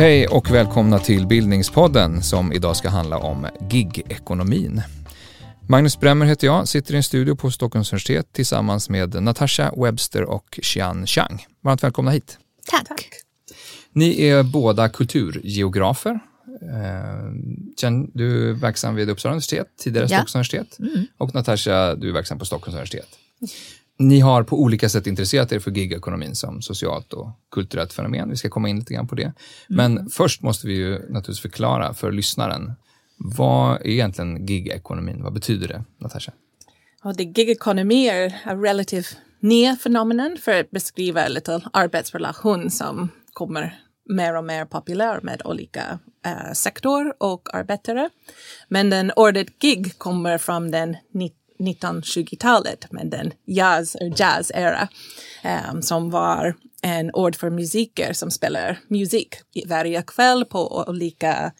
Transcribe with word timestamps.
Hej 0.00 0.26
och 0.26 0.50
välkomna 0.50 0.98
till 0.98 1.26
Bildningspodden 1.26 2.22
som 2.22 2.52
idag 2.52 2.76
ska 2.76 2.88
handla 2.88 3.18
om 3.18 3.46
gigekonomin. 3.70 4.82
Magnus 5.68 6.00
Bremmer 6.00 6.26
heter 6.26 6.46
jag, 6.46 6.68
sitter 6.68 6.94
i 6.94 6.96
en 6.96 7.02
studio 7.02 7.36
på 7.36 7.50
Stockholms 7.50 7.92
universitet 7.92 8.32
tillsammans 8.32 8.88
med 8.88 9.22
Natasha 9.22 9.72
Webster 9.76 10.24
och 10.24 10.58
Xian 10.62 11.06
Chang. 11.06 11.46
Varmt 11.60 11.82
välkomna 11.82 12.10
hit. 12.10 12.38
Tack. 12.70 12.88
Tack. 12.88 13.08
Ni 13.92 14.22
är 14.22 14.42
båda 14.42 14.88
kulturgeografer. 14.88 16.20
Eh, 16.62 17.92
du 18.14 18.50
är 18.50 18.52
verksam 18.52 18.94
vid 18.94 19.10
Uppsala 19.10 19.32
universitet, 19.32 19.68
tidigare 19.78 20.06
ja. 20.10 20.24
Stockholms 20.24 20.34
universitet. 20.34 20.78
Mm. 20.78 21.06
Och 21.18 21.34
Natasha, 21.34 21.94
du 21.94 22.08
är 22.08 22.12
verksam 22.12 22.38
på 22.38 22.44
Stockholms 22.44 22.74
universitet. 22.74 23.08
Ni 24.00 24.20
har 24.20 24.42
på 24.42 24.62
olika 24.62 24.88
sätt 24.88 25.06
intresserat 25.06 25.52
er 25.52 25.58
för 25.58 25.70
gigekonomin 25.70 26.34
som 26.34 26.62
socialt 26.62 27.12
och 27.12 27.28
kulturellt 27.50 27.92
fenomen. 27.92 28.30
Vi 28.30 28.36
ska 28.36 28.48
komma 28.48 28.68
in 28.68 28.78
lite 28.78 28.94
grann 28.94 29.08
på 29.08 29.14
det. 29.14 29.32
Men 29.68 29.92
mm. 29.92 30.08
först 30.08 30.42
måste 30.42 30.66
vi 30.66 30.74
ju 30.74 30.90
naturligtvis 30.90 31.40
förklara 31.40 31.94
för 31.94 32.12
lyssnaren. 32.12 32.72
Vad 33.16 33.76
är 33.76 33.86
egentligen 33.86 34.46
gigekonomin? 34.46 35.22
Vad 35.22 35.32
betyder 35.32 35.68
det, 35.68 35.84
Natasha? 35.98 36.32
Ja, 37.04 37.12
det 37.12 37.24
gigekonomi 37.24 38.08
är 38.08 38.40
en 38.44 38.62
relativt 38.62 39.16
ny 39.40 39.76
fenomen 39.76 40.38
för 40.40 40.60
att 40.60 40.70
beskriva 40.70 41.28
lite 41.28 41.60
arbetsrelation 41.72 42.70
som 42.70 43.08
kommer 43.32 43.80
mer 44.08 44.36
och 44.36 44.44
mer 44.44 44.64
populär 44.64 45.20
med 45.22 45.42
olika 45.44 45.98
uh, 46.26 46.52
sektor 46.52 47.14
och 47.18 47.54
arbetare. 47.54 48.10
Men 48.68 48.90
den 48.90 49.12
ordet 49.16 49.58
gig 49.58 49.98
kommer 49.98 50.38
från 50.38 50.70
den 50.70 50.96
1920-talet 51.60 52.92
med 52.92 53.06
den 53.06 53.32
jazz 53.46 53.96
jazz-era 54.16 54.88
um, 55.72 55.82
som 55.82 56.10
var 56.10 56.54
en 56.82 57.10
ord 57.14 57.36
för 57.36 57.50
musiker 57.50 58.12
som 58.12 58.30
spelar 58.30 58.78
musik 58.88 59.34
varje 59.66 60.02
kväll 60.02 60.44
på 60.44 60.84
olika 60.88 61.52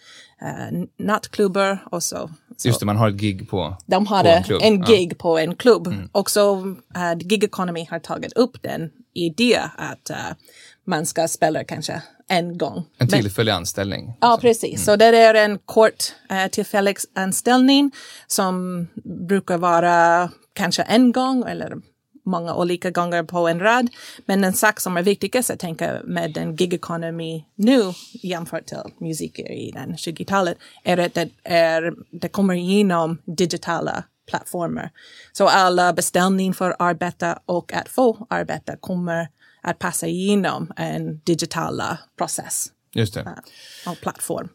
uh, 0.42 0.84
nattklubbar 0.98 1.78
och 1.90 2.02
så. 2.02 2.30
så. 2.56 2.68
Just 2.68 2.80
det, 2.80 2.86
man 2.86 2.96
har 2.96 3.08
ett 3.08 3.16
gig 3.16 3.50
på 3.50 3.76
De 3.86 4.06
hade 4.06 4.30
en, 4.32 4.44
klubb. 4.44 4.60
en 4.62 4.82
gig 4.82 5.12
ja. 5.12 5.16
på 5.18 5.38
en 5.38 5.54
klubb. 5.54 5.86
Mm. 5.86 6.08
Och 6.12 6.30
så 6.30 6.56
uh, 6.56 7.14
Gig 7.18 7.44
Economy 7.44 7.86
har 7.90 7.98
tagit 7.98 8.32
upp 8.32 8.62
den 8.62 8.90
idé 9.14 9.60
att 9.76 10.10
uh, 10.10 10.36
man 10.84 11.06
ska 11.06 11.28
spela 11.28 11.64
kanske 11.64 12.02
en 12.30 12.58
gång. 12.58 12.84
En 12.98 13.08
tillfällig 13.08 13.50
Men, 13.50 13.56
anställning. 13.56 14.12
Ja, 14.20 14.38
precis. 14.40 14.74
Mm. 14.74 14.78
Så 14.78 14.96
det 14.96 15.04
är 15.04 15.34
en 15.34 15.58
kort 15.58 16.14
uh, 16.32 16.46
tillfällig 16.46 16.96
anställning 17.14 17.92
som 18.26 18.86
brukar 19.28 19.58
vara 19.58 20.30
kanske 20.52 20.82
en 20.82 21.12
gång 21.12 21.44
eller 21.48 21.76
många 22.24 22.54
olika 22.54 22.90
gånger 22.90 23.22
på 23.22 23.48
en 23.48 23.60
rad. 23.60 23.88
Men 24.26 24.44
en 24.44 24.52
sak 24.52 24.80
som 24.80 24.96
är 24.96 25.02
viktigast 25.02 25.50
att 25.50 25.58
tänka 25.58 26.00
med 26.04 26.32
den 26.32 26.56
gig 26.56 26.74
economy 26.74 27.44
nu 27.54 27.82
jämfört 28.22 28.66
till 28.66 28.78
musiker 29.00 29.52
i 29.52 29.70
den 29.70 29.94
20-talet 29.94 30.58
är 30.84 30.98
att 30.98 31.14
det, 31.14 31.28
är, 31.44 31.94
det 32.10 32.28
kommer 32.28 32.54
genom 32.54 33.18
digitala 33.24 34.04
plattformar. 34.28 34.90
Så 35.32 35.48
alla 35.48 35.92
beställningar 35.92 36.52
för 36.52 36.76
arbete 36.78 37.38
och 37.46 37.72
att 37.72 37.88
få 37.88 38.26
arbete 38.30 38.76
kommer 38.80 39.28
att 39.60 39.78
passa 39.78 40.06
igenom 40.06 40.72
en 40.76 41.18
digitala 41.18 41.98
process. 42.18 42.66
Just 42.94 43.14
det. 43.14 43.20
Uh, 43.20 43.92
och 43.92 44.00
plattform. 44.00 44.48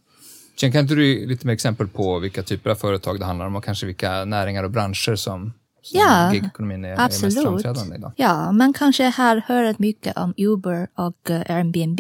Sen 0.60 0.72
kan 0.72 0.82
inte 0.82 0.96
du 0.96 1.28
lite 1.28 1.48
mer 1.48 1.54
exempel 1.54 1.88
på 1.88 2.20
vilka 2.20 2.44
typer 2.44 2.70
av 2.70 2.76
företag 2.76 3.20
det 3.20 3.26
handlar 3.26 3.46
om 3.46 3.56
och 3.56 3.64
kanske 3.64 3.86
vilka 3.86 4.26
näringar 4.26 4.64
och 4.64 4.72
branscher 4.72 5.16
som, 5.16 5.54
som 5.82 6.00
ja, 6.00 6.34
gigekonomin 6.34 6.86
är, 6.86 7.00
absolut. 7.00 7.38
är 7.38 7.42
mest 7.42 7.48
framträdande 7.48 7.96
idag? 7.96 8.12
Ja, 8.16 8.52
man 8.52 8.74
kanske 8.74 9.04
har 9.04 9.38
hört 9.48 9.80
mycket 9.80 10.18
om 10.18 10.34
Uber 10.38 10.88
och 10.96 11.30
uh, 11.30 11.36
Airbnb, 11.36 12.00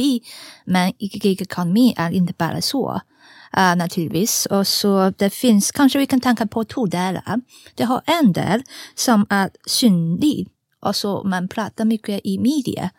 men 0.65 0.93
gigekonomi 0.99 1.93
är 1.97 2.11
inte 2.11 2.33
bara 2.37 2.61
så. 2.61 3.01
Uh, 3.57 3.75
naturligtvis. 3.75 4.45
Och 4.45 4.67
så 4.67 5.13
det 5.17 5.29
finns, 5.29 5.71
kanske 5.71 5.99
vi 5.99 6.05
kan 6.05 6.21
tänka 6.21 6.47
på 6.47 6.63
två 6.63 6.85
delar. 6.85 7.41
Det 7.75 7.83
har 7.83 8.01
en 8.05 8.33
del 8.33 8.63
som 8.95 9.25
är 9.29 9.49
synlig 9.65 10.47
och 10.85 10.95
så 10.95 11.23
man 11.23 11.47
pratar 11.47 11.85
mycket 11.85 12.21
i 12.23 12.37
media. 12.39 12.89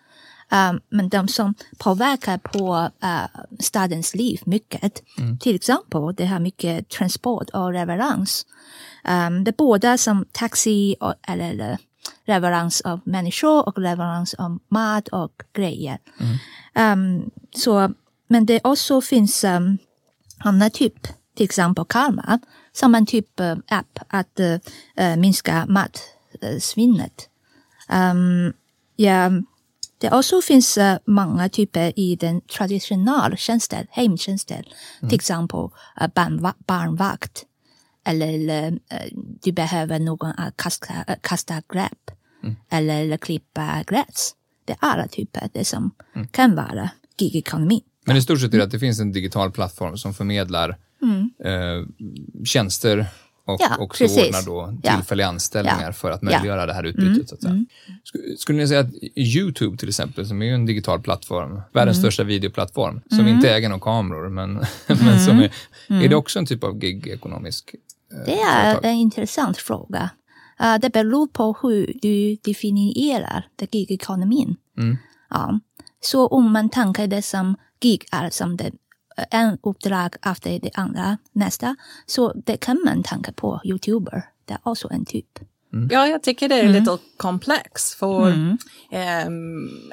Um, 0.51 0.81
men 0.89 1.09
de 1.09 1.29
som 1.29 1.55
påverkar 1.79 2.39
på 2.39 2.91
uh, 3.05 3.41
stadens 3.59 4.15
liv 4.15 4.41
mycket. 4.45 5.03
Mm. 5.19 5.39
Till 5.39 5.57
exempel, 5.57 6.15
det 6.17 6.27
har 6.27 6.39
mycket 6.39 6.89
transport 6.89 7.51
och 7.51 7.73
leverans. 7.73 8.47
Um, 9.09 9.45
det 9.45 9.51
är 9.51 9.57
båda 9.59 9.99
som 9.99 10.25
taxi 10.33 10.97
och, 11.01 11.15
eller 11.23 11.79
leverans 12.27 12.81
av 12.81 13.01
människor 13.05 13.69
och 13.69 13.79
leverans 13.79 14.35
av 14.35 14.59
mat 14.69 15.09
och 15.09 15.43
grejer. 15.53 15.99
Mm. 16.75 17.19
Um, 17.21 17.31
så, 17.57 17.93
men 18.29 18.47
det 18.47 18.61
också 18.65 19.01
finns 19.01 19.45
um, 19.45 19.79
andra 20.39 20.71
typ, 20.71 21.07
till 21.37 21.45
exempel 21.45 21.85
Karma, 21.89 22.39
som 22.73 22.95
en 22.95 23.07
typ 23.07 23.41
uh, 23.41 23.57
app 23.69 23.99
att 24.09 24.41
uh, 24.41 25.17
minska 25.17 25.67
matsvinnet. 25.67 27.29
Um, 27.93 28.53
ja, 28.97 29.31
det 29.99 30.11
också 30.11 30.41
finns 30.43 30.79
uh, 30.79 30.95
många 31.07 31.49
typer 31.49 31.99
i 31.99 32.17
den 32.17 32.41
traditionella 32.41 33.37
tjänster, 33.37 33.87
hemtjänster. 33.91 34.65
Mm. 35.01 35.09
Till 35.09 35.15
exempel 35.17 35.61
uh, 35.61 36.07
barnva 36.15 36.55
barnvakt. 36.67 37.45
Eller 38.05 38.71
uh, 38.73 38.79
du 39.43 39.53
behöver 39.53 39.99
någon 39.99 40.31
att 40.37 40.57
kasta, 40.57 40.95
kasta 41.21 41.63
grepp. 41.73 42.11
Mm. 42.43 42.57
Eller 42.71 43.17
klippa 43.17 43.85
gräs. 43.87 44.35
Det 44.65 44.73
är 44.73 44.79
alla 44.81 45.09
typer 45.09 45.49
det 45.53 45.65
som 45.65 45.91
mm. 46.15 46.29
kan 46.29 46.55
vara 46.55 46.91
gigekonomi. 47.19 47.83
Men 48.07 48.17
i 48.17 48.23
stort 48.23 48.41
sett 48.41 48.55
är 48.55 48.59
det 48.59 48.65
att 48.65 48.71
det 48.71 48.79
finns 48.79 49.01
en 49.01 49.13
digital 49.13 49.51
plattform 49.53 49.97
som 49.97 50.15
förmedlar 50.15 50.77
mm. 51.03 51.31
tjänster 52.45 53.07
och 53.47 53.61
ja, 53.61 53.77
också 53.79 54.05
precis. 54.05 54.27
ordnar 54.27 54.43
då 54.43 54.79
tillfälliga 54.83 55.27
ja. 55.27 55.31
anställningar 55.31 55.93
för 55.93 56.11
att 56.11 56.23
möjliggöra 56.23 56.61
ja. 56.61 56.67
det 56.67 56.73
här 56.73 56.85
utbytet. 56.85 57.45
Mm. 57.45 57.55
Mm. 57.57 58.37
Skulle 58.37 58.59
ni 58.59 58.69
säga 58.69 58.81
att 58.81 58.91
Youtube 59.17 59.77
till 59.77 59.89
exempel, 59.89 60.27
som 60.27 60.43
är 60.43 60.55
en 60.55 60.67
digital 60.67 61.03
plattform, 61.03 61.61
världens 61.73 61.97
mm. 61.97 62.03
största 62.03 62.25
videoplattform, 62.25 63.01
som 63.09 63.21
mm. 63.21 63.35
inte 63.35 63.51
äger 63.51 63.69
några 63.69 63.81
kameror, 63.81 64.29
men, 64.29 64.53
men 64.87 65.21
som 65.21 65.39
är, 65.39 65.53
mm. 65.89 66.03
är 66.03 66.09
det 66.09 66.17
också 66.17 66.39
en 66.39 66.47
typ 66.47 66.65
av 66.65 66.79
gig-ekonomisk 66.79 67.75
eh, 68.13 68.19
Det 68.27 68.41
är 68.41 68.73
företag? 68.73 68.91
en 68.91 68.97
intressant 68.97 69.59
fråga. 69.59 70.11
Uh, 70.61 70.79
det 70.81 70.93
beror 70.93 71.27
på 71.27 71.57
hur 71.63 71.93
du 72.03 72.37
definierar 72.45 73.49
gig-ekonomin. 73.71 74.57
Mm. 74.79 74.97
Ja. 75.31 75.61
Så 76.01 76.27
om 76.27 76.53
man 76.53 76.69
tänker 76.69 77.07
det 77.07 77.23
som 77.23 77.57
gig 77.81 78.07
är 78.13 78.31
som 78.31 78.57
det 78.57 78.71
en 79.31 79.59
uppdrag 79.63 80.17
efter 80.27 80.59
det 80.59 80.71
andra 80.75 81.19
nästa. 81.33 81.77
Så 82.07 82.33
det 82.33 82.57
kan 82.57 82.83
man 82.85 83.03
tänka 83.03 83.33
på 83.33 83.61
youtuber. 83.65 84.25
Det 84.45 84.53
är 84.53 84.61
också 84.63 84.89
en 84.91 85.05
typ. 85.05 85.39
Mm. 85.73 85.89
Ja, 85.93 86.07
jag 86.07 86.23
tycker 86.23 86.49
det 86.49 86.55
är 86.55 86.65
mm. 86.65 86.73
lite 86.73 86.99
komplex 87.17 87.95
för 87.95 88.27
mm. 88.27 88.59
um, 89.27 89.93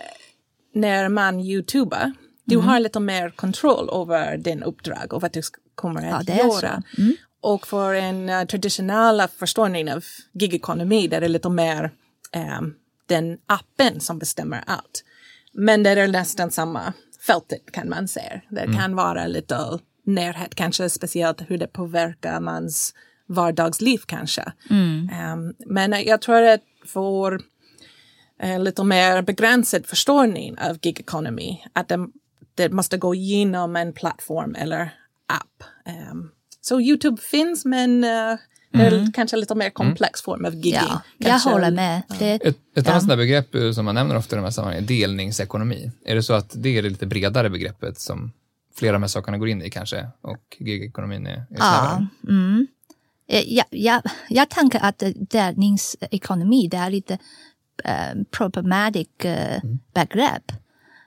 när 0.73 1.09
man 1.09 1.39
youtubar, 1.39 2.11
du 2.45 2.55
mm. 2.55 2.67
har 2.67 2.79
lite 2.79 2.99
mer 2.99 3.29
kontroll 3.29 3.89
över 4.01 4.37
din 4.37 4.63
uppdrag 4.63 5.13
och 5.13 5.21
vad 5.21 5.33
du 5.33 5.41
kommer 5.75 6.11
att 6.11 6.29
ja, 6.29 6.35
göra. 6.35 6.83
Mm. 6.97 7.15
Och 7.41 7.67
för 7.67 7.93
en 7.93 8.29
uh, 8.29 8.45
traditionell 8.45 9.21
förståelse 9.37 9.93
av 9.93 10.03
gigekonomi 10.33 11.07
där 11.07 11.19
det 11.19 11.27
är 11.27 11.29
lite 11.29 11.49
mer 11.49 11.91
um, 12.59 12.75
den 13.05 13.37
appen 13.45 13.99
som 13.99 14.19
bestämmer 14.19 14.63
allt. 14.67 15.03
Men 15.53 15.83
det 15.83 15.89
är 15.89 16.07
nästan 16.07 16.51
samma 16.51 16.93
fältet 17.27 17.71
kan 17.71 17.89
man 17.89 18.07
säga. 18.07 18.41
Det 18.49 18.61
mm. 18.61 18.77
kan 18.77 18.95
vara 18.95 19.27
lite 19.27 19.79
närhet, 20.05 20.55
kanske 20.55 20.89
speciellt 20.89 21.41
hur 21.47 21.57
det 21.57 21.67
påverkar 21.67 22.39
mans 22.39 22.93
vardagsliv 23.25 23.97
kanske. 24.05 24.53
Mm. 24.69 25.09
Um, 25.33 25.53
men 25.65 26.03
jag 26.05 26.21
tror 26.21 26.43
att 26.43 26.61
för 26.85 27.33
uh, 28.43 28.59
lite 28.59 28.83
mer 28.83 29.21
begränsad 29.21 29.85
förståelse 29.85 30.69
av 30.69 30.79
gig 30.79 30.99
economy, 30.99 31.63
att 31.73 31.87
det, 31.87 32.07
det, 32.55 32.69
måste 32.69 32.97
gå 32.97 33.15
igenom 33.15 33.75
en 33.75 33.93
plattform 33.93 34.55
eller 34.55 34.81
app. 35.27 35.63
Um, 36.11 36.31
så 36.61 36.81
Youtube 36.81 37.21
finns 37.21 37.65
men 37.65 38.03
uh, 38.03 38.37
Mm. 38.73 39.11
Kanske 39.11 39.37
lite 39.37 39.55
mer 39.55 39.69
komplex 39.69 40.21
form 40.21 40.45
av 40.45 40.55
gigging. 40.55 40.73
Ja, 40.73 41.01
jag 41.17 41.39
håller 41.39 41.71
med. 41.71 42.01
Det, 42.19 42.33
ett 42.33 42.57
ett 42.75 42.87
ja. 42.87 42.93
annat 42.93 43.17
begrepp 43.17 43.55
eh, 43.55 43.71
som 43.71 43.85
man 43.85 43.95
nämner 43.95 44.17
ofta 44.17 44.35
i 44.35 44.37
de 44.37 44.43
här 44.43 44.51
sammanhangen 44.51 44.83
är 44.83 44.87
delningsekonomi. 44.87 45.91
Är 46.05 46.15
det 46.15 46.23
så 46.23 46.33
att 46.33 46.51
det 46.55 46.77
är 46.77 46.81
det 46.81 46.89
lite 46.89 47.05
bredare 47.05 47.49
begreppet 47.49 47.99
som 47.99 48.31
flera 48.75 48.91
av 48.91 48.93
de 48.93 49.03
här 49.03 49.07
sakerna 49.07 49.37
går 49.37 49.49
in 49.49 49.61
i 49.61 49.69
kanske 49.69 50.07
och 50.21 50.57
gigekonomin 50.59 51.27
är, 51.27 51.45
är 51.49 51.55
snävare? 51.55 52.07
Ja, 52.21 52.29
mm. 52.29 52.67
Eh, 53.27 53.53
jag, 53.53 53.65
jag, 53.69 54.01
jag 54.29 54.49
tänker 54.49 54.79
att 54.79 55.03
delningsekonomi 55.15 56.67
det 56.67 56.77
är 56.77 56.89
lite 56.89 57.13
uh, 57.85 58.23
problematic 58.31 59.07
uh, 59.25 59.31
mm. 59.31 59.79
begrepp. 59.93 60.51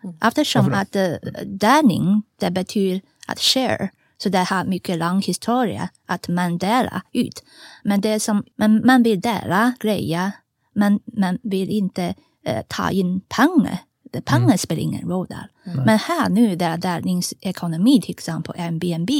Mm. 0.05 0.17
Eftersom 0.23 0.73
att 0.73 0.97
uh, 0.97 1.15
delning 1.45 2.23
det 2.37 2.51
betyder 2.51 3.01
att 3.27 3.41
share 3.41 3.89
så 4.19 4.29
det 4.29 4.39
har 4.39 4.65
mycket 4.65 4.99
lång 4.99 5.21
historia 5.21 5.89
att 6.07 6.29
man 6.29 6.59
delar 6.59 7.03
ut. 7.13 7.45
Men 7.85 8.01
det 8.01 8.21
som, 8.21 8.45
man, 8.59 8.87
man 8.87 9.03
vill 9.03 9.21
dela 9.21 9.73
grejer, 9.81 10.33
men 10.75 11.01
man 11.17 11.39
vill 11.43 11.71
inte 11.71 12.15
eh, 12.47 12.63
ta 12.69 12.91
in 12.91 13.21
pengar 13.21 13.79
Pengar 14.25 14.45
mm. 14.45 14.59
spelar 14.59 14.83
ingen 14.83 15.09
roll 15.09 15.27
där. 15.27 15.51
Mm. 15.65 15.85
Men 15.85 15.99
här 15.99 16.29
nu, 16.29 16.57
där 16.57 16.77
delningsekonomi 16.77 18.01
till 18.03 18.11
exempel, 18.11 18.55
Airbnb, 18.59 19.11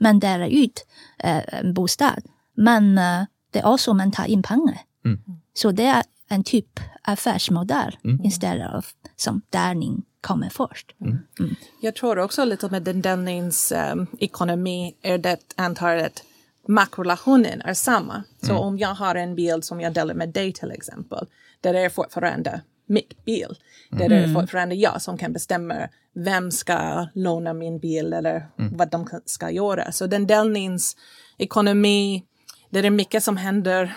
man 0.00 0.18
delar 0.18 0.48
ut 0.48 0.86
eh, 1.18 1.42
en 1.46 1.74
bostad. 1.74 2.22
Men 2.56 2.98
eh, 2.98 3.24
det 3.50 3.58
är 3.58 3.66
också 3.66 3.94
man 3.94 4.12
tar 4.12 4.24
in 4.24 4.42
pengar. 4.42 4.80
Mm. 5.04 5.20
Så 5.54 5.70
det 5.70 5.86
är 5.86 6.02
en 6.28 6.44
typ 6.44 6.80
affärsmodell 7.02 7.96
mm. 8.04 8.24
istället 8.24 8.70
för 8.70 8.84
som 9.16 9.42
delning 9.50 10.02
kommer 10.24 10.48
först. 10.48 10.94
Mm. 11.00 11.18
Mm. 11.38 11.54
Jag 11.80 11.94
tror 11.94 12.18
också 12.18 12.44
lite 12.44 12.68
med 12.68 12.82
den 12.82 13.02
delningsekonomi 13.02 14.88
um, 14.88 14.94
är 15.12 15.18
det 15.18 15.38
antalet 15.56 16.24
maktrelationen 16.68 17.60
är 17.60 17.74
samma. 17.74 18.22
Så 18.42 18.50
mm. 18.50 18.62
om 18.62 18.78
jag 18.78 18.94
har 18.94 19.14
en 19.14 19.34
bil 19.34 19.62
som 19.62 19.80
jag 19.80 19.92
delar 19.92 20.14
med 20.14 20.28
dig 20.28 20.52
till 20.52 20.70
exempel, 20.70 21.26
där 21.60 21.74
är 21.74 21.88
fortfarande 21.88 22.60
mitt 22.86 23.24
bil. 23.24 23.54
Där 23.90 24.06
mm. 24.06 24.18
är 24.18 24.26
det 24.26 24.34
fortfarande 24.34 24.74
jag 24.74 25.02
som 25.02 25.18
kan 25.18 25.32
bestämma 25.32 25.88
vem 26.14 26.50
ska 26.50 27.06
låna 27.14 27.52
min 27.52 27.78
bil 27.78 28.12
eller 28.12 28.48
mm. 28.58 28.76
vad 28.76 28.90
de 28.90 29.08
ska 29.24 29.50
göra. 29.50 29.92
Så 29.92 30.06
den 30.06 30.26
delningsekonomi, 30.26 32.24
det 32.70 32.78
är 32.78 32.90
mycket 32.90 33.22
som 33.22 33.36
händer 33.36 33.94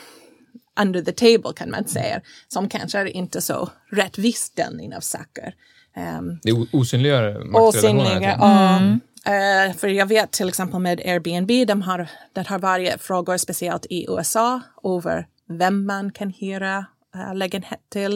under 0.80 1.02
the 1.02 1.12
table 1.12 1.54
kan 1.56 1.72
man 1.72 1.88
säga, 1.88 2.22
som 2.48 2.70
kanske 2.70 3.00
är 3.00 3.06
inte 3.06 3.42
så 3.42 3.70
rättvis 3.92 4.50
delning 4.50 4.96
av 4.96 5.02
saker. 5.02 5.56
Um, 5.98 6.40
det 6.44 6.52
osynliggör 6.72 7.44
maktrelationerna? 7.44 8.22
Ja. 8.22 8.78
Mm. 8.78 9.00
Uh, 9.28 9.76
för 9.76 9.88
jag 9.88 10.06
vet 10.06 10.32
till 10.32 10.48
exempel 10.48 10.80
med 10.80 11.00
Airbnb, 11.00 11.68
de 11.68 11.82
har, 11.82 12.10
det 12.34 12.48
har 12.48 12.60
varje 12.60 12.98
frågor 12.98 13.38
speciellt 13.38 13.86
i 13.90 14.06
USA 14.10 14.62
över 14.84 15.28
vem 15.48 15.86
man 15.86 16.12
kan 16.12 16.30
hyra 16.30 16.86
uh, 17.16 17.36
lägenhet 17.36 17.80
till. 17.90 18.14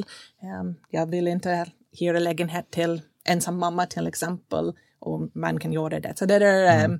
Um, 0.62 0.75
jag 0.89 1.10
vill 1.10 1.28
inte 1.28 1.66
hyra 2.00 2.19
lägenhet 2.19 2.72
till 2.72 3.01
ensam 3.25 3.57
mamma 3.57 3.86
till 3.86 4.07
exempel, 4.07 4.74
och 5.00 5.30
man 5.34 5.60
kan 5.60 5.74
göra 5.74 6.00
det. 6.00 6.13
Så 6.16 6.25
det 6.25 6.36
är, 6.36 6.86
mm. 6.86 6.92
um, 6.92 7.00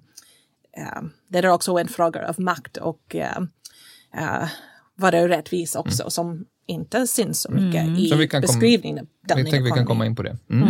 uh, 0.77 1.12
det 1.27 1.38
är 1.38 1.48
också 1.48 1.77
en 1.77 1.88
fråga 1.88 2.27
av 2.30 2.39
makt 2.39 2.77
och 2.77 3.16
uh, 3.16 4.48
vara 4.95 5.27
rättvis 5.27 5.75
också, 5.75 6.04
mm. 6.04 6.12
som 6.12 6.45
inte 6.66 7.08
syns 7.08 7.42
så 7.42 7.52
mycket 7.52 7.81
mm. 7.84 7.96
i 7.96 8.10
så 8.10 8.40
beskrivningen. 8.42 9.06
Kom, 9.06 9.38
jag 9.40 9.50
tänker 9.50 9.62
vi 9.62 9.72
kan 9.72 9.86
komma 9.86 10.06
in 10.06 10.16
på 10.16 10.24
det. 10.24 10.38
Mm. 10.50 10.68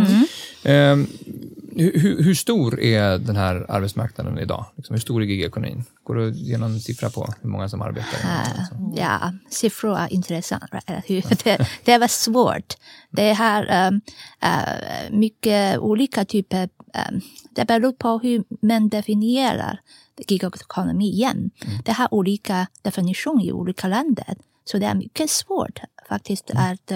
Um, 0.92 1.06
hur, 1.76 2.22
hur, 2.22 2.34
stor 2.34 2.80
är 2.80 3.18
den 3.18 3.36
här 3.36 3.66
arbetsmarknaden 3.68 4.38
idag? 4.38 4.66
Liksom, 4.76 4.94
hur 4.94 5.00
stor 5.00 5.22
är 5.22 5.26
gigekonomin? 5.26 5.84
Går 6.04 6.14
det 6.14 6.28
att 6.28 6.36
ge 6.36 6.58
någon 6.58 6.80
siffra 6.80 7.10
på 7.10 7.34
hur 7.40 7.48
många 7.50 7.68
som 7.68 7.82
arbetar? 7.82 8.18
Uh, 8.18 8.64
ja, 8.96 9.32
siffror 9.50 9.98
är 9.98 10.12
intressant. 10.12 10.64
det, 11.44 11.68
det 11.84 11.98
var 11.98 12.08
svårt. 12.08 12.74
Det 13.10 13.30
är 13.30 13.88
um, 13.88 14.00
uh, 14.44 15.18
mycket 15.18 15.78
olika 15.78 16.24
typer. 16.24 16.68
Um, 17.10 17.20
det 17.50 17.64
beror 17.64 17.92
på 17.92 18.18
hur 18.18 18.44
man 18.66 18.88
definierar 18.88 19.80
gigekonomi 20.28 21.08
igen. 21.08 21.50
Mm. 21.64 21.78
Det 21.84 21.92
har 21.92 22.14
olika 22.14 22.66
definitioner 22.82 23.44
i 23.44 23.52
olika 23.52 23.88
länder. 23.88 24.36
Så 24.64 24.78
det 24.78 24.86
är 24.86 24.94
mycket 24.94 25.30
svårt 25.30 25.80
faktiskt 26.08 26.50
mm. 26.50 26.72
att 26.72 26.92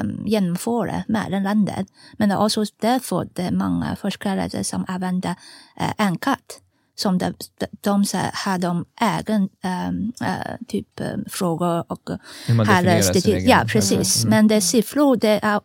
um, 0.00 0.26
genomföra 0.26 1.04
mellan 1.08 1.42
länder. 1.42 1.86
Men 2.18 2.28
det 2.28 2.34
är 2.34 2.44
också 2.44 2.64
därför 2.80 3.28
det 3.32 3.42
är 3.42 3.52
många 3.52 3.96
forskare 3.96 4.64
som 4.64 4.84
använder 4.88 5.34
uh, 5.80 6.10
NCAT 6.10 6.60
som 7.00 7.18
de, 7.18 7.34
de, 7.80 8.04
har 8.32 8.58
de 8.58 8.84
egen 9.00 9.48
um, 9.88 10.12
uh, 10.22 10.66
typ 10.68 11.00
um, 11.00 11.24
frågor 11.28 11.92
och 11.92 12.10
har 12.48 13.02
statistik. 13.02 13.48
Ja, 13.48 13.64
precis. 13.68 14.24
Mm. 14.24 14.30
Men 14.30 14.48
det 14.48 14.60
siffror, 14.60 15.16
det 15.16 15.40
är, 15.42 15.60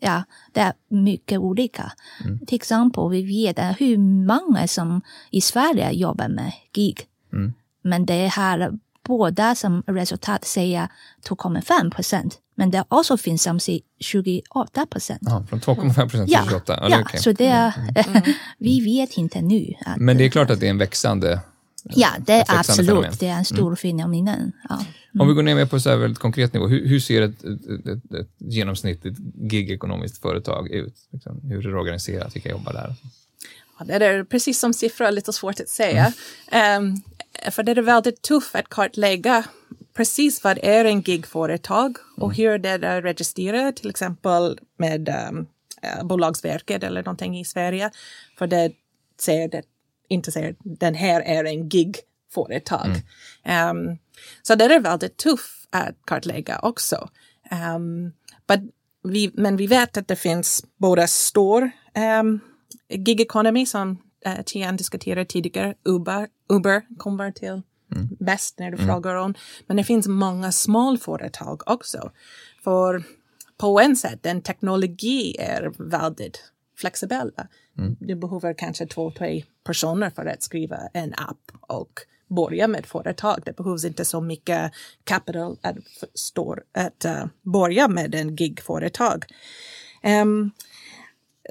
ja, 0.00 0.22
det 0.52 0.60
är 0.60 0.72
mycket 0.88 1.38
olika. 1.38 1.92
Mm. 2.24 2.38
Till 2.46 2.56
exempel, 2.56 3.10
vi 3.10 3.22
vet 3.22 3.80
hur 3.80 3.98
många 4.26 4.68
som 4.68 5.02
i 5.30 5.40
Sverige 5.40 5.90
jobbar 5.90 6.28
med 6.28 6.52
gig. 6.72 7.00
Mm. 7.32 7.52
Men 7.82 8.06
det 8.06 8.26
här 8.26 8.72
båda 9.06 9.54
som 9.54 9.82
resultat 9.86 10.44
säger 10.44 10.88
2,5 11.28 11.90
procent. 11.90 12.38
Men 12.54 12.70
det 12.70 12.84
också 12.88 13.16
finns 13.16 13.42
som 13.42 13.60
säger 13.60 13.80
28 14.00 14.86
procent. 14.86 15.20
Ja, 15.22 15.46
från 15.48 15.60
2,5 15.60 15.94
procent 15.94 16.28
till 16.28 16.38
28? 16.48 16.78
Ja, 16.82 16.88
ja 16.90 17.00
okay. 17.00 17.20
så 17.20 17.32
det 17.32 17.46
är, 17.46 17.72
mm. 18.06 18.22
vi 18.58 18.80
vet 18.80 19.16
inte 19.16 19.40
nu. 19.40 19.74
Att, 19.86 19.96
Men 19.96 20.18
det 20.18 20.24
är 20.24 20.30
klart 20.30 20.50
att 20.50 20.60
det 20.60 20.66
är 20.66 20.70
en 20.70 20.78
växande 20.78 21.40
Ja, 21.84 22.08
det 22.26 22.32
är 22.32 22.44
absolut. 22.58 22.88
Fenomen. 22.88 23.12
Det 23.20 23.26
är 23.26 23.38
en 23.38 23.44
stor 23.44 23.66
mm. 23.66 23.76
fenomen. 23.76 24.52
Ja. 24.68 24.74
Mm. 24.74 25.20
Om 25.20 25.28
vi 25.28 25.34
går 25.34 25.42
ner 25.42 25.66
på 25.66 25.80
så 25.80 25.90
här 25.90 25.96
väldigt 25.96 26.18
konkret 26.18 26.52
nivå, 26.52 26.68
hur, 26.68 26.88
hur 26.88 27.00
ser 27.00 27.22
ett, 27.22 27.44
ett, 27.44 27.86
ett, 27.86 28.14
ett 28.14 28.30
genomsnittligt 28.38 29.18
gigekonomiskt 29.34 30.22
företag 30.22 30.70
ut? 30.70 30.94
Liksom, 31.12 31.40
hur 31.42 31.66
är 31.66 31.70
det 31.70 31.78
organiserat? 31.78 32.36
Vilka 32.36 32.50
jobbar 32.50 32.72
där? 32.72 32.94
Ja, 33.78 33.98
det 33.98 34.06
är 34.06 34.24
precis 34.24 34.58
som 34.58 34.74
siffror 34.74 35.10
lite 35.10 35.32
svårt 35.32 35.60
att 35.60 35.68
säga. 35.68 36.12
Mm. 36.50 36.84
Um, 36.84 37.02
för 37.50 37.62
det 37.62 37.72
är 37.72 37.82
väldigt 37.82 38.22
tufft 38.22 38.54
att 38.54 38.68
kartlägga 38.68 39.44
precis 39.94 40.44
vad 40.44 40.58
är 40.62 40.84
en 40.84 41.00
gigföretag 41.00 41.96
och 42.16 42.32
mm. 42.32 42.36
hur 42.36 42.58
det 42.58 42.68
är 42.68 43.02
registrerat, 43.02 43.76
till 43.76 43.90
exempel 43.90 44.58
med 44.76 45.08
um, 45.30 45.46
Bolagsverket 46.08 46.82
eller 46.82 47.02
någonting 47.02 47.38
i 47.38 47.44
Sverige. 47.44 47.90
För 48.38 48.46
det 48.46 48.72
säger 49.20 49.48
det, 49.48 49.62
inte 50.08 50.32
säger 50.32 50.56
den 50.58 50.94
här 50.94 51.20
är 51.20 51.44
en 51.44 51.68
gigföretag. 51.68 53.02
Mm. 53.44 53.76
Um, 53.76 53.98
så 54.42 54.54
det 54.54 54.64
är 54.64 54.80
väldigt 54.80 55.16
tufft 55.16 55.68
att 55.70 55.96
kartlägga 56.04 56.58
också. 56.58 57.08
Um, 57.76 58.12
but 58.48 58.60
vi, 59.02 59.30
men 59.34 59.56
vi 59.56 59.66
vet 59.66 59.96
att 59.96 60.08
det 60.08 60.16
finns 60.16 60.64
både 60.76 61.08
stor 61.08 61.70
um, 62.20 62.40
gig 62.88 63.20
economy 63.20 63.66
som 63.66 63.98
uh, 64.26 64.42
Tian 64.46 64.76
diskuterade 64.76 65.24
tidigare, 65.24 65.74
Uber, 65.84 66.28
Uber 66.48 66.82
kommer 66.98 67.30
till 67.30 67.62
mm. 67.94 68.08
bäst 68.20 68.58
när 68.58 68.70
du 68.70 68.76
mm. 68.76 68.86
frågar 68.86 69.14
om. 69.14 69.34
Men 69.66 69.76
det 69.76 69.84
finns 69.84 70.08
många 70.08 70.52
småföretag 70.52 71.62
också. 71.66 72.10
För 72.64 73.04
på 73.56 73.80
en 73.80 73.96
sätt, 73.96 74.26
en 74.26 74.42
teknologi 74.42 75.36
är 75.38 75.72
väldigt 75.90 76.52
flexibel. 76.78 77.30
Mm. 77.78 77.96
Du 78.00 78.14
behöver 78.14 78.54
kanske 78.54 78.86
två, 78.86 79.10
tre 79.10 79.44
personer 79.64 80.10
för 80.10 80.26
att 80.26 80.42
skriva 80.42 80.76
en 80.92 81.14
app 81.14 81.52
och 81.60 82.00
börja 82.28 82.68
med 82.68 82.86
företag. 82.86 83.42
Det 83.44 83.56
behövs 83.56 83.84
inte 83.84 84.04
så 84.04 84.20
mycket 84.20 84.72
kapital 85.04 85.58
att, 85.62 85.76
förstå, 86.00 86.56
att 86.72 87.04
uh, 87.04 87.26
börja 87.42 87.88
med 87.88 88.14
en 88.14 88.36
gigföretag. 88.36 89.24
Um, 90.22 90.50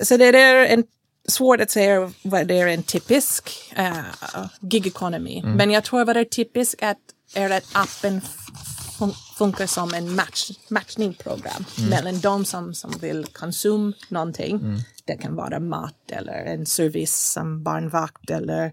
så 0.04 0.18
det 0.18 0.26
är 0.26 0.66
en 0.66 0.84
svårt 1.28 1.62
att 1.62 1.72
säga 1.72 2.12
vad 2.24 2.48
det 2.48 2.60
är 2.60 2.68
en 2.68 2.84
typisk 2.84 3.74
uh, 3.80 4.48
gig 4.62 4.88
economy. 4.88 5.40
Mm. 5.40 5.54
Men 5.54 5.72
jag 5.72 5.84
tror 5.84 6.06
vad 6.06 6.16
det 6.16 6.20
är 6.20 6.26
typiskt 6.26 6.84
att 6.84 6.98
är 7.34 7.50
att 7.50 7.70
appen 7.74 8.22
fun 9.02 9.14
funkar 9.38 9.66
som 9.66 9.94
en 9.94 10.16
match, 10.16 10.52
matchningprogram 10.70 11.66
mm. 11.78 11.90
mellan 11.90 12.20
de 12.20 12.46
som, 12.46 12.74
som 12.74 12.92
vill 13.02 13.26
konsumera 13.26 13.94
någonting. 14.10 14.56
Mm. 14.56 14.80
Det 15.06 15.18
kan 15.18 15.36
vara 15.36 15.60
mat 15.60 16.12
eller 16.12 16.46
en 16.46 16.66
service 16.66 17.32
som 17.34 17.64
barnvakt 17.64 18.30
eller 18.30 18.72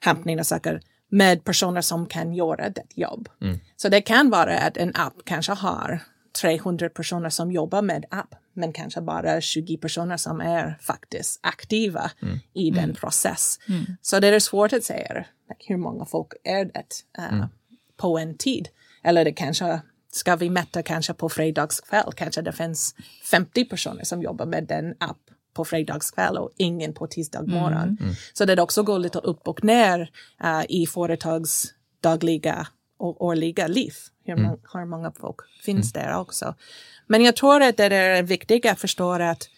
hämtning 0.00 0.40
av 0.40 0.44
saker 0.44 0.80
med 1.08 1.44
personer 1.44 1.80
som 1.80 2.06
kan 2.06 2.34
göra 2.34 2.70
det 2.70 2.84
jobb. 2.94 3.28
Mm. 3.42 3.58
Så 3.76 3.88
det 3.88 4.00
kan 4.00 4.30
vara 4.30 4.58
att 4.58 4.76
en 4.76 4.92
app 4.94 5.14
kanske 5.24 5.52
har 5.52 6.00
300 6.32 6.88
personer 6.88 7.30
som 7.30 7.52
jobbar 7.52 7.82
med 7.82 8.04
app 8.10 8.34
men 8.52 8.72
kanske 8.72 9.00
bara 9.00 9.40
20 9.40 9.76
personer 9.76 10.16
som 10.16 10.40
är 10.40 10.78
faktiskt 10.80 11.40
aktiva 11.42 12.10
mm. 12.22 12.38
i 12.52 12.68
mm. 12.68 12.80
den 12.80 12.94
process. 12.94 13.58
Mm. 13.68 13.84
Så 14.02 14.20
det 14.20 14.28
är 14.28 14.40
svårt 14.40 14.72
att 14.72 14.84
säga 14.84 15.14
like, 15.48 15.64
hur 15.68 15.76
många 15.76 16.04
folk 16.04 16.32
är 16.44 16.64
det 16.64 16.84
uh, 17.18 17.46
på 17.96 18.18
en 18.18 18.36
tid. 18.36 18.68
Eller 19.02 19.24
det 19.24 19.32
kanske 19.32 19.80
ska 20.12 20.36
vi 20.36 20.50
mäta 20.50 20.82
kanske 20.82 21.14
på 21.14 21.28
fredagskväll, 21.28 22.12
kanske 22.16 22.42
det 22.42 22.52
finns 22.52 22.94
50 23.30 23.64
personer 23.64 24.04
som 24.04 24.22
jobbar 24.22 24.46
med 24.46 24.66
den 24.66 24.94
app 25.00 25.20
på 25.54 25.64
fredagskväll 25.64 26.36
och 26.38 26.50
ingen 26.56 26.94
på 26.94 27.06
tisdag 27.06 27.42
morgon. 27.42 27.82
Mm. 27.82 27.96
Mm. 28.00 28.14
Så 28.32 28.44
det 28.44 28.62
också 28.62 28.82
går 28.82 28.98
lite 28.98 29.18
upp 29.18 29.48
och 29.48 29.64
ner 29.64 30.10
uh, 30.44 30.62
i 30.68 30.86
företags 30.86 31.74
dagliga 32.00 32.66
och 32.98 33.24
årliga 33.24 33.66
liv. 33.66 33.92
Hur, 34.36 34.44
mm. 34.46 34.60
hur 34.72 34.84
många 34.84 35.12
folk 35.12 35.36
finns 35.62 35.94
mm. 35.94 36.06
där 36.06 36.18
också. 36.18 36.54
Men 37.06 37.22
jag 37.22 37.36
tror 37.36 37.62
att 37.62 37.76
det 37.76 37.84
är 37.84 38.22
viktigt 38.22 38.66
att 38.66 38.80
förstå 38.80 39.12
att 39.12 39.48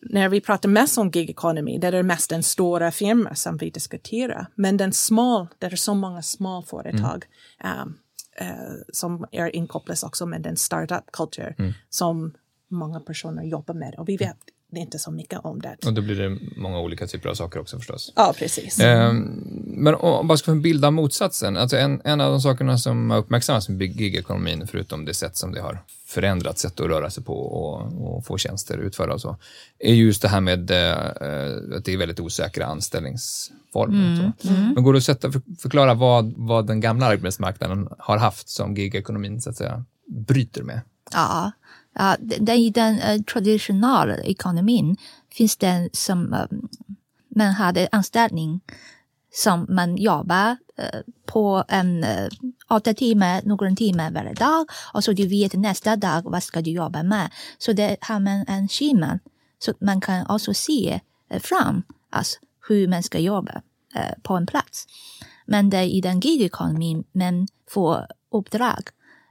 när 0.00 0.28
vi 0.28 0.40
pratar 0.40 0.68
mest 0.68 0.98
om 0.98 1.10
gig 1.10 1.30
economy, 1.30 1.78
det 1.78 1.88
är 1.88 2.02
mest 2.02 2.30
den 2.30 2.42
stora 2.42 2.90
firma 2.90 3.34
som 3.34 3.56
vi 3.56 3.70
diskuterar. 3.70 4.46
Men 4.54 4.76
den 4.76 4.92
små, 4.92 5.48
det 5.58 5.66
är 5.66 5.76
så 5.76 5.94
många 5.94 6.22
små 6.22 6.62
företag 6.62 7.24
mm. 7.60 7.80
um, 7.80 7.98
uh, 8.40 8.76
som 8.92 9.26
är 9.30 9.56
inkopplas 9.56 10.02
också 10.02 10.26
med 10.26 10.42
den 10.42 10.56
startup 10.56 11.12
culture 11.12 11.54
mm. 11.58 11.72
som 11.90 12.34
många 12.68 13.00
personer 13.00 13.42
jobbar 13.42 13.74
med. 13.74 13.94
Och 13.98 14.08
vi 14.08 14.16
vet 14.16 14.36
inte 14.80 14.98
så 14.98 15.10
mycket 15.10 15.40
om 15.44 15.60
det. 15.60 15.76
Och 15.86 15.92
då 15.92 16.02
blir 16.02 16.16
det 16.16 16.38
många 16.56 16.80
olika 16.80 17.06
typer 17.06 17.28
av 17.28 17.34
saker 17.34 17.60
också 17.60 17.78
förstås. 17.78 18.12
Ja, 18.16 18.34
precis. 18.38 18.80
Um, 18.80 19.42
men 19.66 19.94
om 19.94 20.26
man 20.26 20.38
ska 20.38 20.54
bilda 20.54 20.90
motsatsen, 20.90 21.56
alltså 21.56 21.76
en, 21.76 22.00
en 22.04 22.20
av 22.20 22.30
de 22.30 22.40
sakerna 22.40 22.78
som 22.78 23.10
har 23.10 23.18
uppmärksammats 23.18 23.68
med 23.68 23.82
gigekonomin, 23.82 24.66
förutom 24.66 25.04
det 25.04 25.14
sätt 25.14 25.36
som 25.36 25.52
det 25.52 25.60
har 25.60 25.78
förändrat 26.06 26.58
sätt 26.58 26.80
att 26.80 26.86
röra 26.86 27.10
sig 27.10 27.24
på 27.24 27.34
och, 27.34 28.16
och 28.16 28.26
få 28.26 28.38
tjänster 28.38 28.78
utförda 28.78 29.14
och 29.14 29.20
så, 29.20 29.36
är 29.78 29.94
just 29.94 30.22
det 30.22 30.28
här 30.28 30.40
med 30.40 30.70
att 31.74 31.84
det 31.84 31.92
är 31.92 31.96
väldigt 31.96 32.20
osäkra 32.20 32.66
anställningsformer. 32.66 34.20
Mm. 34.20 34.32
Mm. 34.56 34.74
Men 34.74 34.84
går 34.84 34.92
det 34.92 34.96
att 34.96 35.04
sätta, 35.04 35.32
förklara 35.58 35.94
vad, 35.94 36.34
vad 36.36 36.66
den 36.66 36.80
gamla 36.80 37.06
arbetsmarknaden 37.06 37.88
har 37.98 38.16
haft 38.16 38.48
som 38.48 38.74
gigekonomin 38.74 39.40
så 39.40 39.50
att 39.50 39.56
säga 39.56 39.84
bryter 40.06 40.62
med? 40.62 40.80
Ja, 41.12 41.52
den, 42.18 42.48
i 42.48 42.70
den 42.70 42.94
uh, 42.94 43.22
traditionella 43.22 44.16
ekonomin 44.16 44.96
finns 45.32 45.56
det 45.56 45.88
som 45.92 46.32
um, 46.32 46.68
man 47.28 47.52
hade 47.52 47.88
anställning 47.92 48.60
som 49.34 49.66
man 49.68 49.96
jobbar 49.96 50.56
uh, 50.78 51.00
på 51.26 51.64
en 51.68 52.04
uh, 52.04 52.28
åtta 52.68 52.94
timmar, 52.94 53.42
någon 53.44 53.76
timme 53.76 54.10
varje 54.10 54.34
dag 54.34 54.66
och 54.94 55.04
så 55.04 55.12
du 55.12 55.26
vet 55.26 55.52
nästa 55.52 55.96
dag 55.96 56.22
vad 56.24 56.42
ska 56.42 56.60
du 56.60 56.70
jobba 56.70 57.02
med. 57.02 57.30
Så 57.58 57.72
det 57.72 57.96
har 58.00 58.20
man 58.20 58.44
en 58.48 58.68
schema 58.68 59.18
så 59.58 59.74
man 59.80 60.00
kan 60.00 60.26
också 60.26 60.54
se 60.54 61.00
uh, 61.34 61.38
fram 61.38 61.82
alltså, 62.10 62.38
hur 62.68 62.88
man 62.88 63.02
ska 63.02 63.18
jobba 63.18 63.62
uh, 63.96 64.22
på 64.22 64.34
en 64.34 64.46
plats. 64.46 64.86
Men 65.46 65.70
det 65.70 65.76
är 65.76 65.84
i 65.84 66.00
den 66.00 66.20
gigekonomin 66.20 67.04
man 67.12 67.48
får 67.70 68.06
uppdrag 68.32 68.88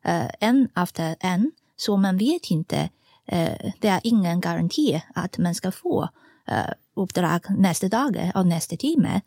uh, 0.07 0.29
en 0.39 0.69
efter 0.75 1.15
en 1.19 1.51
så 1.77 1.97
man 1.97 2.17
vet 2.17 2.51
inte, 2.51 2.89
uh, 3.33 3.71
det 3.79 3.87
är 3.87 3.99
ingen 4.03 4.41
garanti 4.41 5.01
att 5.15 5.37
man 5.37 5.55
ska 5.55 5.71
få 5.71 6.09
uh, 6.51 6.73
uppdrag 6.95 7.41
nästa 7.49 7.87
dag 7.87 8.31
och 8.35 8.47
nästa 8.47 8.75
timme. 8.75 9.21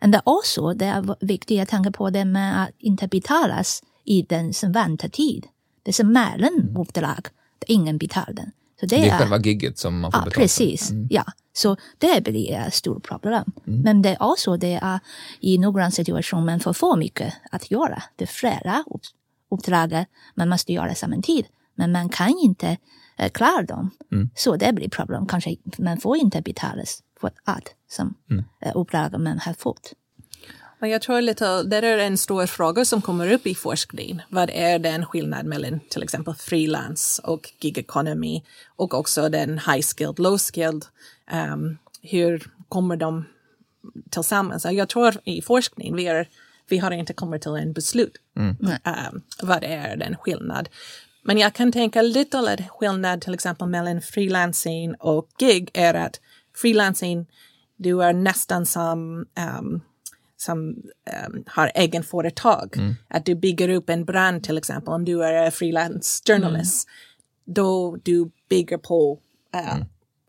Men 0.00 0.10
det 0.10 0.18
är 0.18 0.22
också 0.24 0.72
det 0.72 0.86
är 0.86 1.26
viktigt 1.26 1.62
att 1.62 1.68
tänka 1.68 1.90
på 1.90 2.10
det 2.10 2.24
med 2.24 2.62
att 2.62 2.70
inte 2.78 3.08
betalas 3.08 3.82
i 4.04 4.22
den 4.22 4.54
som 4.54 4.72
väntetid. 4.72 5.46
Det 5.82 5.90
är 5.90 5.92
som 5.92 6.12
mellan 6.12 6.76
uppdrag, 6.78 7.28
där 7.58 7.70
ingen 7.70 7.98
betalar 7.98 8.32
den. 8.32 8.52
Så 8.80 8.86
det, 8.86 8.96
det 8.96 9.08
är, 9.08 9.14
är 9.14 9.18
själva 9.18 9.38
gigget 9.38 9.78
som 9.78 10.00
man 10.00 10.12
får 10.12 10.20
ja, 10.20 10.24
betala 10.24 10.42
Precis, 10.42 10.90
mm. 10.90 11.08
ja. 11.10 11.24
Så 11.52 11.76
det 11.98 12.24
blir 12.24 12.52
ett 12.52 12.74
stort 12.74 13.08
problem. 13.08 13.52
Mm. 13.66 13.80
Men 13.80 14.02
det 14.02 14.08
är 14.10 14.22
också 14.22 14.56
det 14.56 14.78
är 14.82 15.00
i 15.40 15.58
några 15.58 15.90
situationer 15.90 16.44
man 16.44 16.60
får 16.60 16.72
för 16.72 16.96
mycket 16.96 17.34
att 17.50 17.70
göra. 17.70 18.02
Det 18.16 18.24
är 18.24 18.28
flera 18.28 18.84
uppdrag 19.50 20.04
man 20.34 20.48
måste 20.48 20.72
göra 20.72 20.94
samtidigt 20.94 21.46
men 21.76 21.92
man 21.92 22.08
kan 22.08 22.38
inte 22.38 22.76
eh, 23.18 23.30
klara 23.30 23.62
dem. 23.62 23.90
Mm. 24.12 24.30
Så 24.34 24.56
det 24.56 24.72
blir 24.72 24.88
problem. 24.88 25.26
Kanske 25.26 25.56
man 25.78 26.00
får 26.00 26.16
inte 26.16 26.42
betalas 26.42 27.02
för 27.20 27.30
att 27.44 27.68
som 27.88 28.14
mm. 28.30 28.44
eh, 28.60 28.72
uppdrag 28.74 29.20
man 29.20 29.38
har 29.38 29.54
fått. 29.54 29.92
Jag 30.80 31.02
tror 31.02 31.20
lite, 31.20 31.62
det 31.62 31.76
är 31.76 31.98
en 31.98 32.18
stor 32.18 32.46
fråga 32.46 32.84
som 32.84 33.02
kommer 33.02 33.32
upp 33.32 33.46
i 33.46 33.54
forskning. 33.54 34.22
Vad 34.28 34.50
är 34.50 34.78
den 34.78 35.06
skillnad 35.06 35.46
mellan 35.46 35.80
till 35.90 36.02
exempel 36.02 36.34
frilans 36.34 37.20
och 37.24 37.52
gig 37.60 37.78
economy 37.78 38.42
och 38.76 38.94
också 38.94 39.28
den 39.28 39.58
high 39.58 39.80
skilled, 39.80 40.18
low 40.18 40.38
skilled. 40.38 40.84
Um, 41.52 41.78
hur 42.02 42.50
kommer 42.68 42.96
de 42.96 43.24
tillsammans? 44.10 44.66
Jag 44.70 44.88
tror 44.88 45.14
i 45.24 45.42
forskning 45.42 45.96
vi, 45.96 46.06
är, 46.06 46.28
vi 46.68 46.78
har 46.78 46.90
inte 46.90 47.12
kommit 47.12 47.42
till 47.42 47.54
en 47.54 47.72
beslut. 47.72 48.16
Mm. 48.36 48.56
Um, 48.60 49.22
vad 49.42 49.64
är 49.64 49.96
den 49.96 50.16
skillnad? 50.16 50.68
Men 51.26 51.38
jag 51.38 51.54
kan 51.54 51.72
tänka 51.72 52.02
lite 52.02 52.68
skillnad 52.68 53.20
till 53.20 53.34
exempel 53.34 53.68
mellan 53.68 54.00
freelancing 54.00 54.94
och 54.94 55.28
gig 55.38 55.70
är 55.74 55.94
att 55.94 56.20
freelancing, 56.54 57.26
du 57.76 58.02
är 58.02 58.12
nästan 58.12 58.66
som 58.66 59.26
um, 59.58 59.80
som 60.36 60.68
um, 61.26 61.44
har 61.46 61.72
egen 61.74 62.02
företag. 62.02 62.76
Mm. 62.76 62.94
Att 63.08 63.26
du 63.26 63.34
bygger 63.34 63.68
upp 63.68 63.90
en 63.90 64.04
brand 64.04 64.44
till 64.44 64.58
exempel, 64.58 64.94
om 64.94 65.04
du 65.04 65.24
är 65.24 65.50
freelance 65.50 66.22
journalist. 66.26 66.88
Mm. 66.88 67.54
Då 67.54 67.96
du 68.02 68.30
bygger 68.48 68.78
på 68.78 69.18
uh, 69.56 69.74
mm. 69.74 69.86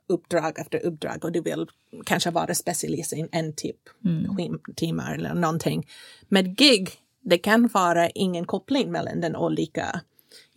uppdrag 0.08 0.60
efter 0.60 0.86
uppdrag 0.86 1.26
och 1.26 1.32
du 1.32 1.42
vill 1.42 1.68
kanske 2.06 2.32
vara 2.32 2.56
specialist 2.56 3.14
i 3.14 3.28
en 3.32 3.54
typ 3.54 3.78
mm. 4.06 4.60
timmar 4.76 5.16
eller 5.16 5.34
någonting. 5.34 5.88
Med 6.28 6.58
gig, 6.58 6.90
det 7.22 7.38
kan 7.38 7.68
vara 7.68 8.10
ingen 8.10 8.46
koppling 8.46 8.92
mellan 8.92 9.22
den 9.22 9.36
olika 9.36 10.02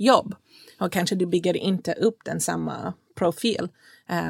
jobb. 0.01 0.35
Och 0.81 0.93
kanske 0.93 1.17
du 1.17 1.27
bygger 1.27 1.57
inte 1.57 1.93
upp 1.93 2.19
den 2.25 2.41
samma 2.41 2.95
profil 3.15 3.69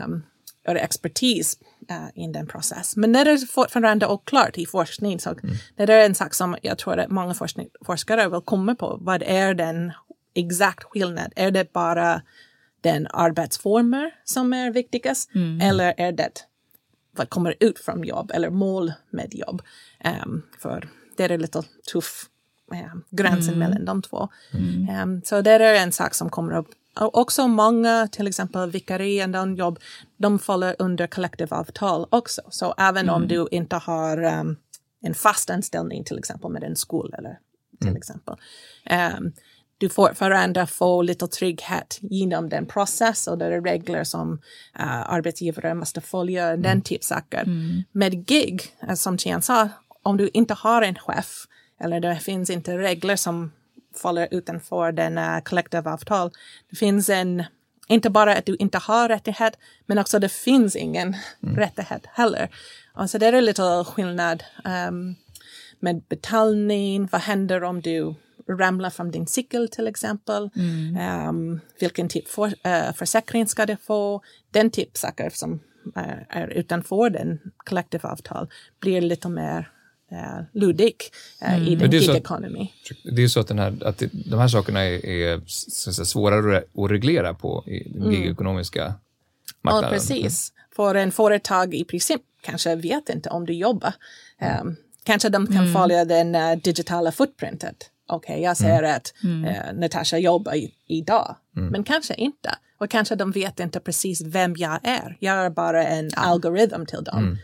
um, 0.04 0.22
och 0.66 0.76
expertis 0.76 1.58
uh, 1.90 2.24
i 2.24 2.32
den 2.32 2.46
process. 2.46 2.96
Men 2.96 3.12
det 3.12 3.18
är 3.18 3.46
fortfarande 3.46 4.06
oklart 4.06 4.58
i 4.58 4.66
forskning 4.66 5.20
så 5.20 5.30
mm. 5.30 5.56
det 5.76 5.82
är 5.82 6.06
en 6.06 6.14
sak 6.14 6.34
som 6.34 6.56
jag 6.62 6.78
tror 6.78 6.98
att 6.98 7.10
många 7.10 7.34
forskning, 7.34 7.68
forskare 7.84 8.28
vill 8.28 8.40
komma 8.40 8.74
på. 8.74 8.98
Vad 9.00 9.22
är 9.22 9.54
den 9.54 9.92
exakt 10.34 10.84
skillnad? 10.84 11.32
Är 11.36 11.50
det 11.50 11.72
bara 11.72 12.22
den 12.80 13.06
arbetsformer 13.10 14.10
som 14.24 14.52
är 14.52 14.70
viktigast 14.70 15.34
mm. 15.34 15.60
eller 15.60 15.94
är 15.96 16.12
det 16.12 16.30
vad 17.16 17.30
kommer 17.30 17.54
ut 17.60 17.78
från 17.78 18.04
jobb 18.04 18.30
eller 18.34 18.50
mål 18.50 18.92
med 19.10 19.34
jobb? 19.34 19.62
Um, 20.24 20.42
för 20.58 20.88
det 21.16 21.24
är 21.24 21.38
lite 21.38 21.62
tuff 21.92 22.24
eh, 22.24 22.39
gränsen 23.10 23.54
mm. 23.54 23.58
mellan 23.58 23.84
de 23.84 24.02
två. 24.02 24.28
Mm. 24.54 25.02
Um, 25.02 25.22
så 25.24 25.40
det 25.42 25.50
är 25.50 25.82
en 25.82 25.92
sak 25.92 26.14
som 26.14 26.30
kommer 26.30 26.56
upp. 26.56 26.68
Och 27.00 27.18
också 27.18 27.48
många, 27.48 28.08
till 28.12 28.26
exempel 28.26 28.70
vikarier, 28.70 29.56
jobb, 29.56 29.78
de 30.16 30.38
faller 30.38 30.76
under 30.78 31.06
kollektivavtal 31.06 32.06
också. 32.10 32.42
Så 32.50 32.74
även 32.78 33.04
mm. 33.04 33.14
om 33.14 33.28
du 33.28 33.48
inte 33.50 33.76
har 33.76 34.24
um, 34.24 34.56
en 35.02 35.14
fast 35.14 35.50
anställning 35.50 36.04
till 36.04 36.18
exempel 36.18 36.50
med 36.50 36.64
en 36.64 36.76
skola 36.76 37.16
eller 37.16 37.38
till 37.78 37.88
mm. 37.88 37.96
exempel. 37.96 38.36
Um, 39.16 39.32
du 39.78 39.88
får 39.88 40.08
fortfarande 40.08 40.66
få 40.66 41.02
lite 41.02 41.26
trygghet 41.26 41.98
genom 42.00 42.48
den 42.48 42.66
process 42.66 43.26
och 43.26 43.38
det 43.38 43.46
är 43.46 43.60
regler 43.60 44.04
som 44.04 44.32
uh, 44.80 45.10
arbetsgivare 45.10 45.74
måste 45.74 46.00
följa, 46.00 46.48
mm. 46.48 46.62
den 46.62 46.82
typ 46.82 47.04
saker. 47.04 47.42
Mm. 47.42 47.82
Med 47.92 48.26
gig, 48.26 48.62
eh, 48.88 48.94
som 48.94 49.18
Tian 49.18 49.42
sa, 49.42 49.68
om 50.02 50.16
du 50.16 50.30
inte 50.32 50.54
har 50.54 50.82
en 50.82 50.94
chef 50.94 51.46
eller 51.80 52.00
det 52.00 52.16
finns 52.16 52.50
inte 52.50 52.78
regler 52.78 53.16
som 53.16 53.52
faller 54.02 54.28
utanför 54.30 54.92
denna 54.92 55.40
kollektivavtal. 55.40 56.30
Det 56.70 56.76
finns 56.76 57.08
en, 57.08 57.44
inte 57.88 58.10
bara 58.10 58.36
att 58.36 58.46
du 58.46 58.56
inte 58.56 58.78
har 58.78 59.08
rättighet, 59.08 59.58
men 59.86 59.98
också 59.98 60.18
det 60.18 60.32
finns 60.32 60.76
ingen 60.76 61.16
mm. 61.42 61.56
rättighet 61.56 62.06
heller. 62.06 62.48
Och 62.94 63.10
så 63.10 63.18
det 63.18 63.26
är 63.26 63.40
lite 63.40 63.84
skillnad 63.86 64.44
um, 64.88 65.14
med 65.80 66.02
betalning. 66.08 67.08
Vad 67.12 67.20
händer 67.20 67.64
om 67.64 67.80
du 67.80 68.14
ramlar 68.48 68.90
från 68.90 69.10
din 69.10 69.26
cykel 69.26 69.68
till 69.68 69.86
exempel? 69.86 70.50
Mm. 70.56 71.28
Um, 71.28 71.60
vilken 71.80 72.08
typ 72.08 72.28
för, 72.28 72.46
uh, 72.46 72.92
försäkring 72.94 73.46
ska 73.46 73.66
du 73.66 73.76
få? 73.76 74.22
Den 74.50 74.70
typ 74.70 74.96
saker 74.96 75.30
som 75.30 75.52
uh, 75.96 76.22
är 76.28 76.48
utanför 76.48 77.10
den 77.10 77.38
kollektivavtal 77.56 78.50
blir 78.80 79.00
lite 79.00 79.28
mer 79.28 79.70
eh, 80.10 80.44
luddig 80.52 80.96
eh, 81.40 81.54
mm. 81.54 81.68
i 81.68 81.76
den 81.76 81.90
gig 81.90 82.10
economy. 82.10 82.72
Det 83.04 83.22
är 83.22 83.28
så 83.28 83.40
att, 83.40 83.48
den 83.48 83.58
här, 83.58 83.78
att 83.84 84.02
de 84.12 84.38
här 84.38 84.48
sakerna 84.48 84.80
är, 84.80 85.06
är 85.06 85.40
säga, 85.46 86.04
svårare 86.04 86.64
att 86.74 86.90
reglera 86.90 87.34
på 87.34 87.64
i 87.66 87.88
den 87.88 88.02
mm. 88.02 88.14
gigekonomiska 88.14 88.94
marknaden. 89.62 89.88
Ja, 89.88 89.94
precis. 89.94 90.52
Mm. 90.52 90.66
För 90.76 90.94
en 90.94 91.12
företag 91.12 91.74
i 91.74 91.84
princip 91.84 92.20
kanske 92.40 92.74
vet 92.74 93.08
inte 93.08 93.30
om 93.30 93.46
du 93.46 93.52
jobbar. 93.52 93.92
Um, 94.62 94.76
kanske 95.04 95.28
de 95.28 95.46
kan 95.46 95.56
mm. 95.56 95.72
följa 95.72 96.04
den 96.04 96.34
uh, 96.34 96.56
digitala 96.56 97.12
footprintet. 97.12 97.90
Okej, 98.10 98.34
okay, 98.34 98.44
jag 98.44 98.56
ser 98.56 98.82
mm. 98.82 98.96
att 98.96 99.14
uh, 99.24 99.80
Natasha 99.80 100.18
jobbar 100.18 100.54
i, 100.54 100.74
idag, 100.86 101.36
mm. 101.56 101.68
men 101.68 101.84
kanske 101.84 102.14
inte. 102.14 102.54
Och 102.78 102.90
kanske 102.90 103.14
de 103.14 103.30
vet 103.30 103.60
inte 103.60 103.80
precis 103.80 104.20
vem 104.20 104.54
jag 104.56 104.78
är. 104.82 105.16
Jag 105.20 105.44
är 105.44 105.50
bara 105.50 105.86
en 105.86 106.10
ja. 106.16 106.22
algoritm 106.22 106.86
till 106.86 107.04
dem. 107.04 107.38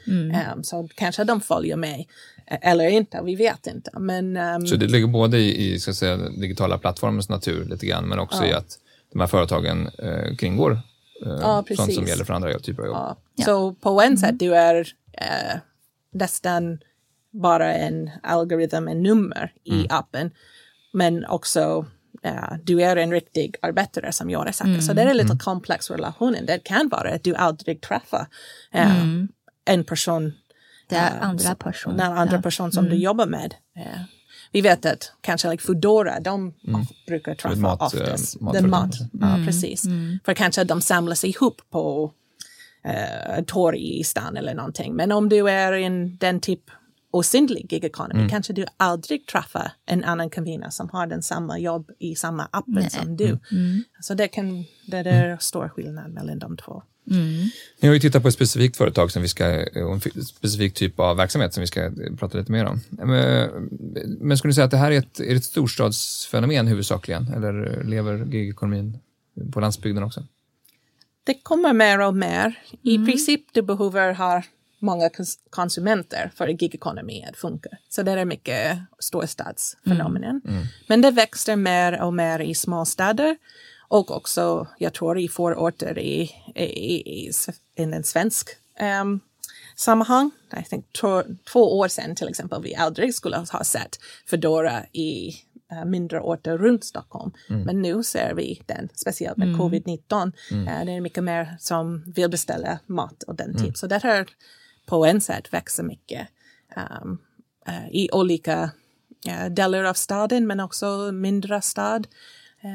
Um, 0.53 0.65
så 0.65 0.89
kanske 0.95 1.25
de 1.25 1.41
följer 1.41 1.77
mig 1.77 2.09
eller 2.47 2.89
inte, 2.89 3.23
vi 3.25 3.37
vet 3.37 3.67
inte. 3.67 3.91
Men, 3.99 4.37
um... 4.37 4.67
Så 4.67 4.77
det 4.77 4.87
ligger 4.87 5.07
både 5.07 5.39
i, 5.39 5.73
i 5.75 5.81
ska 5.81 5.93
säga, 5.93 6.17
digitala 6.17 6.79
plattformens 6.79 7.29
natur 7.29 7.65
lite 7.65 7.87
grann, 7.87 8.09
men 8.09 8.19
också 8.19 8.45
ja. 8.45 8.51
i 8.51 8.53
att 8.53 8.79
de 9.13 9.21
här 9.21 9.27
företagen 9.27 9.91
eh, 9.99 10.37
kringgår 10.37 10.73
eh, 11.27 11.39
ja, 11.41 11.65
sånt 11.77 11.95
som 11.95 12.07
gäller 12.07 12.25
för 12.25 12.35
andra 12.35 12.59
typer 12.59 12.83
av 12.83 12.89
jobb. 12.89 12.97
Ja. 12.97 13.17
Ja. 13.35 13.45
Så 13.45 13.75
på 13.75 14.03
en 14.03 14.19
sätt, 14.19 14.39
du 14.39 14.55
är 14.55 14.89
eh, 15.13 15.59
nästan 16.11 16.79
bara 17.31 17.75
en 17.75 18.11
algoritm, 18.23 18.89
en 18.89 19.03
nummer 19.03 19.53
i 19.65 19.75
mm. 19.75 19.87
appen, 19.91 20.31
men 20.97 21.27
också 21.27 21.87
uh, 22.27 22.55
du 22.63 22.83
är 22.83 22.97
en 22.97 23.11
riktig 23.11 23.57
arbetare 23.63 24.13
som 24.13 24.31
gör 24.31 24.53
saker. 24.53 24.71
Mm. 24.71 24.83
Så 24.83 24.93
det 24.93 25.03
är 25.03 25.07
en 25.07 25.17
lite 25.17 25.27
mm. 25.27 25.39
komplex 25.39 25.91
relation. 25.91 26.37
Det 26.47 26.59
kan 26.65 26.89
vara 26.89 27.15
att 27.15 27.25
du 27.25 27.35
aldrig 27.35 27.81
träffar 27.81 28.27
uh, 28.75 29.01
mm. 29.01 29.29
en 29.65 29.85
person 29.85 30.33
det 30.89 30.97
är 30.97 31.21
andra 31.21 31.55
personer. 31.55 31.97
Den 31.97 32.13
andra 32.13 32.37
ja. 32.37 32.43
person 32.43 32.73
som 32.73 32.85
mm. 32.85 32.97
du 32.97 33.03
jobbar 33.03 33.27
med. 33.27 33.55
Vi 34.53 34.61
vet 34.61 34.87
att 34.87 35.13
kanske 35.21 35.51
like 35.51 35.63
Foodora, 35.63 36.21
de 36.21 36.55
mm. 36.67 36.87
brukar 37.07 37.35
träffa 37.35 37.57
mat, 37.57 37.83
oftast. 37.83 38.41
Äh, 38.41 38.53
Den 38.53 38.71
mat, 38.71 38.95
ja 39.13 39.35
mm. 39.35 39.47
precis. 39.47 39.85
Mm. 39.85 40.19
För 40.25 40.35
kanske 40.35 40.65
de 40.65 40.81
samlas 40.81 41.25
ihop 41.25 41.61
på 41.71 42.13
uh, 42.87 43.45
torg 43.45 43.99
i 44.01 44.05
stan 44.05 44.37
eller 44.37 44.55
någonting. 44.55 44.95
Men 44.95 45.13
om 45.13 45.29
du 45.29 45.51
är 45.51 45.73
i 45.73 46.17
den 46.21 46.41
typ 46.41 46.63
osynlig 47.11 47.69
gig 47.69 47.85
economy. 47.85 48.21
Mm. 48.21 48.29
Kanske 48.29 48.53
du 48.53 48.65
aldrig 48.77 49.27
träffar 49.27 49.73
en 49.87 50.05
annan 50.05 50.31
kvinna 50.31 50.71
som 50.71 50.89
har 50.93 51.07
den 51.07 51.23
samma 51.23 51.59
jobb 51.59 51.91
i 51.99 52.15
samma 52.15 52.49
appen 52.53 52.91
som 52.91 53.17
du. 53.17 53.25
Mm. 53.25 53.39
mm. 53.53 53.85
Så 54.01 54.15
det, 54.15 54.29
kan, 54.29 54.65
det 54.87 54.97
är 54.97 55.25
mm. 55.25 55.39
stor 55.39 55.69
skillnad 55.69 56.11
mellan 56.11 56.39
de 56.39 56.57
två. 56.57 56.83
Mm. 57.11 57.51
Ni 57.81 57.89
har 57.89 57.95
ju 57.95 58.01
tittat 58.01 58.23
på 58.23 58.29
ett 58.29 58.35
specifikt 58.35 58.77
företag 58.77 59.13
som 59.13 59.23
vi 59.23 59.29
ska, 59.29 59.45
en 59.45 60.01
specifik 60.25 60.75
typ 60.75 61.01
av 61.01 61.17
verksamhet 61.17 61.55
som 61.55 61.61
vi 61.61 61.67
ska 61.67 61.91
prata 62.19 62.39
lite 62.39 62.53
mer 62.53 62.65
om. 62.65 62.81
Men, 62.91 63.51
men 64.21 64.39
skulle 64.39 64.49
ni 64.49 64.55
säga 64.55 64.65
att 64.65 64.71
det 64.71 64.77
här 64.77 64.91
är 64.91 64.99
ett, 64.99 65.21
är 65.21 65.37
ett 65.37 65.45
storstadsfenomen 65.45 66.67
huvudsakligen 66.67 67.33
eller 67.33 67.85
lever 67.85 68.25
gigekonomin 68.25 68.99
på 69.53 69.61
landsbygden 69.61 70.03
också? 70.03 70.25
Det 71.25 71.35
kommer 71.43 71.73
mer 71.73 72.01
och 72.01 72.17
mer. 72.17 72.59
I 72.83 72.95
mm. 72.95 73.07
princip 73.07 73.41
du 73.53 73.63
behöver 73.63 74.13
ha 74.13 74.43
många 74.79 75.11
konsumenter 75.51 76.31
för 76.35 76.49
gig 76.49 76.75
economy 76.75 77.25
att 77.25 77.37
funka. 77.37 77.69
Så 77.89 78.03
det 78.03 78.13
är 78.13 78.25
mycket 78.25 78.79
storstadsfenomen. 78.99 80.25
Mm. 80.25 80.41
Mm. 80.45 80.65
Men 80.87 81.01
det 81.01 81.11
växer 81.11 81.57
mer 81.57 82.03
och 82.03 82.15
mer 82.15 82.39
i 82.39 82.55
småstäder 82.55 83.37
och 83.89 84.11
också, 84.11 84.67
jag 84.79 84.93
tror, 84.93 85.19
i 85.19 85.29
förorter 85.29 85.99
i, 85.99 86.31
i, 86.55 86.65
i, 86.65 87.31
i 87.77 87.83
en 87.83 88.05
svensk 88.05 88.51
um, 89.01 89.21
sammanhang. 89.77 90.31
Jag 90.51 90.67
think, 90.67 90.93
två, 91.01 91.23
två 91.53 91.79
år 91.79 91.89
sedan 91.89 92.17
till 92.17 92.29
exempel 92.29 92.63
vi 92.63 92.75
aldrig 92.75 93.15
skulle 93.15 93.37
ha 93.37 93.65
sett 93.65 93.99
Foodora 94.27 94.85
i 94.93 95.35
uh, 95.73 95.85
mindre 95.85 96.21
orter 96.21 96.59
runt 96.59 96.85
Stockholm. 96.85 97.33
Mm. 97.51 97.63
Men 97.63 97.83
nu 97.83 98.03
ser 98.03 98.35
vi 98.35 98.63
den, 98.67 98.89
speciellt 98.95 99.37
med 99.37 99.49
mm. 99.49 99.61
covid-19. 99.61 100.33
Mm. 100.51 100.69
Uh, 100.69 100.85
det 100.85 100.93
är 100.93 101.01
mycket 101.01 101.25
mer 101.25 101.57
som 101.61 102.13
vill 102.17 102.31
beställa 102.31 102.79
mat 102.87 103.23
och 103.23 103.35
den 103.35 103.51
mm. 103.51 103.63
typ. 103.63 103.77
Så 103.77 103.87
det 103.87 104.03
här 104.03 104.27
på 104.87 105.07
en 105.07 105.21
sätt 105.21 105.53
växer 105.53 105.83
mycket 105.83 106.29
um, 107.03 107.19
uh, 107.69 107.89
i 107.91 108.09
olika 108.13 108.71
delar 109.51 109.85
av 109.85 109.95
staden 109.95 110.47
men 110.47 110.61
också 110.61 111.13
mindre 111.13 111.63
stad. 111.63 112.07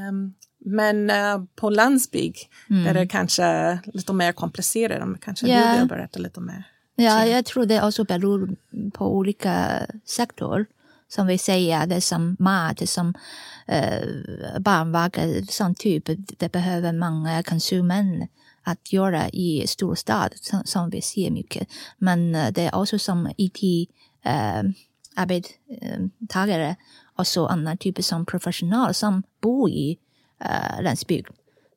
Um, 0.10 0.34
men 0.66 1.10
uh, 1.10 1.44
på 1.56 1.70
landsbygd 1.70 2.38
mm. 2.70 2.84
där 2.84 2.94
det 2.94 3.08
kanske 3.08 3.80
lite 3.94 4.14
mer 4.14 4.32
komplicerat. 4.32 5.22
Kanske 5.22 5.48
yeah. 5.48 5.74
du 5.74 5.80
vill 5.80 5.88
berätta 5.88 6.20
lite 6.20 6.40
mer? 6.40 6.64
Ja, 6.96 7.26
jag 7.26 7.46
tror 7.46 7.66
det 7.66 7.84
också 7.84 8.04
beror 8.04 8.56
på 8.94 9.16
olika 9.16 9.86
sektorer. 10.06 10.66
Som 11.08 11.28
vi 11.28 11.38
säger, 11.38 11.88
det 11.88 12.02
som 12.02 12.36
mat, 12.40 12.90
som 12.90 13.08
uh, 13.70 14.60
barnvagnar, 14.60 15.52
sån 15.52 15.76
typ. 15.76 16.04
Det 16.38 16.52
behöver 16.52 16.94
många 16.94 17.44
konsumenter 17.44 18.28
att 18.64 18.94
göra 18.94 19.30
i 19.30 19.68
storstad, 19.68 20.34
som, 20.36 20.62
som 20.66 20.90
vi 20.90 21.02
ser 21.02 21.32
mycket. 21.32 21.68
Men 21.98 22.36
uh, 22.36 22.52
det 22.52 22.62
är 22.62 22.76
också 22.76 23.00
som 23.00 23.32
IT 23.38 23.90
uh, 24.26 24.72
arbetstagare 25.16 26.76
och 27.16 27.28
så 27.28 27.48
andra 27.48 27.78
typer 27.78 28.04
som 28.04 28.26
professional 28.26 28.94
som 28.94 29.24
bor 29.42 29.70
i 29.70 29.98
uh, 30.46 30.84
landsbygd. 30.84 31.28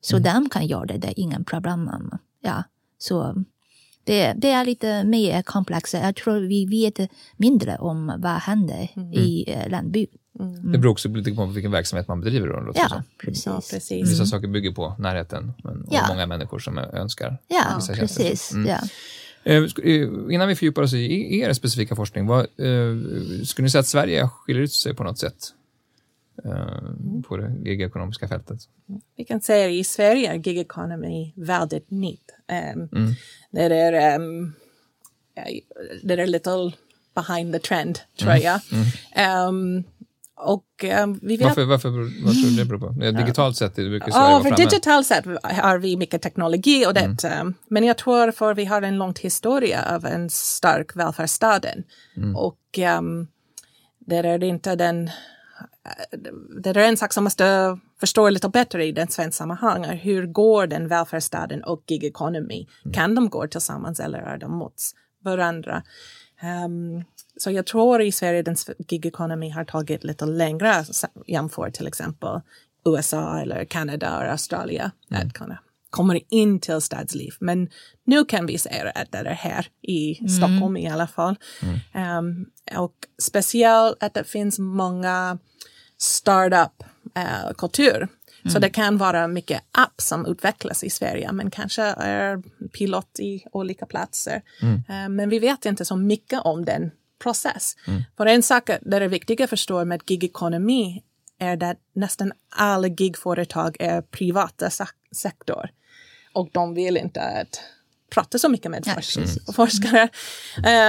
Så 0.01 0.17
mm. 0.17 0.33
de 0.33 0.49
kan 0.49 0.67
göra 0.67 0.85
det, 0.85 0.97
det 0.97 1.07
är 1.07 1.19
ingen 1.19 1.45
problem. 1.45 2.11
Ja, 2.41 2.63
så 2.97 3.43
det, 4.03 4.33
det 4.33 4.51
är 4.51 4.65
lite 4.65 5.03
mer 5.03 5.41
komplext. 5.41 5.93
Jag 5.93 6.15
tror 6.15 6.39
vi 6.39 6.65
vet 6.65 7.11
mindre 7.37 7.77
om 7.77 8.13
vad 8.17 8.31
händer 8.31 8.91
mm. 8.95 9.13
i 9.13 9.55
uh, 9.57 9.71
landsbygd. 9.71 10.15
Mm. 10.39 10.71
Det 10.71 10.77
beror 10.77 10.91
också 10.91 11.09
lite 11.09 11.31
på 11.31 11.45
vilken 11.45 11.71
verksamhet 11.71 12.07
man 12.07 12.21
bedriver. 12.21 12.47
Då, 12.47 12.71
ja, 12.75 13.03
precis. 13.17 13.45
ja, 13.45 13.61
precis. 13.71 14.11
Vissa 14.11 14.25
saker 14.25 14.47
bygger 14.47 14.71
på 14.71 14.95
närheten 14.99 15.53
men, 15.63 15.81
och 15.81 15.93
ja. 15.93 16.05
många 16.09 16.25
människor 16.25 16.59
som 16.59 16.77
önskar 16.77 17.37
Ja, 17.47 17.81
precis. 17.95 18.53
Mm. 18.53 18.67
Ja. 18.69 18.79
Eh, 19.43 19.63
innan 20.33 20.47
vi 20.47 20.55
fördjupar 20.55 20.81
oss 20.81 20.93
i 20.93 21.39
er 21.39 21.53
specifika 21.53 21.95
forskning, 21.95 22.27
vad, 22.27 22.39
eh, 22.39 22.95
skulle 23.43 23.63
ni 23.63 23.69
säga 23.69 23.79
att 23.79 23.87
Sverige 23.87 24.27
skiljer 24.27 24.63
ut 24.63 24.73
sig 24.73 24.93
på 24.93 25.03
något 25.03 25.19
sätt? 25.19 25.53
Mm. 26.43 27.23
på 27.23 27.37
det 27.37 27.53
gigekonomiska 27.65 28.27
fältet. 28.27 28.59
Vi 29.15 29.25
kan 29.25 29.41
säga 29.41 29.65
att 29.65 29.71
i 29.71 29.83
Sverige 29.83 30.31
är 30.31 30.37
gig 30.37 30.57
economy 30.57 31.33
väldigt 31.35 31.91
nytt. 31.91 32.31
Um, 32.75 32.89
mm. 32.91 33.13
Det 33.51 33.61
är, 33.61 34.19
um, 34.19 34.53
det 36.03 36.13
är 36.13 36.27
lite 36.27 36.71
behind 37.15 37.53
the 37.53 37.59
trend, 37.59 37.99
tror 38.19 38.31
mm. 38.31 38.43
jag. 38.43 38.59
Mm. 38.71 39.47
Um, 39.47 39.83
och 40.37 40.85
um, 41.03 41.19
vi 41.21 41.37
vet... 41.37 41.47
Varför, 41.47 41.65
varför, 41.65 41.89
vad 42.25 42.33
tror 42.33 42.49
du 42.49 42.55
det 42.55 42.65
beror 42.65 42.79
på? 42.79 43.17
Digitalt 43.17 43.57
sett 43.57 43.75
det 43.75 43.89
brukar 43.89 44.07
Ja, 44.07 44.41
för 44.43 44.55
digitalt 44.55 45.07
sett 45.07 45.25
har 45.43 45.77
vi 45.77 45.97
mycket 45.97 46.21
teknologi 46.21 46.85
och 46.85 46.93
det. 46.93 47.17
Mm. 47.23 47.47
Um, 47.47 47.53
men 47.67 47.83
jag 47.83 47.97
tror 47.97 48.31
för 48.31 48.53
vi 48.53 48.65
har 48.65 48.81
en 48.81 48.97
lång 48.97 49.13
historia 49.19 49.95
av 49.95 50.05
en 50.05 50.29
stark 50.29 50.95
välfärdsstaten. 50.95 51.83
Mm. 52.17 52.35
Och 52.35 52.59
um, 52.97 53.27
där 53.99 54.23
är 54.23 54.37
det 54.37 54.47
inte 54.47 54.75
den 54.75 55.09
det 56.61 56.69
är 56.69 56.77
en 56.77 56.97
sak 56.97 57.13
som 57.13 57.23
måste 57.23 57.77
förstå 57.99 58.29
lite 58.29 58.49
bättre 58.49 58.85
i 58.85 58.91
den 58.91 59.07
svenska 59.07 59.37
sammanhanget. 59.37 59.99
Hur 60.05 60.25
går 60.27 60.67
den 60.67 60.87
välfärdsstaten 60.87 61.63
och 61.63 61.83
gig 61.85 62.03
economy? 62.03 62.67
Mm. 62.85 62.93
Kan 62.93 63.15
de 63.15 63.29
gå 63.29 63.47
tillsammans 63.47 63.99
eller 63.99 64.19
är 64.19 64.37
de 64.37 64.51
mot 64.51 64.75
varandra? 65.23 65.83
Um, 66.65 67.03
så 67.37 67.51
jag 67.51 67.65
tror 67.65 68.01
i 68.01 68.11
Sverige 68.11 68.41
den 68.41 68.55
gig 68.87 69.05
economy 69.05 69.49
har 69.49 69.65
tagit 69.65 70.03
lite 70.03 70.25
längre 70.25 70.85
jämfört 71.27 71.73
till 71.73 71.87
exempel 71.87 72.41
USA 72.85 73.39
eller 73.39 73.65
Kanada 73.65 74.17
och 74.17 74.23
Australien. 74.23 74.91
Mm. 75.11 75.27
Att 75.27 75.33
kunna 75.33 75.59
komma 75.89 76.19
in 76.29 76.59
till 76.59 76.81
stadsliv. 76.81 77.33
Men 77.39 77.69
nu 78.05 78.25
kan 78.25 78.45
vi 78.45 78.57
säga 78.57 78.91
att 78.95 79.11
det 79.11 79.17
är 79.17 79.25
här 79.25 79.67
i 79.81 80.19
mm. 80.19 80.29
Stockholm 80.29 80.77
i 80.77 80.89
alla 80.89 81.07
fall. 81.07 81.35
Mm. 81.61 81.79
Um, 82.17 82.45
och 82.81 82.95
speciellt 83.21 84.03
att 84.03 84.13
det 84.13 84.23
finns 84.23 84.59
många 84.59 85.37
startup-kultur. 85.97 87.95
Eh, 87.95 88.07
mm. 88.43 88.53
Så 88.53 88.59
det 88.59 88.69
kan 88.69 88.97
vara 88.97 89.27
mycket 89.27 89.61
app 89.71 90.01
som 90.01 90.25
utvecklas 90.25 90.83
i 90.83 90.89
Sverige, 90.89 91.31
men 91.31 91.51
kanske 91.51 91.83
är 91.83 92.43
pilot 92.67 93.19
i 93.19 93.45
olika 93.51 93.85
platser. 93.85 94.41
Mm. 94.61 94.83
Eh, 94.89 95.09
men 95.09 95.29
vi 95.29 95.39
vet 95.39 95.65
inte 95.65 95.85
så 95.85 95.95
mycket 95.95 96.41
om 96.43 96.65
den 96.65 96.91
process. 97.23 97.75
Mm. 97.87 98.03
För 98.17 98.25
en 98.25 98.43
sak 98.43 98.69
det 98.81 98.97
är 98.97 99.07
viktigt 99.07 99.41
att 99.41 99.49
förstå 99.49 99.85
med 99.85 100.01
gigekonomi 100.07 101.03
är 101.39 101.63
att 101.63 101.77
nästan 101.93 102.31
alla 102.49 102.87
gigföretag 102.87 103.77
är 103.79 104.01
privata 104.01 104.69
sektor. 105.15 105.69
Och 106.33 106.49
de 106.51 106.73
vill 106.73 106.97
inte 106.97 107.21
att 107.21 107.61
prata 108.09 108.39
så 108.39 108.49
mycket 108.49 108.71
med 108.71 108.83
ja, 108.85 109.53
forskare. 109.53 110.09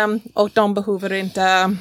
Um, 0.05 0.21
och 0.35 0.51
de 0.55 0.75
behöver 0.75 1.13
inte 1.13 1.77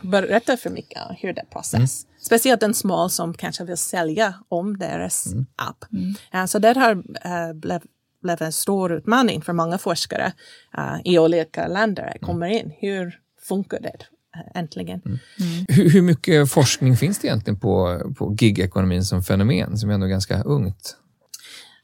berätta 0.00 0.56
för 0.56 0.70
mycket 0.70 1.02
hur 1.18 1.32
det 1.32 1.40
är 1.40 1.46
process. 1.46 2.04
Mm. 2.04 2.16
Speciellt 2.20 2.62
en 2.62 2.74
smal 2.74 3.10
som 3.10 3.34
kanske 3.34 3.64
vill 3.64 3.76
sälja 3.76 4.34
om 4.48 4.78
deras 4.78 5.26
mm. 5.26 5.46
app. 5.56 5.84
Mm. 5.92 6.14
Uh, 6.34 6.46
så 6.46 6.58
det 6.58 6.76
har 6.76 6.94
uh, 6.94 7.52
blivit 7.54 7.82
blev 8.22 8.42
en 8.42 8.52
stor 8.52 8.92
utmaning 8.92 9.42
för 9.42 9.52
många 9.52 9.78
forskare 9.78 10.32
uh, 10.78 11.00
i 11.04 11.18
olika 11.18 11.68
länder 11.68 12.12
att 12.14 12.20
komma 12.20 12.48
in. 12.48 12.72
Hur 12.78 13.18
funkar 13.42 13.80
det 13.80 14.06
uh, 14.36 14.50
äntligen? 14.54 15.02
Mm. 15.04 15.18
mm. 15.40 15.66
Hur, 15.68 15.90
hur, 15.90 16.02
mycket 16.02 16.50
forskning 16.50 16.96
finns 16.96 17.18
det 17.18 17.26
egentligen 17.28 17.60
på, 17.60 18.02
på 18.18 18.36
gigekonomin 18.40 19.04
som 19.04 19.22
fenomen, 19.22 19.78
som 19.78 19.90
är 19.90 19.94
ändå 19.94 20.06
ganska 20.06 20.42
ungt? 20.42 20.96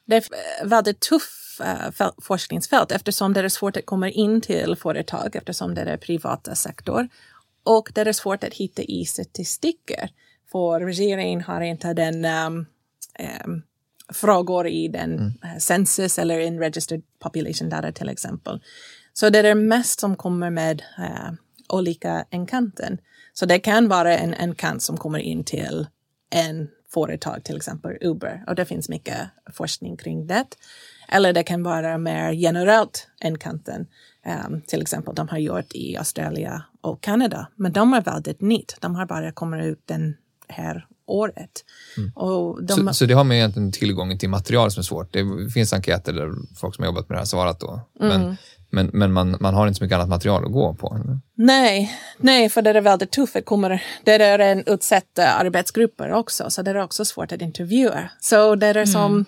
Det 0.07 0.17
är 0.17 0.25
väldigt 0.65 1.01
tufft 1.01 1.47
uh, 1.61 2.11
forskningsfält 2.23 2.93
eftersom 2.93 3.33
det 3.33 3.41
är 3.41 3.49
svårt 3.49 3.77
att 3.77 3.87
komma 3.87 4.11
in 4.11 4.41
till 4.41 4.77
företag 4.77 5.37
eftersom 5.37 5.75
det 5.75 5.81
är 5.81 5.97
privata 5.97 6.55
sektor. 6.55 7.09
Och 7.65 7.89
det 7.95 8.01
är 8.01 8.13
svårt 8.13 8.45
att 8.45 8.55
hitta 8.55 8.83
i 8.83 9.05
statistiker. 9.05 10.11
För 10.53 10.81
regeringen 10.81 11.41
har 11.41 11.61
inte 11.61 11.95
den 11.95 12.25
um, 12.25 12.67
um, 13.45 13.63
frågor 14.13 14.69
i 14.69 14.89
den 14.89 15.13
mm. 15.13 15.27
uh, 15.27 15.59
census 15.59 16.19
eller 16.19 16.39
in 16.39 16.59
registered 16.59 17.03
population 17.19 17.69
data 17.69 17.93
till 17.93 18.09
exempel. 18.09 18.61
Så 19.13 19.31
det 19.31 19.39
är 19.39 19.55
mest 19.55 20.01
som 20.01 20.17
kommer 20.17 20.51
med 20.51 20.83
uh, 20.99 21.33
olika 21.69 22.25
enkanten. 22.31 22.99
Så 23.33 23.47
det 23.47 23.59
kan 23.59 23.89
vara 23.89 24.19
en 24.19 24.35
enkant 24.35 24.83
som 24.83 24.97
kommer 24.97 25.19
in 25.19 25.45
till 25.45 25.87
en 26.31 26.69
företag, 26.95 27.45
till 27.45 27.57
exempel 27.57 27.97
Uber, 28.01 28.45
och 28.47 28.55
det 28.55 28.65
finns 28.65 28.89
mycket 28.89 29.19
forskning 29.53 29.97
kring 29.97 30.27
det. 30.27 30.45
Eller 31.09 31.33
det 31.33 31.43
kan 31.43 31.63
vara 31.63 31.99
mer 31.99 32.31
generellt 32.33 33.09
enkanten. 33.21 33.87
Um, 34.47 34.63
till 34.67 34.83
exempel 34.83 35.15
de 35.15 35.29
har 35.29 35.39
gjort 35.39 35.75
i 35.75 35.97
Australien 35.97 36.61
och 36.81 37.01
Kanada. 37.01 37.49
Men 37.57 37.73
de 37.73 37.93
är 37.93 38.01
väldigt 38.01 38.41
nytt. 38.41 38.77
De 38.81 38.95
har 38.95 39.07
bara 39.07 39.33
kommit 39.33 39.65
ut 39.65 39.83
den 39.85 40.17
här 40.49 40.87
året. 41.07 41.65
Mm. 41.97 42.13
De... 42.67 42.87
så, 42.87 42.95
så 42.95 43.07
det 43.07 43.15
har 43.15 43.25
med 43.25 43.37
egentligen 43.37 43.73
tillgången 43.73 44.19
till 44.19 44.29
material 44.29 44.71
som 44.71 44.81
är 44.81 44.85
svårt. 44.85 45.13
Det 45.13 45.51
finns 45.55 45.73
enkäter 45.73 46.13
där 46.13 46.33
folk 46.57 46.75
som 46.75 46.83
har 46.83 46.87
jobbat 46.87 47.09
med 47.09 47.17
det 47.17 47.21
här 47.21 47.27
svarat 47.27 47.61
då. 47.61 47.81
Mm. 48.01 48.21
men, 48.21 48.37
men 48.71 49.13
man, 49.13 49.37
man 49.41 49.55
har 49.55 49.67
inte 49.67 49.79
så 49.79 49.85
mycket 49.85 49.97
annat 49.97 50.09
material 50.09 50.45
att 50.45 50.53
gå 50.53 50.75
på. 50.75 51.19
Nej, 51.35 51.93
nej 52.19 52.49
för 52.49 52.63
det 52.63 52.71
är 52.71 52.81
väldigt 52.81 53.11
tufft. 53.11 53.35
Det, 53.35 53.43
kommer, 53.43 53.83
det 54.05 54.13
är 54.13 54.39
en 54.39 54.65
utsatt 54.67 55.19
arbetsgrupper 55.19 56.13
också, 56.13 56.51
så 56.51 56.63
det 56.63 56.71
är 56.71 56.83
också 56.83 57.05
svårt 57.05 57.33
att 57.33 57.43
intervjua. 57.43 58.11
Så 58.21 58.55
det 58.55 58.67
är 58.67 58.87
som 58.87 59.13
mm. 59.13 59.25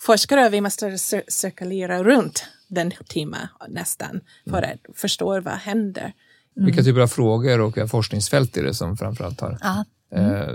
forskare, 0.00 0.48
vi 0.48 0.60
måste 0.60 0.98
cirkulera 1.28 2.04
runt 2.04 2.44
den 2.68 2.92
timmen 3.08 3.48
nästan 3.68 4.20
för 4.50 4.58
mm. 4.58 4.70
att 4.70 4.96
förstå 4.96 5.40
vad 5.40 5.54
händer 5.54 6.12
Mm. 6.56 6.66
Vilka 6.66 6.82
typer 6.82 7.00
av 7.00 7.06
frågor 7.06 7.60
och 7.60 7.90
forskningsfält 7.90 8.56
är 8.56 8.62
det 8.62 8.74
som 8.74 8.96
framförallt 8.96 9.40
har 9.40 9.58
mm. 10.12 10.34
eh, 10.34 10.48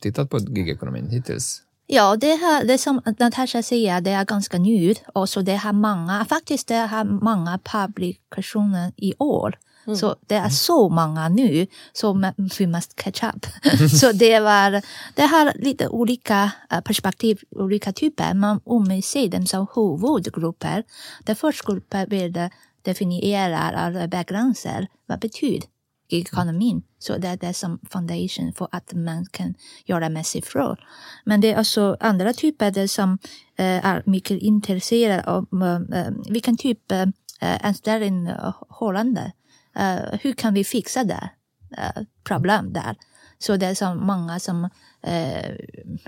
tittat 0.00 0.30
på 0.30 0.38
gigekonomin 0.38 1.08
hittills? 1.10 1.62
Ja, 1.92 2.16
det, 2.16 2.34
här, 2.34 2.64
det 2.64 2.78
som 2.78 3.02
Natasha 3.18 3.62
säger, 3.62 4.00
det 4.00 4.10
är 4.10 4.24
ganska 4.24 4.58
nytt. 4.58 5.02
Och 5.14 5.28
så 5.28 5.40
det 5.42 5.56
har 5.56 5.72
många, 5.72 6.24
faktiskt 6.24 6.68
det 6.68 6.74
har 6.74 7.04
många 7.04 7.58
publikationer 7.58 8.92
i 8.96 9.14
år. 9.18 9.58
Mm. 9.86 9.96
Så 9.96 10.16
det 10.26 10.34
är 10.34 10.48
så 10.48 10.88
många 10.88 11.28
nu, 11.28 11.66
så 11.92 12.32
vi 12.58 12.66
måste 12.66 12.94
catch 12.94 13.22
up. 13.22 13.46
så 14.00 14.12
det, 14.12 14.40
var, 14.40 14.82
det 15.14 15.22
har 15.22 15.52
lite 15.54 15.88
olika 15.88 16.50
eh, 16.70 16.80
perspektiv, 16.80 17.38
olika 17.50 17.92
typer. 17.92 18.34
Men 18.34 18.60
om 18.64 18.88
vi 18.88 19.02
ser 19.02 19.28
dem 19.28 19.46
som 19.46 19.66
huvudgrupper, 19.74 20.84
den 21.24 21.36
första 21.36 21.72
gruppen 21.72 22.06
vill 22.08 22.48
definiera 22.82 23.58
alla 23.58 24.22
gränser. 24.22 24.86
Vad 25.06 25.20
betyder 25.20 25.68
ekonomin? 26.12 26.82
Så 26.98 27.18
det 27.18 27.28
är 27.28 27.36
det 27.36 27.54
som 27.54 27.78
foundation 27.90 28.52
för 28.52 28.68
att 28.72 28.92
man 28.92 29.26
kan 29.26 29.54
göra 29.84 30.08
med 30.08 30.26
roll. 30.54 30.84
Men 31.24 31.40
det 31.40 31.52
är 31.52 31.60
också 31.60 31.96
andra 32.00 32.32
typer 32.32 32.86
som 32.86 33.18
äh, 33.56 33.86
är 33.86 34.02
mycket 34.06 34.42
intresserade 34.42 35.22
av 35.24 35.46
äh, 35.94 36.32
vilken 36.32 36.56
typ 36.56 36.92
äh, 36.92 37.06
anställningsförhållande 37.40 39.32
uh, 39.78 40.18
hur 40.20 40.32
kan 40.32 40.54
vi 40.54 40.64
fixa 40.64 41.04
det 41.04 41.30
uh, 41.78 42.02
problem 42.24 42.72
där? 42.72 42.96
Så 43.38 43.56
det 43.56 43.66
är 43.66 43.74
så 43.74 43.94
många 43.94 44.40
som 44.40 44.64
uh, 45.08 45.56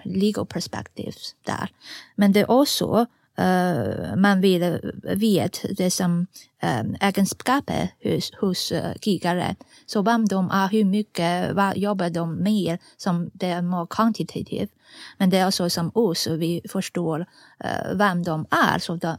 legal 0.04 0.46
perspectives 0.46 1.34
där. 1.42 1.68
Men 2.16 2.32
det 2.32 2.40
är 2.40 2.50
också 2.50 3.06
man 4.16 4.40
vill 4.40 4.80
veta 5.02 5.68
det 5.68 5.90
som 5.90 6.26
egenskaper 7.00 7.88
hos, 8.02 8.32
hos 8.40 8.72
uh, 8.72 8.92
gigare. 9.02 9.56
Så 9.86 10.02
vem 10.02 10.24
de 10.24 10.50
är, 10.50 10.68
hur 10.68 10.84
mycket, 10.84 11.52
vad 11.54 11.76
jobbar 11.76 12.10
de 12.10 12.42
med 12.42 12.78
som 12.96 13.30
det 13.34 13.46
är 13.46 13.62
mer 13.62 13.86
kvantitativt. 13.86 14.70
Men 15.18 15.30
det 15.30 15.38
är 15.38 15.46
också 15.46 15.70
som 15.70 15.90
oss, 15.94 16.26
vi 16.26 16.62
förstår 16.68 17.26
vem 17.94 18.22
de 18.22 18.46
är. 18.50 18.78
Så 18.78 18.96
de, 18.96 19.16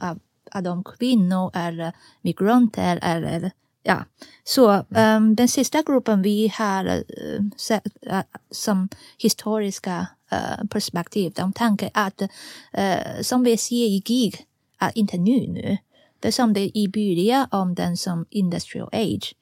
är, 0.53 0.61
de 0.61 0.83
kvinnor 0.83 1.51
eller 1.53 1.93
migranter 2.21 2.99
eller 3.01 3.51
ja, 3.83 4.05
så 4.43 4.85
um, 4.89 5.35
den 5.35 5.47
sista 5.47 5.81
gruppen 5.81 6.21
vi 6.21 6.53
har 6.57 6.85
uh, 6.85 7.49
sett 7.57 7.87
uh, 8.11 8.21
som 8.51 8.89
historiska 9.17 10.07
Eh, 10.33 10.65
perspektiv, 10.69 11.33
de 11.35 11.53
tänker 11.53 11.89
att 11.93 12.21
uh, 12.21 13.21
som 13.21 13.43
vi 13.43 13.57
ser 13.57 13.75
i 13.75 14.01
GIG 14.05 14.45
att 14.77 14.95
inte 14.95 15.17
nu 15.17 15.47
nu. 15.47 15.77
Det 16.19 16.31
som 16.31 16.53
det 16.53 16.77
i 16.77 16.87
början 16.87 17.47
om 17.51 17.75
den 17.75 17.97
som 17.97 18.25
industrial 18.29 18.89
age. 18.91 19.35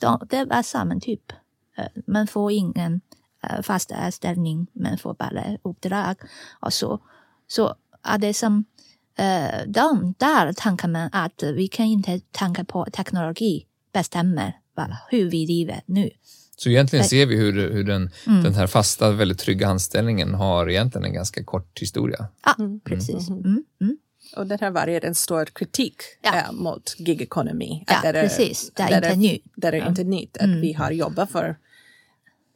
De, 0.00 0.26
det 0.30 0.44
var 0.44 0.62
samma 0.62 1.00
typ. 1.00 1.32
Uh, 1.78 2.02
man 2.06 2.26
får 2.26 2.52
ingen 2.52 3.00
uh, 3.44 3.62
fast 3.62 3.92
anställning, 3.92 4.66
man 4.72 4.98
får 4.98 5.14
bara 5.14 5.44
uppdrag 5.62 6.16
och 6.60 6.72
så. 6.72 6.98
Så 7.46 7.74
är 8.02 8.18
det 8.18 8.34
som 8.34 8.64
uh, 9.20 9.66
de, 9.66 10.14
där 10.18 10.52
tänker 10.52 10.88
man 10.88 11.10
att 11.12 11.42
vi 11.42 11.68
kan 11.68 11.86
inte 11.86 12.20
tänka 12.30 12.64
på 12.64 12.86
teknologi 12.92 13.66
bestämmer 13.92 14.60
hur 15.10 15.30
vi 15.30 15.46
lever 15.46 15.82
nu. 15.86 16.10
Så 16.62 16.68
egentligen 16.68 17.04
ser 17.04 17.26
vi 17.26 17.36
hur, 17.36 17.70
hur 17.72 17.84
den, 17.84 18.10
mm. 18.26 18.42
den 18.42 18.54
här 18.54 18.66
fasta, 18.66 19.10
väldigt 19.10 19.38
trygga 19.38 19.68
anställningen 19.68 20.34
har 20.34 20.70
egentligen 20.70 21.04
en 21.04 21.12
ganska 21.12 21.44
kort 21.44 21.80
historia. 21.80 22.28
Ja, 22.44 22.54
mm. 22.58 22.80
precis. 22.80 23.28
Mm. 23.28 23.40
mm. 23.40 23.64
mm. 23.80 23.96
Och 24.36 24.46
det 24.46 24.60
har 24.60 24.70
varit 24.70 25.04
en 25.04 25.14
stor 25.14 25.44
kritik 25.44 25.94
ja. 26.22 26.36
äh, 26.36 26.52
mot 26.52 26.94
gigekonomi. 26.98 27.84
Ja, 27.86 27.98
det 28.02 28.08
är, 28.08 28.22
precis. 28.22 28.72
Det 28.74 28.82
är 28.82 28.96
inte 28.96 29.16
nytt. 29.16 29.44
Det 29.56 29.68
är 29.68 29.88
inte 29.88 30.04
nytt 30.04 30.36
att 30.36 30.48
vi 30.48 30.72
har 30.72 30.90
jobbat 30.90 31.30
för 31.30 31.56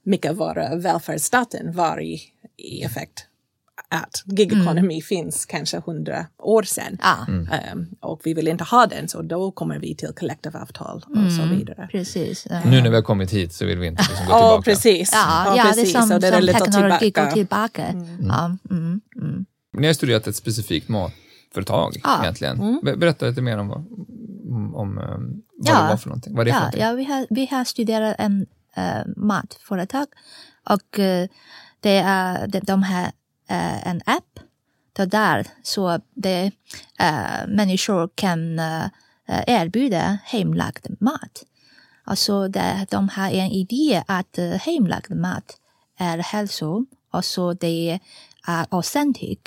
mycket 0.02 0.30
av 0.30 0.36
våra 0.36 0.76
välfärdsstaten 0.76 1.72
var 1.72 2.00
i, 2.00 2.20
i 2.56 2.82
effekt 2.82 3.26
att 3.88 4.22
gig 4.26 4.52
economy 4.52 4.94
mm. 4.94 5.02
finns 5.02 5.46
kanske 5.46 5.82
hundra 5.86 6.26
år 6.38 6.62
sedan. 6.62 6.98
Ah. 7.00 7.26
Mm. 7.28 7.48
Um, 7.72 7.88
och 8.00 8.20
vi 8.24 8.34
vill 8.34 8.48
inte 8.48 8.64
ha 8.64 8.86
den 8.86 9.08
så 9.08 9.22
då 9.22 9.50
kommer 9.50 9.78
vi 9.78 9.94
till 9.94 10.08
kollektivavtal 10.08 11.04
och 11.06 11.16
mm. 11.16 11.30
så 11.30 11.42
vidare. 11.42 11.88
Precis. 11.92 12.46
Uh. 12.50 12.70
Nu 12.70 12.82
när 12.82 12.90
vi 12.90 12.96
har 12.96 13.02
kommit 13.02 13.30
hit 13.30 13.52
så 13.52 13.66
vill 13.66 13.78
vi 13.78 13.86
inte 13.86 14.02
liksom 14.02 14.26
gå 14.26 14.32
tillbaka. 14.32 14.56
Oh, 14.56 14.62
precis. 14.62 15.10
Ja, 15.12 15.44
ja, 15.46 15.56
ja 15.56 15.62
precis. 15.62 15.92
det 15.92 15.98
är 15.98 16.00
som, 16.00 16.08
så 16.08 16.18
det 16.18 16.28
är 16.28 16.40
som 16.40 16.64
teknologi 16.64 17.10
går 17.10 17.26
tillbaka. 17.26 17.84
Mm. 17.84 18.26
Ja. 18.26 18.56
Mm, 18.70 19.00
mm. 19.16 19.44
Ni 19.72 19.86
har 19.86 19.94
studerat 19.94 20.26
ett 20.26 20.36
specifikt 20.36 20.88
matföretag 20.88 21.96
ah. 22.02 22.22
egentligen. 22.22 22.80
Berätta 22.82 23.26
lite 23.26 23.42
mer 23.42 23.58
om, 23.58 23.70
om, 23.70 24.74
om 24.74 24.98
um, 24.98 25.42
vad 25.56 25.74
ja. 25.74 25.82
det 25.82 25.88
var 25.88 25.96
för 25.96 26.08
någonting. 26.08 26.34
Vad 26.34 26.48
är 26.48 26.52
det 26.52 26.58
ja, 26.58 26.70
för 26.72 26.78
ja, 26.78 26.92
vi, 26.92 27.04
har, 27.04 27.26
vi 27.30 27.46
har 27.46 27.64
studerat 27.64 28.16
en 28.18 28.46
uh, 28.78 29.12
matföretag 29.16 30.06
och 30.70 30.98
uh, 30.98 31.28
det 31.80 31.98
är 32.04 32.46
de, 32.46 32.60
de 32.60 32.82
här 32.82 33.12
Eh, 33.48 33.88
en 33.88 34.00
app. 34.07 34.38
Så 34.96 35.04
där 35.04 35.46
så 35.62 36.00
det, 36.14 36.50
eh, 36.98 37.46
människor 37.48 38.11
kan 38.14 38.59
eh, 38.59 38.88
erbjuda 39.46 40.18
hemlagd 40.24 40.87
mat. 41.00 41.44
Alltså 42.04 42.48
det, 42.48 42.87
de 42.90 43.09
har 43.09 43.30
en 43.30 43.50
idé 43.50 44.02
att 44.07 44.38
eh, 44.38 44.50
hemlagd 44.50 45.11
mat 45.11 45.57
är 45.98 46.18
hälso 46.18 46.87
och 47.11 47.24
så 47.24 47.52
det 47.52 48.00
är 48.46 48.66
authentic. 48.70 49.38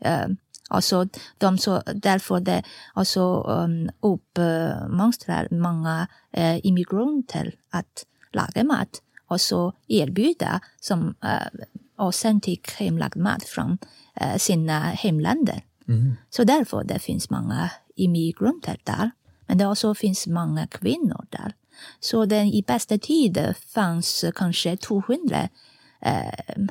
Eh, 0.00 0.26
alltså 0.68 1.08
de 1.38 1.58
så, 1.58 1.82
därför 1.94 2.40
det 2.40 2.62
alltså, 2.94 3.42
um, 3.42 3.90
uppmuntrar 4.00 5.48
många 5.50 6.08
eh, 6.32 6.66
immigranter 6.66 7.54
att 7.70 8.06
laga 8.32 8.64
mat 8.64 9.02
och 9.28 9.40
så 9.40 9.72
erbjuda 9.88 10.60
som 10.80 11.14
eh, 11.22 11.60
uh, 12.00 12.06
authentic 12.06 12.60
hemlagd 12.76 13.16
mat 13.16 13.44
från 13.44 13.78
eh, 14.16 14.36
sina 14.36 14.80
hemländer. 14.80 15.62
Mm. 15.88 16.16
Så 16.30 16.44
därför 16.44 16.84
det 16.84 16.98
finns 16.98 17.30
många 17.30 17.70
immigranter 17.96 18.80
där. 18.84 19.10
Men 19.46 19.58
det 19.58 19.66
också 19.66 19.94
finns 19.94 20.26
många 20.26 20.66
kvinnor 20.66 21.26
där. 21.30 21.54
Så 22.00 22.24
den 22.24 22.46
i 22.46 22.62
bästa 22.66 22.98
tid 22.98 23.54
fanns 23.74 24.24
kanske 24.34 24.76
200 24.76 25.48
eh, 26.00 26.64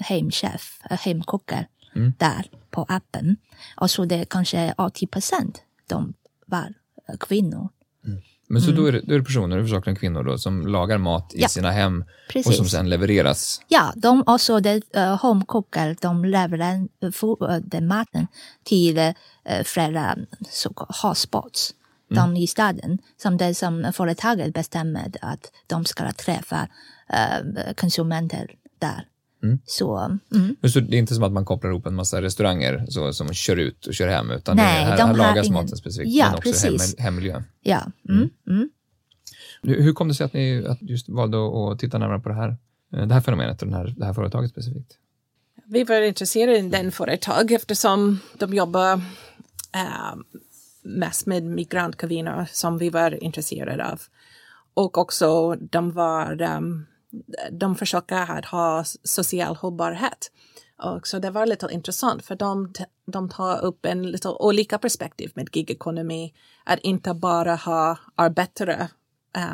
hemchef, 0.00 0.80
eh, 0.90 0.98
hemkockar 0.98 1.68
mm. 1.94 2.12
där 2.18 2.50
på 2.70 2.86
appen. 2.88 3.36
Och 3.76 3.90
så 3.90 4.04
det 4.04 4.24
kanske 4.24 4.74
80 4.78 5.06
procent 5.06 5.62
de 5.86 6.14
var 6.46 6.74
kvinnor. 7.20 7.68
Men 8.48 8.62
så 8.62 8.70
mm. 8.70 8.82
då, 8.82 8.88
är 8.88 8.92
det, 8.92 9.00
då 9.00 9.14
är 9.14 9.18
det 9.18 9.24
personer, 9.24 9.56
huvudsakligen 9.56 9.96
kvinnor, 9.96 10.22
då, 10.22 10.38
som 10.38 10.66
lagar 10.66 10.98
mat 10.98 11.34
i 11.34 11.40
ja, 11.40 11.48
sina 11.48 11.70
hem 11.70 12.04
precis. 12.28 12.46
och 12.46 12.54
som 12.54 12.66
sen 12.66 12.88
levereras? 12.88 13.60
Ja, 13.68 13.92
de 13.96 14.22
också 14.26 14.60
de, 14.60 14.82
uh, 14.96 15.22
homekokar, 15.22 15.96
de 16.00 16.24
levererar 16.24 16.88
uh, 17.54 17.62
den 17.62 17.86
maten 17.86 18.26
till 18.64 18.98
uh, 18.98 19.12
flera 19.64 20.16
hotspots 21.02 21.74
mm. 22.10 22.34
de 22.34 22.40
i 22.42 22.46
staden. 22.46 22.98
Som 23.22 23.36
det 23.36 23.54
som 23.54 23.92
företaget 23.92 24.54
bestämmer 24.54 25.12
att 25.20 25.52
de 25.66 25.84
ska 25.84 26.12
träffa 26.12 26.68
uh, 27.12 27.72
konsumenter 27.76 28.50
där. 28.78 29.06
Mm. 29.46 29.58
Så, 29.64 30.18
mm. 30.34 30.56
så 30.68 30.80
det 30.80 30.96
är 30.96 30.98
inte 30.98 31.14
som 31.14 31.24
att 31.24 31.32
man 31.32 31.44
kopplar 31.44 31.70
ihop 31.70 31.86
en 31.86 31.94
massa 31.94 32.22
restauranger 32.22 32.86
så, 32.88 33.12
som 33.12 33.32
kör 33.32 33.56
ut 33.56 33.86
och 33.86 33.94
kör 33.94 34.08
hem, 34.08 34.30
utan 34.30 34.56
Nej, 34.56 34.84
det, 34.84 34.90
här, 34.90 34.96
de 34.96 35.02
här 35.02 35.14
lagas 35.14 35.46
ingen... 35.46 35.62
maten 35.62 35.76
specifikt, 35.76 36.14
ja, 36.14 36.26
men 36.26 36.34
också 36.34 36.50
precis. 36.50 36.98
hem, 36.98 37.04
hemmiljön. 37.04 37.44
Ja. 37.62 37.82
Mm. 38.08 38.18
mm. 38.46 38.68
Mm. 39.62 39.82
Hur 39.82 39.92
kom 39.92 40.08
det 40.08 40.14
sig 40.14 40.24
att 40.24 40.32
ni 40.32 40.66
att 40.66 40.82
just 40.82 41.08
valde 41.08 41.36
att 41.38 41.78
titta 41.78 41.98
närmare 41.98 42.20
på 42.20 42.28
det 42.28 42.34
här, 42.34 42.56
det 42.90 43.14
här 43.14 43.20
fenomenet 43.20 43.62
och 43.62 43.68
den 43.68 43.76
här, 43.76 43.94
det 43.96 44.04
här 44.04 44.12
företaget 44.12 44.50
specifikt? 44.50 44.98
Vi 45.68 45.84
var 45.84 46.02
intresserade 46.02 46.58
i 46.58 46.68
den 46.68 46.92
företag 46.92 47.52
eftersom 47.52 48.18
de 48.38 48.54
jobbar 48.54 48.92
äh, 49.74 50.16
mest 50.82 51.26
med 51.26 51.42
migrantkvinnor 51.42 52.46
som 52.52 52.78
vi 52.78 52.90
var 52.90 53.24
intresserade 53.24 53.92
av. 53.92 54.02
Och 54.74 54.98
också 54.98 55.54
de 55.54 55.92
var 55.92 56.42
um, 56.42 56.86
de 57.50 57.76
försöker 57.76 58.50
ha 58.50 58.84
social 59.04 59.56
hållbarhet. 59.56 60.30
Och 60.78 61.06
så 61.06 61.18
det 61.18 61.30
var 61.30 61.46
lite 61.46 61.68
intressant 61.70 62.24
för 62.24 62.36
de, 62.36 62.72
de 63.06 63.28
tar 63.28 63.64
upp 63.64 63.86
en 63.86 64.10
lite 64.10 64.28
olika 64.28 64.78
perspektiv 64.78 65.32
med 65.34 65.48
gigekonomi. 65.52 66.34
Att 66.64 66.78
inte 66.78 67.14
bara 67.14 67.54
ha 67.54 67.98
arbetare 68.14 68.88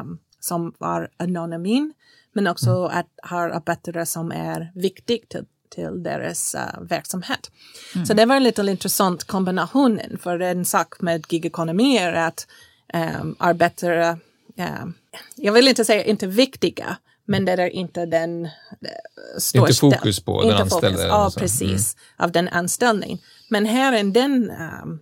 um, 0.00 0.18
som 0.40 0.74
var 0.78 1.10
anonymin, 1.16 1.94
men 2.32 2.46
också 2.46 2.70
mm. 2.70 2.98
att 2.98 3.30
ha 3.30 3.38
arbetare 3.38 4.06
som 4.06 4.32
är 4.32 4.72
viktiga 4.74 5.26
till, 5.28 5.44
till 5.68 6.02
deras 6.02 6.54
uh, 6.54 6.82
verksamhet. 6.82 7.50
Mm. 7.94 8.06
Så 8.06 8.14
det 8.14 8.26
var 8.26 8.36
en 8.36 8.44
lite 8.44 8.62
intressant 8.62 9.24
kombination, 9.24 10.00
för 10.20 10.40
en 10.40 10.64
sak 10.64 11.00
med 11.00 11.24
gigekonomi 11.28 11.98
är 11.98 12.12
att 12.12 12.46
um, 12.94 13.36
arbetare, 13.38 14.18
um, 14.56 14.94
jag 15.36 15.52
vill 15.52 15.68
inte 15.68 15.84
säga 15.84 16.04
inte 16.04 16.26
viktiga, 16.26 16.96
men 17.24 17.44
det 17.44 17.52
är 17.52 17.68
inte 17.68 18.06
den 18.06 18.48
största. 19.38 19.58
Inte 19.86 19.98
fokus 19.98 20.20
på 20.20 20.42
inte 20.42 20.54
den 20.54 20.62
anställde. 20.62 21.06
Ja, 21.06 21.30
precis. 21.36 21.96
Mm. 21.96 22.24
Av 22.24 22.32
den 22.32 22.48
anställningen. 22.48 23.18
Men 23.48 23.66
här 23.66 23.92
är 23.92 24.04
den 24.04 24.50
um, 24.50 25.00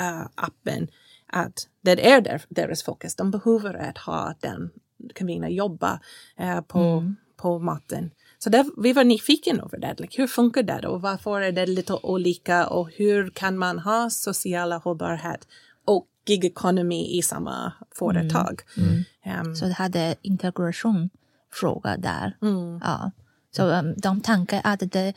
uh, 0.00 0.26
appen 0.34 0.88
att 1.32 1.68
det 1.82 2.10
är 2.12 2.20
där, 2.20 2.42
deras 2.48 2.82
fokus. 2.82 3.16
De 3.16 3.30
behöver 3.30 3.74
att 3.74 3.98
ha 3.98 4.34
den 4.40 4.70
kvinnor 5.14 5.48
jobba 5.48 6.00
eh, 6.38 6.60
på, 6.60 6.78
mm. 6.78 7.16
på 7.36 7.58
maten. 7.58 8.10
Så 8.38 8.50
där, 8.50 8.82
vi 8.82 8.92
var 8.92 9.04
nyfikna 9.04 9.62
över 9.62 9.78
det. 9.78 9.94
Like, 9.98 10.22
hur 10.22 10.26
funkar 10.26 10.62
det 10.62 10.88
och 10.88 11.02
varför 11.02 11.40
är 11.40 11.52
det 11.52 11.66
lite 11.66 11.92
olika 11.92 12.66
och 12.66 12.90
hur 12.90 13.30
kan 13.30 13.58
man 13.58 13.78
ha 13.78 14.10
sociala 14.10 14.76
hållbarhet 14.76 15.48
och 15.84 16.06
gig 16.26 16.44
economy 16.44 17.18
i 17.18 17.22
samma 17.22 17.72
företag? 17.98 18.60
Mm. 18.76 19.04
Mm. 19.24 19.46
Um, 19.46 19.56
så 19.56 19.64
det 19.64 19.72
hade 19.72 20.14
integration 20.22 21.10
fråga 21.52 21.96
där. 21.96 22.36
Mm. 22.42 22.80
Ja. 22.84 23.10
Så 23.56 23.68
um, 23.68 23.94
de 23.96 24.20
tänker 24.20 24.60
att 24.64 24.82
det 24.92 25.14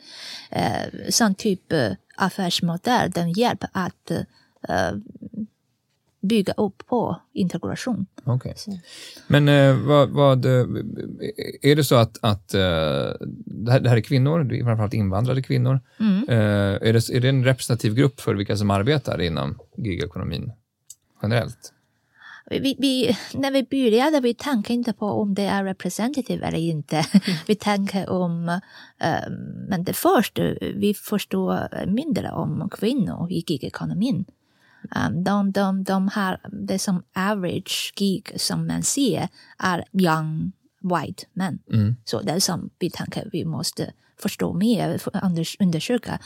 uh, 0.56 1.10
sån 1.10 1.34
typ 1.34 1.72
uh, 1.72 1.92
affärsmodell 2.16 3.10
den 3.10 3.32
hjälper 3.32 3.68
att 3.72 4.10
uh, 4.70 4.98
bygga 6.28 6.52
upp 6.52 6.86
på 6.86 7.20
integration. 7.32 8.06
Okay. 8.24 8.54
Men 9.26 9.48
eh, 9.48 9.76
vad, 9.76 10.10
vad, 10.10 10.46
är 11.62 11.76
det 11.76 11.84
så 11.84 11.94
att, 11.94 12.18
att 12.20 12.54
eh, 12.54 12.60
det, 12.60 13.72
här, 13.72 13.80
det 13.80 13.88
här 13.88 13.96
är 13.96 14.00
kvinnor, 14.00 14.52
är 14.52 14.64
framförallt 14.64 14.94
invandrade 14.94 15.42
kvinnor. 15.42 15.80
Mm. 16.00 16.28
Eh, 16.28 16.88
är, 16.88 16.92
det, 16.92 17.10
är 17.10 17.20
det 17.20 17.28
en 17.28 17.44
representativ 17.44 17.94
grupp 17.94 18.20
för 18.20 18.34
vilka 18.34 18.56
som 18.56 18.70
arbetar 18.70 19.20
inom 19.20 19.58
gigekonomin 19.76 20.52
generellt? 21.22 21.72
Vi, 22.50 22.76
vi, 22.78 23.16
när 23.34 23.50
vi 23.50 23.62
började 23.62 24.20
vi 24.20 24.34
tänkte 24.34 24.72
inte 24.72 24.92
på 24.92 25.06
om 25.06 25.34
det 25.34 25.42
är 25.42 25.64
representativt 25.64 26.42
eller 26.42 26.58
inte. 26.58 26.96
Mm. 26.96 27.36
vi 27.46 27.54
tänker 27.54 28.10
om, 28.10 28.48
um, 28.48 29.32
men 29.68 29.84
det 29.84 29.92
först, 29.92 30.38
vi 30.60 30.94
förstår 30.94 31.86
mindre 31.86 32.30
om 32.30 32.68
kvinnor 32.70 33.32
i 33.32 33.44
gigekonomin. 33.46 34.24
Um, 34.96 35.24
de, 35.24 35.52
de, 35.52 35.84
de 35.84 36.08
har 36.08 36.40
det 36.52 36.78
som 36.78 37.02
average 37.14 37.92
gig 37.96 38.32
som 38.36 38.66
man 38.66 38.82
ser 38.82 39.28
är 39.58 39.84
young 39.92 40.52
white 40.88 41.26
men. 41.32 41.58
Mm. 41.72 41.96
Så 42.04 42.20
det 42.20 42.32
är 42.32 42.40
som 42.40 42.70
vi 42.78 42.90
tänker 42.90 43.28
vi 43.32 43.44
måste 43.44 43.92
förstå 44.18 44.52
mer, 44.52 45.00
undersöka 45.60 46.18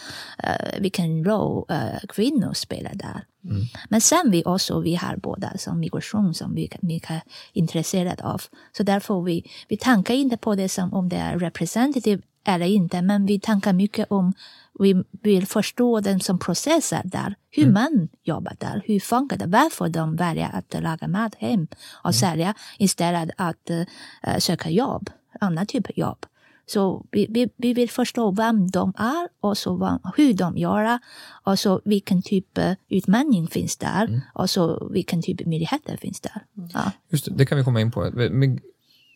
uh, 0.44 0.80
vilken 0.80 1.24
roll 1.24 1.64
uh, 1.70 1.98
kvinnor 2.08 2.52
spelar 2.54 2.94
där. 2.94 3.24
Mm. 3.44 3.66
Men 3.88 4.00
sen 4.00 4.30
vi 4.30 4.42
också, 4.44 4.80
vi 4.80 4.94
har 4.94 5.16
båda 5.16 5.58
som 5.58 5.80
migration 5.80 6.34
som 6.34 6.54
vi, 6.54 6.70
vi 6.80 7.02
är 7.08 7.20
intresserade 7.52 8.24
av. 8.24 8.42
Så 8.76 8.82
därför 8.82 9.22
vi, 9.22 9.50
vi 9.68 9.76
tänker 9.76 10.14
inte 10.14 10.36
på 10.36 10.54
det 10.54 10.68
som 10.68 10.94
om 10.94 11.08
det 11.08 11.16
är 11.16 11.38
representative 11.38 12.22
eller 12.44 12.66
inte, 12.66 13.02
men 13.02 13.26
vi 13.26 13.40
tänker 13.40 13.72
mycket 13.72 14.06
om 14.10 14.32
vi 14.78 15.04
vill 15.22 15.46
förstå 15.46 16.00
den 16.00 16.20
som 16.20 16.38
processar 16.38 17.02
där, 17.04 17.34
hur 17.50 17.62
mm. 17.62 17.74
man 17.74 18.08
jobbar 18.22 18.56
där, 18.58 18.82
hur 18.86 19.00
funkar 19.00 19.36
det, 19.36 19.46
varför 19.46 19.88
de 19.88 20.16
väljer 20.16 20.50
att 20.52 20.82
laga 20.82 21.08
mat 21.08 21.34
hem 21.34 21.66
och 21.92 22.04
mm. 22.04 22.12
sälja 22.12 22.54
istället 22.78 23.30
att 23.36 23.70
uh, 23.70 24.38
söka 24.38 24.70
jobb, 24.70 25.10
annan 25.40 25.66
typ 25.66 25.86
av 25.86 25.98
jobb. 25.98 26.26
Så 26.66 27.06
vi, 27.10 27.26
vi, 27.30 27.48
vi 27.56 27.74
vill 27.74 27.90
förstå 27.90 28.30
vem 28.30 28.70
de 28.70 28.92
är 28.96 29.28
och 29.40 29.58
så 29.58 29.76
vad, 29.76 30.12
hur 30.16 30.34
de 30.34 30.58
gör 30.58 30.98
och 31.44 31.58
så 31.58 31.80
vilken 31.84 32.22
typ 32.22 32.58
av 32.58 32.74
utmaning 32.88 33.48
finns 33.48 33.76
där 33.76 34.04
mm. 34.04 34.20
och 34.34 34.50
så 34.50 34.88
vilken 34.92 35.22
typ 35.22 35.40
av 35.40 35.48
möjligheter 35.48 35.96
finns 35.96 36.20
där. 36.20 36.44
Mm. 36.56 36.68
Ja. 36.74 36.92
Just 37.08 37.24
det, 37.24 37.30
det 37.34 37.46
kan 37.46 37.58
vi 37.58 37.64
komma 37.64 37.80
in 37.80 37.90
på. 37.90 38.10
Men 38.14 38.60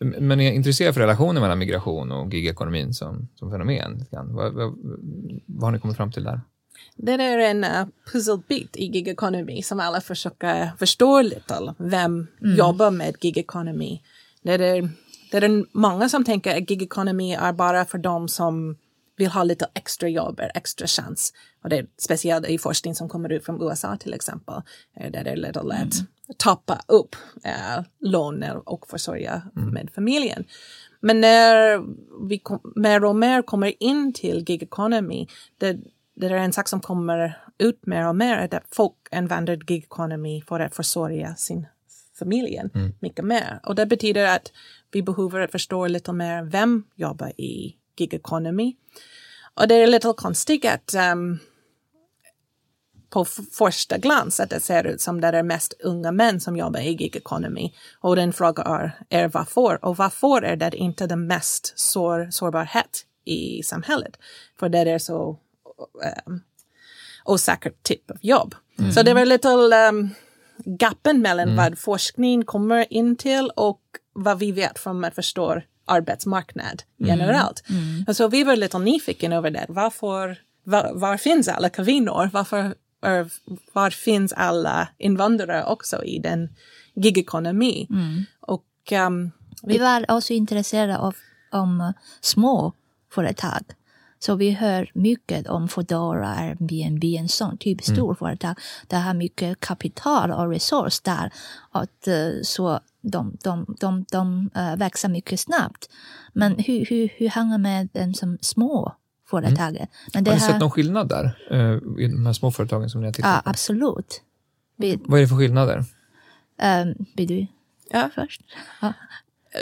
är 0.00 0.44
jag 0.44 0.54
intresserad 0.54 0.94
för 0.94 1.00
relationen 1.00 1.42
mellan 1.42 1.58
migration 1.58 2.12
och 2.12 2.34
gigekonomin 2.34 2.94
som, 2.94 3.28
som 3.34 3.50
fenomen? 3.50 4.06
Vad, 4.10 4.54
vad, 4.54 4.74
vad 5.46 5.62
har 5.62 5.70
ni 5.72 5.78
kommit 5.78 5.96
fram 5.96 6.12
till 6.12 6.24
där? 6.24 6.40
Det 6.96 7.12
är 7.12 7.38
en 7.38 7.64
uh, 7.64 7.86
pusselbit 8.12 8.76
i 8.76 8.88
gig 8.88 9.08
economy 9.08 9.62
som 9.62 9.80
alla 9.80 10.00
försöker 10.00 10.72
förstå 10.78 11.22
lite. 11.22 11.74
Vem 11.78 12.26
mm. 12.42 12.56
jobbar 12.56 12.90
med 12.90 13.20
gig 13.20 13.38
economy? 13.38 14.00
Det 14.42 14.52
är, 14.52 14.88
det 15.30 15.36
är 15.36 15.78
många 15.78 16.08
som 16.08 16.24
tänker 16.24 16.56
att 16.56 16.68
gig 16.68 16.82
economy 16.82 17.32
är 17.32 17.52
bara 17.52 17.84
för 17.84 17.98
dem 17.98 18.28
som 18.28 18.76
vill 19.16 19.28
ha 19.28 19.44
lite 19.44 19.66
extra 19.74 20.08
jobb, 20.08 20.40
extra 20.54 20.86
chans. 20.86 21.32
Och 21.62 21.68
det 21.68 21.78
är 21.78 21.86
speciellt 21.98 22.48
i 22.48 22.58
forskning 22.58 22.94
som 22.94 23.08
kommer 23.08 23.32
ut 23.32 23.44
från 23.44 23.62
USA 23.62 23.96
till 23.96 24.14
exempel. 24.14 24.62
Där 25.10 25.24
det 25.24 25.30
är 25.30 25.36
lite 25.36 25.62
lätt 25.62 25.94
mm. 25.94 26.06
Toppa 26.38 26.80
upp 26.88 27.16
äh, 27.44 27.84
låner 28.00 28.68
och 28.68 28.86
försörja 28.88 29.42
mm. 29.56 29.74
med 29.74 29.90
familjen. 29.94 30.44
Men 31.00 31.20
när 31.20 31.82
vi 32.28 32.38
kom, 32.38 32.60
mer 32.76 33.04
och 33.04 33.16
mer 33.16 33.42
kommer 33.42 33.82
in 33.82 34.12
till 34.12 34.44
gig 34.44 34.62
economy, 34.62 35.26
det, 35.58 35.78
det 36.16 36.26
är 36.26 36.34
en 36.34 36.52
sak 36.52 36.68
som 36.68 36.80
kommer 36.80 37.38
ut 37.58 37.86
mer 37.86 38.08
och 38.08 38.16
mer, 38.16 38.54
att 38.54 38.64
folk 38.70 38.94
använder 39.10 39.56
gig 39.56 39.84
economy 39.84 40.42
för 40.42 40.60
att 40.60 40.74
försörja 40.74 41.34
sin 41.34 41.66
familjen 42.18 42.70
mm. 42.74 42.92
mycket 43.00 43.24
mer. 43.24 43.60
Och 43.62 43.74
det 43.74 43.86
betyder 43.86 44.36
att 44.36 44.52
vi 44.90 45.02
behöver 45.02 45.46
förstå 45.46 45.86
lite 45.86 46.12
mer 46.12 46.42
vem 46.42 46.84
jobbar 46.94 47.40
i 47.40 47.76
gig 47.96 48.14
economy. 48.14 48.76
Och 49.54 49.68
det 49.68 49.74
är 49.74 49.86
lite 49.86 50.14
konstigt 50.16 50.64
att 50.64 50.94
um, 51.12 51.38
på 53.14 53.24
första 53.52 53.98
glans 53.98 54.40
att 54.40 54.50
det 54.50 54.60
ser 54.60 54.86
ut 54.86 55.00
som 55.00 55.20
det 55.20 55.28
är 55.28 55.42
mest 55.42 55.74
unga 55.80 56.12
män 56.12 56.40
som 56.40 56.56
jobbar 56.56 56.80
i 56.80 56.94
gig 56.94 57.16
economy. 57.16 57.72
Och 58.00 58.16
den 58.16 58.32
frågan 58.32 58.66
är, 58.66 58.92
är 59.10 59.28
varför? 59.28 59.84
Och 59.84 59.96
varför 59.96 60.42
är 60.42 60.56
det 60.56 60.76
inte 60.76 61.06
den 61.06 61.26
mest 61.26 61.78
sår, 61.78 62.28
sårbarhet 62.30 63.06
i 63.24 63.62
samhället? 63.62 64.16
För 64.58 64.68
det 64.68 64.78
är 64.78 64.98
så 64.98 65.38
um, 66.26 66.40
osäker 67.24 67.72
typ 67.82 68.10
av 68.10 68.16
jobb. 68.20 68.54
Mm. 68.78 68.92
Så 68.92 69.02
det 69.02 69.14
var 69.14 69.24
lite 69.24 69.48
um, 69.48 70.10
gappen 70.64 71.22
mellan 71.22 71.48
mm. 71.48 71.56
vad 71.56 71.78
forskning 71.78 72.44
kommer 72.44 72.92
in 72.92 73.16
till 73.16 73.50
och 73.56 73.80
vad 74.12 74.38
vi 74.38 74.52
vet 74.52 74.78
från 74.78 75.04
att 75.04 75.14
förstå 75.14 75.62
arbetsmarknad 75.84 76.82
mm. 77.00 77.18
generellt. 77.18 77.64
Mm. 77.68 77.82
Mm. 77.82 78.04
Alltså 78.08 78.28
vi 78.28 78.44
var 78.44 78.56
lite 78.56 78.78
nyfikna 78.78 79.36
över 79.36 79.50
det. 79.50 79.66
Varför, 79.68 80.38
var, 80.64 80.90
var 80.94 81.16
finns 81.16 81.48
alla 81.48 81.68
kvinnor? 81.68 82.30
Varför, 82.32 82.74
var, 83.10 83.30
var 83.72 83.90
finns 83.90 84.32
alla 84.32 84.88
invandrare 84.98 85.64
också 85.64 86.04
i 86.04 86.18
den 86.18 86.48
gigekonomi? 86.94 87.86
Mm. 87.90 88.24
Och, 88.40 88.92
um, 89.06 89.30
vi, 89.62 89.78
var 89.78 90.04
också 90.08 90.32
intresserade 90.32 90.98
av 90.98 91.16
om 91.52 91.92
små 92.20 92.72
företag. 93.14 93.62
Så 94.18 94.34
vi 94.34 94.50
hör 94.50 94.90
mycket 94.94 95.48
om 95.48 95.68
Foodora, 95.68 96.28
Airbnb, 96.28 97.04
en 97.04 97.28
sån 97.28 97.58
typ 97.58 97.82
stor 97.82 98.04
mm. 98.04 98.16
företag. 98.16 98.54
Det 98.86 98.96
har 98.96 99.14
mycket 99.14 99.60
kapital 99.60 100.30
och 100.30 100.50
resurs 100.50 101.00
där. 101.00 101.32
Att, 101.70 102.08
eh, 102.08 102.30
så 102.42 102.80
de, 103.00 103.36
de, 103.42 103.76
de, 103.80 104.04
de 104.10 104.50
uh, 104.56 104.76
växer 104.76 105.08
mycket 105.08 105.40
snabbt. 105.40 105.88
Men 106.32 106.58
hur, 106.58 106.84
hur, 106.84 107.08
hur 107.16 107.28
hänger 107.28 107.58
med 107.58 107.88
den 107.92 108.14
som 108.14 108.38
små 108.40 108.94
företagen? 109.34 109.76
Mm. 109.76 109.88
Men 110.14 110.24
det 110.24 110.30
har 110.30 110.36
ni 110.36 110.40
sett 110.40 110.60
någon 110.60 110.70
skillnad 110.70 111.08
där 111.08 111.38
uh, 111.52 112.04
i 112.04 112.08
de 112.08 112.26
här 112.26 112.32
småföretagen 112.32 112.90
som 112.90 113.00
ni 113.00 113.06
har 113.06 113.12
tittat 113.12 113.34
ja, 113.34 113.42
på? 113.44 113.50
Absolut. 113.50 114.22
Vi, 114.76 114.98
Vad 115.04 115.18
är 115.18 115.22
det 115.22 115.28
för 115.28 115.36
skillnader? 115.36 115.84
Um, 116.62 117.06
vill 117.16 117.26
du 117.26 117.46
ja. 117.90 118.10
först? 118.14 118.42
Ja. 118.80 118.92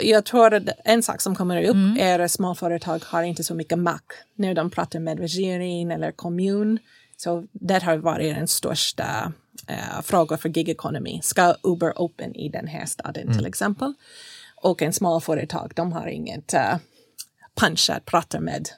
Jag 0.03 0.25
tror 0.25 0.53
att 0.53 0.63
en 0.85 1.03
sak 1.03 1.21
som 1.21 1.35
kommer 1.35 1.63
upp 1.63 1.75
mm. 1.75 1.97
är 1.99 2.19
att 2.19 2.31
småföretag 2.31 3.03
har 3.05 3.23
inte 3.23 3.43
så 3.43 3.55
mycket 3.55 3.79
makt 3.79 4.13
när 4.35 4.53
de 4.53 4.69
pratar 4.69 4.99
med 4.99 5.19
regering 5.19 5.91
eller 5.91 6.11
kommun. 6.11 6.79
Så 7.17 7.47
det 7.51 7.83
har 7.83 7.97
varit 7.97 8.35
den 8.35 8.47
största 8.47 9.33
uh, 9.69 10.01
frågan 10.01 10.37
för 10.37 10.49
gig 10.49 10.69
economy. 10.69 11.19
Ska 11.23 11.55
Uber 11.63 11.93
open 11.95 12.35
i 12.35 12.49
den 12.49 12.67
här 12.67 12.85
staden 12.85 13.23
mm. 13.23 13.37
till 13.37 13.45
exempel? 13.45 13.93
Och 14.55 14.81
en 14.81 14.93
småföretag, 14.93 15.71
de 15.75 15.91
har 15.91 16.07
inget 16.07 16.53
uh, 16.53 16.77
punch 17.55 17.89
att 17.89 18.05
prata 18.05 18.39
med 18.39 18.69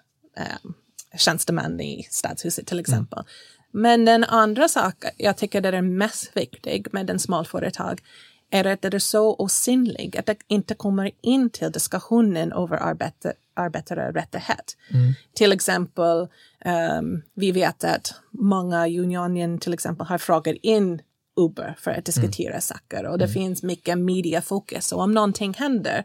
um, 0.64 0.74
tjänstemän 1.18 1.82
i 1.82 2.08
stadshuset 2.12 2.68
till 2.68 2.80
exempel. 2.80 3.20
Mm. 3.20 3.30
Men 3.72 4.06
den 4.06 4.24
andra 4.24 4.68
saken 4.68 5.12
jag 5.18 5.38
tycker 5.38 5.62
det 5.62 5.78
är 5.78 5.82
mest 5.82 6.38
viktig 6.38 6.88
med 6.92 7.10
en 7.10 7.20
småföretag 7.20 8.02
är 8.50 8.66
att 8.66 8.82
det 8.82 8.94
är 8.94 9.00
så 9.00 9.36
osynligt 9.36 10.16
att 10.16 10.26
det 10.26 10.38
inte 10.48 10.76
kommer 10.76 11.12
in 11.22 11.50
till 11.50 11.72
diskussionen 11.72 12.52
över 12.52 12.78
arbete, 12.78 13.34
arbetarerättighet. 13.54 14.78
Mm. 14.94 15.14
Till 15.34 15.52
exempel, 15.52 16.28
um, 17.00 17.22
vi 17.34 17.52
vet 17.52 17.84
att 17.84 18.14
många 18.32 18.88
unionen 18.88 19.60
till 19.60 19.74
exempel 19.74 20.08
har 20.08 20.18
frågat 20.18 20.56
in 20.62 21.02
Uber 21.38 21.76
för 21.80 21.92
att 21.92 22.06
diskutera 22.06 22.50
mm. 22.50 22.62
saker 22.62 23.06
och 23.06 23.18
det 23.18 23.26
mm. 23.26 23.34
finns 23.34 23.64
mycket 23.64 23.98
mediafokus 23.98 24.92
och 24.92 25.02
om 25.02 25.12
någonting 25.12 25.54
händer 25.54 26.04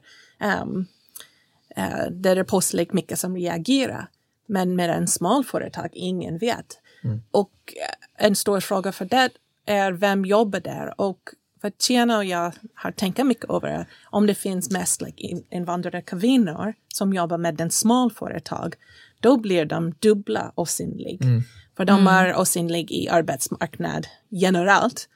um, 0.63 0.87
uh, 1.79 2.11
där 2.11 2.35
det 2.35 2.41
är 2.41 2.45
plötsligt 2.45 2.93
mycket 2.93 3.19
som 3.19 3.37
reagerar. 3.37 4.09
Men 4.51 4.77
med 4.77 4.91
en 4.91 5.09
smal 5.09 5.45
företag, 5.45 5.89
ingen 5.93 6.39
vet. 6.39 6.79
Mm. 7.05 7.23
Och 7.31 7.53
en 8.19 8.37
stor 8.37 8.61
fråga 8.61 8.93
för 8.93 9.05
det 9.05 9.31
är 9.67 9.93
vem 9.93 10.25
jobbar 10.25 10.61
där 10.61 11.01
och 11.01 11.21
för 11.61 11.71
Tiana 11.71 12.17
och 12.17 12.25
jag 12.25 12.53
har 12.75 12.91
tänkt 12.93 13.25
mycket 13.25 13.51
över 13.51 13.87
om 14.05 14.27
det 14.27 14.35
finns 14.35 14.71
mest 14.71 15.03
like, 15.03 15.43
invandrare 15.51 16.03
kvinnor 16.03 16.75
som 16.89 17.13
jobbar 17.13 17.39
med 17.39 17.61
en 17.61 17.71
smal 17.71 18.13
företag, 18.13 18.75
då 19.21 19.37
blir 19.37 19.65
de 19.65 19.95
dubbla 19.99 20.53
osynliga. 20.55 21.19
Mm. 21.23 21.43
För 21.77 21.85
de 21.85 22.01
mm. 22.01 22.15
är 22.15 22.37
osynliga 22.37 22.89
i 22.91 23.09
arbetsmarknad 23.09 24.07
generellt 24.29 25.09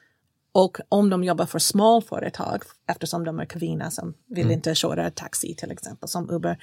Och 0.52 0.78
om 0.88 1.10
de 1.10 1.24
jobbar 1.24 1.46
för 1.46 1.58
småföretag, 1.58 2.62
eftersom 2.86 3.24
de 3.24 3.40
är 3.40 3.44
kvinnor 3.44 3.90
som 3.90 4.14
vill 4.26 4.44
mm. 4.44 4.52
inte 4.52 4.74
köra 4.74 5.10
taxi 5.10 5.54
till 5.54 5.70
exempel 5.70 6.08
som 6.08 6.30
Uber, 6.30 6.58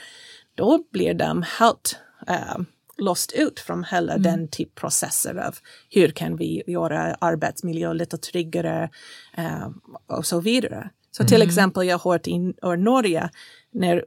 då 0.55 0.84
blir 0.91 1.13
de 1.13 1.43
helt 1.60 1.97
uh, 2.29 2.63
lost 2.97 3.31
ut 3.31 3.60
från 3.60 3.84
hela 3.84 4.13
mm. 4.13 4.23
den 4.23 4.47
typ 4.47 4.75
processer 4.75 5.36
av 5.36 5.55
hur 5.89 6.12
kan 6.12 6.38
vi 6.38 6.63
göra 6.67 7.15
arbetsmiljö 7.19 7.93
lite 7.93 8.17
tryggare 8.17 8.89
uh, 9.38 9.69
och 10.07 10.25
så 10.25 10.39
vidare. 10.39 10.89
Så 11.12 11.23
till 11.23 11.41
mm. 11.41 11.47
exempel 11.47 11.88
jag 11.88 11.97
har 11.97 12.12
hört 12.12 12.27
i 12.27 12.39
Norge 12.77 13.29
när 13.71 14.05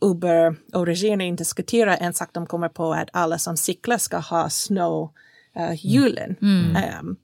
Uber 0.00 0.56
och 0.72 0.86
regeringen 0.86 1.36
diskuterar 1.36 1.96
en 2.00 2.14
sak 2.14 2.28
de 2.32 2.46
kommer 2.46 2.68
på 2.68 2.92
att 2.92 3.08
alla 3.12 3.38
som 3.38 3.56
cyklar 3.56 3.98
ska 3.98 4.18
ha 4.18 4.50
snöhjulen. 4.50 6.30
Uh, 6.42 6.70
mm. 6.70 6.98
um, 7.00 7.16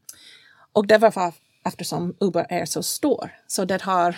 och 0.73 0.87
det 0.87 0.99
var 0.99 1.11
för, 1.11 1.33
eftersom 1.65 2.17
Uber 2.21 2.47
är 2.49 2.65
så 2.65 2.83
stor. 2.83 3.31
Så 3.47 3.65
det 3.65 3.83
har 3.83 4.17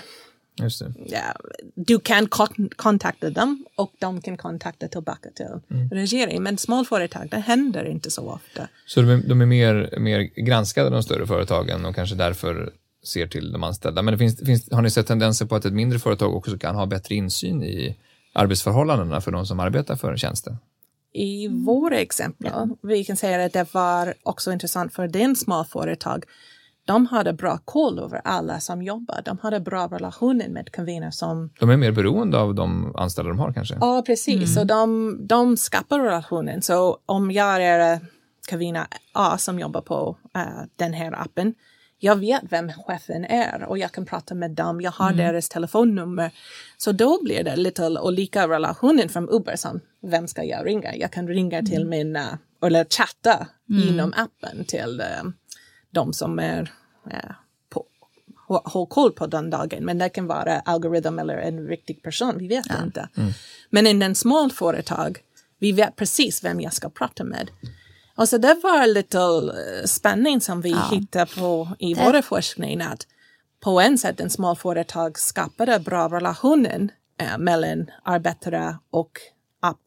Ja, 1.07 1.35
du 1.75 1.99
kan 1.99 2.29
kontakta 2.77 3.31
dem 3.31 3.67
och 3.75 3.93
de 3.99 4.21
kan 4.21 4.37
kontakta 4.37 4.89
tillbaka 4.89 5.29
till 5.35 5.47
mm. 5.71 5.91
regeringen. 5.91 6.43
Men 6.43 6.59
småföretag, 6.59 7.29
det 7.31 7.37
händer 7.37 7.85
inte 7.85 8.11
så 8.11 8.31
ofta. 8.31 8.69
Så 8.87 9.01
de 9.01 9.11
är, 9.11 9.29
de 9.29 9.41
är 9.41 9.47
mer, 9.47 9.95
mer 9.99 10.21
granskade, 10.21 10.91
de 10.91 11.03
större 11.03 11.27
företagen 11.27 11.85
och 11.85 11.95
kanske 11.95 12.17
därför 12.17 12.73
ser 13.05 13.27
till 13.27 13.53
de 13.53 13.63
anställda. 13.63 14.03
Men 14.03 14.19
finns, 14.19 14.39
finns, 14.39 14.73
har 14.73 14.83
ni 14.83 14.91
sett 14.91 15.07
tendenser 15.07 15.47
på 15.47 15.57
att 15.57 15.65
ett 15.65 15.73
mindre 15.73 15.99
företag 15.99 16.37
också 16.37 16.59
kan 16.59 16.75
ha 16.75 16.87
bättre 16.87 17.15
insyn 17.15 17.63
i 17.63 17.97
arbetsförhållandena 18.33 19.21
för 19.21 19.33
de 19.33 19.47
som 19.47 19.61
arbetar 19.61 19.97
för 19.97 20.17
tjänsten? 20.17 20.57
I 21.13 21.49
våra 21.49 21.99
exempel, 21.99 22.51
ja. 22.55 22.69
vi 22.83 23.05
kan 23.05 23.17
säga 23.17 23.45
att 23.45 23.53
det 23.53 23.75
var 23.75 24.15
också 24.23 24.53
intressant 24.53 24.95
för 24.95 25.09
den 25.09 25.37
småföretag 25.37 26.25
de 26.85 27.07
hade 27.07 27.33
bra 27.33 27.59
koll 27.65 27.99
över 27.99 28.21
alla 28.25 28.61
som 28.61 28.83
jobbar. 28.83 29.23
De 29.25 29.39
hade 29.43 29.61
bra 29.61 29.87
relationer 29.87 30.49
med 30.49 30.73
kvinnor 30.73 31.11
som... 31.11 31.51
De 31.61 31.71
är 31.71 31.77
mer 31.77 31.93
beroende 31.93 32.39
av 32.39 32.55
de 32.55 32.97
anställda 32.97 33.29
de 33.29 33.39
har 33.39 33.53
kanske? 33.53 33.77
Ja, 33.81 34.03
precis. 34.07 34.35
Mm. 34.35 34.47
Så 34.47 34.65
de, 34.65 35.17
de 35.27 35.57
skapar 35.57 36.01
relationen. 36.01 36.63
Så 36.63 36.99
om 37.07 37.31
jag 37.31 37.63
är 37.63 38.01
kvinna 38.49 38.87
A 39.13 39.39
som 39.39 39.59
jobbar 39.59 39.81
på 39.81 40.17
uh, 40.37 40.63
den 40.77 40.93
här 40.93 41.21
appen, 41.21 41.55
jag 41.99 42.17
vet 42.17 42.43
vem 42.49 42.73
chefen 42.73 43.25
är 43.25 43.65
och 43.65 43.79
jag 43.79 43.93
kan 43.93 44.07
prata 44.07 44.35
med 44.35 44.51
dem. 44.51 44.81
Jag 44.81 44.91
har 44.91 45.13
mm. 45.13 45.27
deras 45.27 45.49
telefonnummer. 45.49 46.31
Så 46.77 46.93
då 46.93 47.23
blir 47.23 47.45
det 47.45 47.57
lite 47.57 47.99
olika 48.01 48.49
relationer 48.49 49.09
från 49.09 49.29
Uber 49.31 49.57
som 49.57 49.81
vem 50.03 50.29
ska 50.29 50.45
jag 50.45 50.67
ringa? 50.67 50.97
Jag 50.97 51.11
kan 51.11 51.29
ringa 51.29 51.63
till 51.63 51.83
mm. 51.83 51.89
min, 51.89 52.17
uh, 52.17 52.35
eller 52.63 52.85
chatta 52.85 53.47
mm. 53.71 53.89
inom 53.89 54.13
appen 54.17 54.65
till 54.65 55.01
uh, 55.01 55.31
de 55.95 56.13
som 56.13 56.39
är 56.39 56.73
eh, 57.11 57.31
på, 57.69 57.87
har 58.65 58.87
koll 58.87 59.13
på 59.13 59.27
den 59.27 59.51
dagen. 59.51 59.85
Men 59.85 59.99
det 59.99 60.09
kan 60.09 60.27
vara 60.27 60.61
algoritm 60.61 61.19
eller 61.19 61.39
en 61.39 61.67
riktig 61.67 62.03
person, 62.03 62.39
vi 62.39 62.49
vet 62.49 62.67
ja. 62.69 62.83
inte. 62.83 63.09
Mm. 63.17 63.33
Men 63.71 63.87
i 63.87 64.05
en 64.05 64.15
små 64.15 64.51
företag, 64.51 65.19
vi 65.59 65.73
vet 65.73 65.97
precis 65.97 66.45
vem 66.45 66.61
jag 66.61 66.73
ska 66.73 66.89
prata 66.89 67.25
med. 67.25 67.51
Och 68.17 68.29
så 68.29 68.39
det 68.39 68.61
var 68.63 68.87
lite 68.87 69.19
eh, 69.19 69.85
spänning 69.87 70.41
som 70.41 70.61
vi 70.61 70.71
ja. 70.71 70.89
hittade 70.91 71.27
på 71.27 71.69
i 71.79 71.95
det. 71.95 72.05
vår 72.05 72.23
forskning. 72.23 72.81
Att 72.81 73.07
på 73.61 73.81
en 73.81 73.99
sätt 73.99 74.21
en 74.21 74.31
små 74.31 74.55
företag 74.55 75.19
skapade 75.19 75.79
bra 75.79 76.09
relationer 76.09 76.89
eh, 77.21 77.39
mellan 77.39 77.91
arbetare 78.03 78.79
och 78.91 79.21
app, 79.61 79.81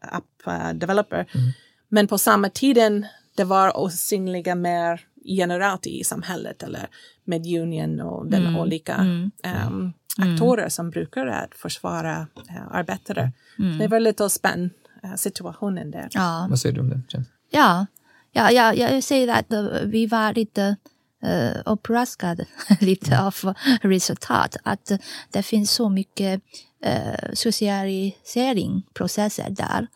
app 0.00 0.24
uh, 0.46 0.74
developer. 0.74 1.26
Mm. 1.34 1.52
Men 1.88 2.06
på 2.06 2.18
samma 2.18 2.48
tiden 2.48 3.06
det 3.36 3.44
var 3.44 3.76
osynliga 3.76 4.54
mer 4.54 5.00
generellt 5.24 5.86
i 5.86 6.04
samhället 6.04 6.62
eller 6.62 6.88
med 7.24 7.46
union 7.46 8.00
och 8.00 8.26
den 8.26 8.42
mm. 8.42 8.56
olika 8.56 8.94
mm. 8.94 9.30
Um, 9.68 9.92
aktörer 10.16 10.68
som 10.68 10.90
brukar 10.90 11.26
att 11.26 11.54
försvara 11.54 12.20
uh, 12.20 12.26
arbetare. 12.70 13.32
Mm. 13.58 13.78
Det 13.78 13.88
var 13.88 14.00
lite 14.00 14.30
spänd 14.30 14.70
uh, 15.04 15.14
situationen 15.14 15.90
där. 15.90 16.08
Ja. 16.10 16.46
Vad 16.50 16.58
säger 16.58 16.74
du 16.74 16.80
om 16.80 16.88
det? 16.88 17.02
Ja, 17.50 17.86
ja, 18.32 18.50
ja 18.50 18.74
jag 18.74 19.02
säger 19.02 19.28
att 19.28 19.52
uh, 19.52 19.68
vi 19.84 20.06
var 20.06 20.34
lite 20.34 20.76
uh, 21.24 21.56
uppraskade 21.66 22.46
lite 22.80 23.20
av 23.20 23.54
resultat. 23.82 24.56
Att 24.62 24.90
uh, 24.90 24.98
det 25.30 25.42
finns 25.42 25.70
så 25.70 25.88
mycket 25.88 26.42
uh, 26.86 27.32
socialiseringsprocesser 27.34 29.50
där. 29.50 29.88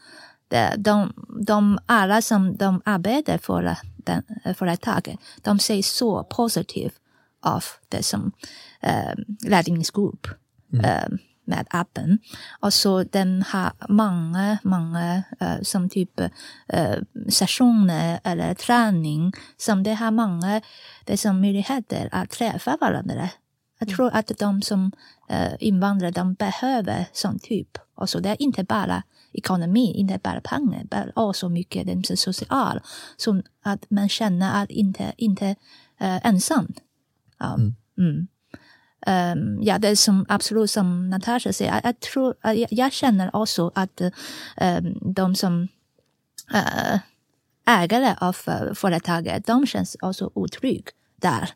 De, 0.50 0.74
de, 0.76 1.12
de 1.46 1.78
alla 1.86 2.22
som 2.22 2.56
de 2.56 2.82
arbetar 2.84 3.38
för 3.38 3.76
den, 4.04 4.22
eh, 4.44 4.54
företaget, 4.54 5.18
de 5.42 5.58
ser 5.58 5.82
så 5.82 6.24
positivt 6.24 6.94
av 7.42 7.64
det 7.88 8.02
som 8.02 8.32
eh, 8.80 9.12
räddningsgrupp 9.46 10.26
mm. 10.72 10.84
eh, 10.84 11.18
med 11.44 11.66
appen. 11.70 12.18
Och 12.60 12.74
så 12.74 13.02
den 13.02 13.42
har 13.42 13.72
många, 13.88 14.58
många 14.62 15.22
eh, 15.40 15.62
som 15.62 15.88
typ 15.88 16.20
eh, 16.66 16.96
sessioner 17.28 18.20
eller 18.24 18.54
träning 18.54 19.32
som 19.56 19.82
det 19.82 19.94
har 19.94 20.10
många 20.10 20.60
det 21.04 21.16
som 21.16 21.40
möjligheter 21.40 22.08
att 22.12 22.30
träffa 22.30 22.76
varandra. 22.80 23.28
Jag 23.78 23.88
mm. 23.88 23.96
tror 23.96 24.10
att 24.14 24.32
de 24.38 24.62
som 24.62 24.92
eh, 25.28 25.52
invandrare 25.60 26.10
de 26.10 26.34
behöver 26.34 27.04
sån 27.12 27.38
typ. 27.38 27.78
Och 27.94 28.10
så 28.10 28.20
det 28.20 28.28
är 28.28 28.42
inte 28.42 28.64
bara 28.64 29.02
ekonomi, 29.32 29.92
inte 29.96 30.20
bara 30.22 30.40
pengar, 30.40 30.86
men 30.90 31.12
också 31.14 31.48
mycket 31.48 31.86
den 31.86 32.16
social. 32.16 32.80
Så 33.16 33.42
att 33.62 33.90
man 33.90 34.08
känner 34.08 34.62
att 34.62 34.70
inte, 34.70 35.12
inte 35.16 35.46
äh, 36.00 36.26
ensam. 36.26 36.74
Ja. 37.38 37.54
Mm. 37.54 37.74
Mm. 37.98 38.28
Um, 39.06 39.62
ja, 39.62 39.78
det 39.78 39.88
är 39.88 39.96
som 39.96 40.26
absolut 40.28 40.70
som 40.70 41.10
Natasha 41.10 41.52
säger, 41.52 41.72
jag, 41.72 41.80
jag 41.84 42.00
tror, 42.00 42.34
jag, 42.42 42.66
jag, 42.70 42.92
känner 42.92 43.36
också 43.36 43.72
att 43.74 44.00
um, 44.00 45.12
de 45.14 45.34
som 45.34 45.68
uh, 46.54 46.98
ägare 47.66 48.14
av 48.20 48.36
uh, 48.48 48.74
företaget, 48.74 49.46
de 49.46 49.66
känns 49.66 49.96
också 50.00 50.30
otrygga 50.34 50.92
där. 51.16 51.50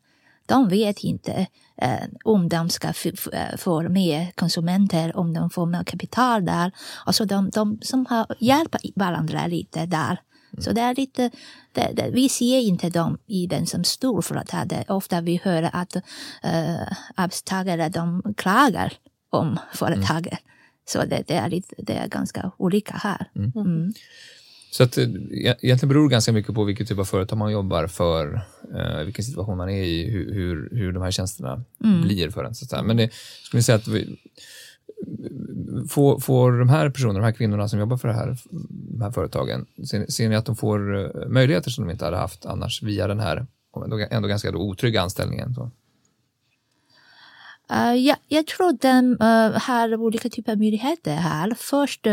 De 0.46 0.68
vet 0.68 0.98
inte 0.98 1.46
eh, 1.76 2.08
om 2.24 2.48
de 2.48 2.70
ska 2.70 2.88
eh, 2.88 3.56
få 3.58 3.88
mer 3.88 4.32
konsumenter, 4.34 5.16
om 5.16 5.34
de 5.34 5.50
får 5.50 5.66
mer 5.66 5.84
kapital 5.84 6.44
där. 6.44 6.72
Alltså 7.06 7.24
de, 7.24 7.50
de 7.50 7.78
som 7.82 8.06
har 8.06 8.26
hjälpt 8.40 8.76
varandra 8.94 9.46
lite 9.46 9.86
där. 9.86 10.20
Så 10.58 10.72
det 10.72 10.80
är 10.80 10.94
lite, 10.94 11.30
det, 11.72 11.92
det, 11.92 12.10
vi 12.12 12.28
ser 12.28 12.58
inte 12.60 12.90
dem 12.90 13.18
i 13.26 13.46
den 13.46 13.66
som 13.66 13.84
storföretag. 13.84 14.84
Ofta 14.88 15.20
vi 15.20 15.40
hör 15.44 15.70
att 15.72 15.96
äh, 15.96 16.02
arbetstagare 17.14 17.88
de 17.88 18.34
klagar 18.36 18.92
om 19.30 19.58
företaget. 19.74 20.26
Mm. 20.26 20.44
Så 20.84 21.04
det, 21.04 21.22
det, 21.26 21.34
är 21.34 21.48
lite, 21.48 21.74
det 21.78 21.92
är 21.92 22.08
ganska 22.08 22.52
olika 22.56 22.94
här. 22.94 23.30
Mm. 23.36 23.52
Mm. 23.56 23.92
Så 24.70 24.82
att, 24.82 24.98
eh, 24.98 25.04
egentligen 25.60 25.88
beror 25.88 26.08
det 26.08 26.12
ganska 26.12 26.32
mycket 26.32 26.54
på 26.54 26.64
vilket 26.64 26.88
typ 26.88 26.98
av 26.98 27.04
företag 27.04 27.38
man 27.38 27.52
jobbar 27.52 27.86
för, 27.86 28.40
eh, 28.74 29.04
vilken 29.04 29.24
situation 29.24 29.56
man 29.56 29.70
är 29.70 29.82
i, 29.82 30.10
hur, 30.10 30.34
hur, 30.34 30.68
hur 30.72 30.92
de 30.92 31.02
här 31.02 31.10
tjänsterna 31.10 31.64
mm. 31.84 32.02
blir 32.02 32.30
för 32.30 32.44
en. 32.44 32.54
Så. 32.54 32.82
Men 32.82 32.96
det, 32.96 33.12
skulle 33.12 33.58
vi 33.58 33.62
säga 33.62 33.76
att 33.76 33.88
vi, 33.88 34.18
får, 35.88 36.20
får 36.20 36.52
de 36.52 36.68
här 36.68 36.90
personerna, 36.90 37.18
de 37.18 37.24
här 37.24 37.32
kvinnorna 37.32 37.68
som 37.68 37.78
jobbar 37.78 37.96
för 37.96 38.08
det 38.08 38.14
här, 38.14 38.36
de 38.70 39.02
här 39.02 39.10
företagen, 39.10 39.66
ser, 39.90 40.06
ser 40.06 40.28
ni 40.28 40.36
att 40.36 40.46
de 40.46 40.56
får 40.56 40.96
eh, 40.96 41.28
möjligheter 41.28 41.70
som 41.70 41.86
de 41.86 41.90
inte 41.92 42.04
hade 42.04 42.16
haft 42.16 42.46
annars 42.46 42.82
via 42.82 43.06
den 43.06 43.20
här 43.20 43.46
ändå, 43.84 44.06
ändå 44.10 44.28
ganska 44.28 44.50
då 44.50 44.58
otrygga 44.58 45.02
anställningen? 45.02 45.54
Så? 45.54 45.70
Uh, 47.72 47.96
ja, 47.96 48.16
jag 48.28 48.46
tror 48.46 48.72
de 48.80 49.16
uh, 49.24 49.60
har 49.60 49.96
olika 49.96 50.28
typer 50.28 50.52
av 50.52 50.58
möjligheter 50.58 51.14
här. 51.14 51.54
Först, 51.58 52.06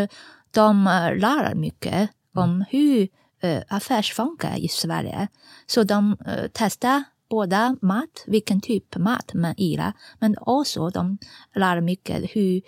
de 0.51 0.87
uh, 0.87 1.19
lär 1.19 1.55
mycket 1.55 2.09
om 2.35 2.65
hur 2.69 3.07
uh, 3.43 3.61
affärs 3.67 4.13
funkar 4.13 4.57
i 4.57 4.67
Sverige. 4.67 5.27
Så 5.67 5.83
de 5.83 6.17
uh, 6.27 6.47
testar 6.53 7.03
både 7.29 7.75
mat, 7.81 8.23
vilken 8.27 8.61
typ 8.61 8.95
av 8.95 9.01
mat 9.01 9.33
man 9.33 9.53
gillar, 9.57 9.93
men 10.19 10.35
också 10.41 10.89
de 10.89 11.17
lär 11.55 11.81
mycket 11.81 12.23
hur 12.35 12.61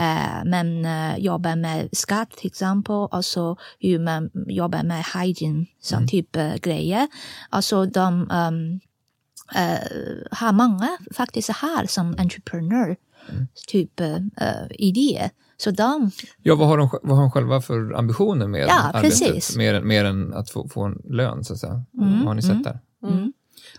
uh, 0.00 0.44
man 0.44 0.84
uh, 0.84 1.18
jobbar 1.18 1.56
med 1.56 1.88
skatt 1.92 2.30
till 2.30 2.46
exempel, 2.46 2.94
och 2.94 3.24
så 3.24 3.56
hur 3.80 3.98
man 3.98 4.30
jobbar 4.46 4.82
med 4.82 5.04
hygiene, 5.14 5.66
sån 5.80 5.98
mm. 5.98 6.08
typ 6.08 6.36
av 6.36 6.58
grejer. 6.58 7.08
Alltså 7.50 7.86
de 7.86 8.30
um, 8.30 8.80
har 10.30 10.52
många 10.52 10.98
faktiskt 11.14 11.50
här 11.50 11.86
som 11.86 12.16
entreprenör, 12.18 12.96
mm. 13.28 13.48
typ 13.66 14.00
idéer. 14.70 15.30
Så 15.60 15.70
de... 15.70 16.10
Ja, 16.42 16.54
vad 16.54 16.68
har, 16.68 16.78
de, 16.78 16.88
vad 17.02 17.16
har 17.16 17.22
de 17.22 17.30
själva 17.30 17.60
för 17.60 17.92
ambitioner 17.92 18.46
med 18.46 18.66
ja, 18.68 18.90
arbetet? 18.94 19.20
Precis. 19.20 19.56
Mer, 19.56 19.80
mer 19.80 20.04
än 20.04 20.34
att 20.34 20.50
få, 20.50 20.68
få 20.68 20.82
en 20.82 21.02
lön, 21.04 21.44
så 21.44 21.52
att 21.52 21.58
säga. 21.58 21.82
Mm, 21.98 22.18
vad 22.18 22.26
har 22.26 22.34
ni 22.34 22.42
sett 22.42 22.50
mm, 22.50 22.62
där? 22.62 22.78
Mm. 23.02 23.32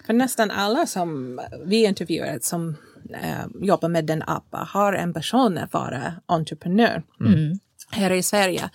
För 0.06 0.14
nästan 0.14 0.52
alla 0.52 0.86
som 0.86 1.40
vi 1.66 1.86
intervjuar 1.86 2.40
som 2.42 2.76
äh, 3.22 3.46
jobbar 3.62 3.90
med 3.90 4.06
den 4.06 4.24
appen 4.28 4.66
har 4.68 4.94
en 4.94 5.14
person 5.14 5.58
att 5.58 5.74
vara 5.74 6.14
entreprenör 6.26 7.04
mm. 7.20 7.34
mm. 7.34 7.60
här 7.92 8.12
i 8.12 8.24
Sverige. 8.24 8.70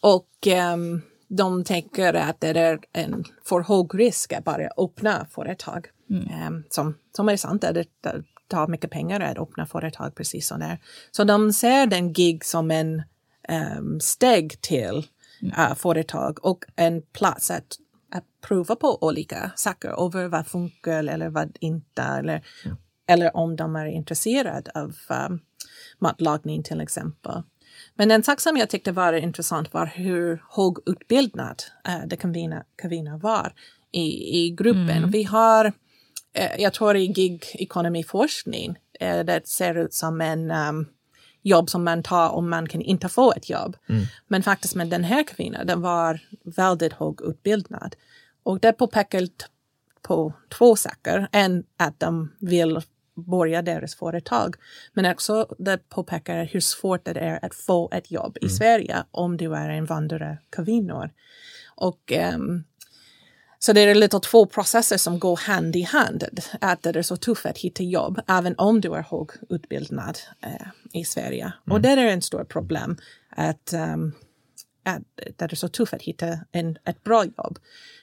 Och 0.00 0.46
ähm, 0.46 1.02
de 1.28 1.64
tänker 1.64 2.14
att 2.14 2.40
det 2.40 2.48
är 2.48 2.78
en 2.92 3.24
för 3.44 3.60
hög 3.60 3.94
risk 3.94 4.32
att 4.32 4.44
bara 4.44 4.68
öppna 4.76 5.26
företag. 5.30 5.86
Mm. 6.10 6.64
som, 6.70 6.94
som 7.16 7.28
är 7.28 7.36
sant, 7.36 7.62
det, 7.62 7.84
det 8.00 8.22
tar 8.52 8.66
mycket 8.66 8.90
pengar 8.90 9.20
att 9.20 9.38
öppna 9.38 9.66
företag 9.66 10.14
precis 10.14 10.46
som 10.46 10.60
där. 10.60 10.78
Så 11.10 11.24
de 11.24 11.52
ser 11.52 11.86
den 11.86 12.12
gig 12.12 12.44
som 12.44 12.70
en 12.70 13.02
um, 13.78 14.00
steg 14.00 14.60
till 14.60 15.06
uh, 15.58 15.74
företag 15.74 16.44
och 16.44 16.64
en 16.76 17.02
plats 17.02 17.50
att, 17.50 17.76
att 18.14 18.24
prova 18.40 18.76
på 18.76 19.02
olika 19.02 19.52
saker 19.56 20.06
över 20.06 20.28
vad 20.28 20.46
funkar 20.46 21.04
eller 21.08 21.28
vad 21.28 21.56
inte. 21.60 22.02
Eller, 22.02 22.42
mm. 22.64 22.76
eller 23.06 23.36
om 23.36 23.56
de 23.56 23.76
är 23.76 23.86
intresserade 23.86 24.70
av 24.74 24.94
um, 25.28 25.40
matlagning 25.98 26.62
till 26.62 26.80
exempel. 26.80 27.42
Men 27.94 28.10
en 28.10 28.22
sak 28.22 28.40
som 28.40 28.56
jag 28.56 28.70
tyckte 28.70 28.92
var 28.92 29.12
intressant 29.12 29.72
var 29.72 29.86
hur 29.86 30.42
högutbildad 30.50 31.62
uh, 31.88 32.06
det 32.06 32.16
Kavina, 32.16 32.64
Kavina 32.76 33.16
var 33.16 33.52
i, 33.92 34.38
i 34.38 34.50
gruppen. 34.50 34.90
Mm. 34.90 35.10
Vi 35.10 35.22
har, 35.22 35.72
jag 36.58 36.72
tror 36.72 36.96
i 36.96 37.06
gig 37.06 37.44
economy 37.54 38.04
forskning, 38.04 38.78
uh, 39.02 39.24
det 39.24 39.48
ser 39.48 39.74
ut 39.74 39.94
som 39.94 40.20
en 40.20 40.50
um, 40.50 40.86
jobb 41.42 41.70
som 41.70 41.84
man 41.84 42.02
tar 42.02 42.28
om 42.30 42.50
man 42.50 42.68
kan 42.68 42.80
inte 42.80 43.08
få 43.08 43.32
ett 43.32 43.50
jobb. 43.50 43.76
Mm. 43.88 44.04
Men 44.26 44.42
faktiskt 44.42 44.74
med 44.74 44.88
den 44.88 45.04
här 45.04 45.24
kvinnan, 45.24 45.66
den 45.66 45.80
var 45.80 46.20
väldigt 46.44 46.92
högutbildad. 46.92 47.96
Och 48.42 48.60
det 48.60 48.72
påpekar 48.72 49.28
på 50.02 50.32
två 50.58 50.76
saker. 50.76 51.28
En, 51.32 51.64
att 51.76 52.00
de 52.00 52.32
vill 52.38 52.80
börja 53.14 53.62
deras 53.62 53.94
företag. 53.94 54.54
Men 54.92 55.12
också 55.12 55.54
det 55.58 55.88
påpekar 55.88 56.44
hur 56.44 56.60
svårt 56.60 57.04
det 57.04 57.20
är 57.20 57.44
att 57.44 57.54
få 57.54 57.90
ett 57.92 58.10
jobb 58.10 58.38
i 58.40 58.44
mm. 58.44 58.56
Sverige 58.56 59.04
om 59.10 59.36
du 59.36 59.54
är 59.54 59.70
invandrare 59.70 60.38
kvinnor. 60.50 61.10
Och 61.74 62.12
um, 62.34 62.64
så 63.64 63.72
det 63.72 63.80
är 63.80 63.94
lite 63.94 64.20
två 64.20 64.46
processer 64.46 64.96
som 64.96 65.18
går 65.18 65.36
hand 65.36 65.76
i 65.76 65.82
hand. 65.82 66.24
Att 66.60 66.82
det 66.82 66.96
är 66.96 67.02
så 67.02 67.16
tufft 67.16 67.46
att 67.46 67.58
hitta 67.58 67.82
jobb, 67.82 68.20
även 68.28 68.54
om 68.58 68.80
du 68.80 68.94
är 68.94 69.02
högutbildad 69.10 70.18
eh, 70.40 70.66
i 70.92 71.04
Sverige. 71.04 71.44
Mm. 71.44 71.74
Och 71.74 71.80
det 71.80 71.88
är 71.88 71.96
en 71.96 72.22
stor 72.22 72.44
problem. 72.44 72.96
Att, 73.30 73.72
um, 73.72 74.12
att 74.84 75.02
det 75.36 75.52
är 75.52 75.56
så 75.56 75.68
tufft 75.68 75.94
att 75.94 76.02
hitta 76.02 76.38
en, 76.52 76.78
ett 76.84 77.04
bra 77.04 77.24
jobb. 77.24 77.58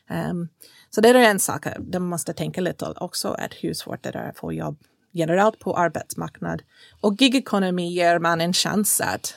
Um, 0.09 0.49
så 0.89 1.01
det 1.01 1.09
är 1.09 1.15
en 1.15 1.39
sak, 1.39 1.65
de 1.79 2.09
måste 2.09 2.33
tänka 2.33 2.61
lite 2.61 2.85
också, 2.85 3.27
att 3.27 3.53
hur 3.53 3.73
svårt 3.73 4.03
det 4.03 4.09
är 4.09 4.29
att 4.29 4.37
få 4.37 4.53
jobb 4.53 4.77
generellt 5.11 5.59
på 5.59 5.77
arbetsmarknaden. 5.77 6.65
Och 7.01 7.17
gig 7.17 7.35
economy 7.35 7.93
ger 7.93 8.19
man 8.19 8.41
en 8.41 8.53
chans 8.53 9.01
att 9.01 9.35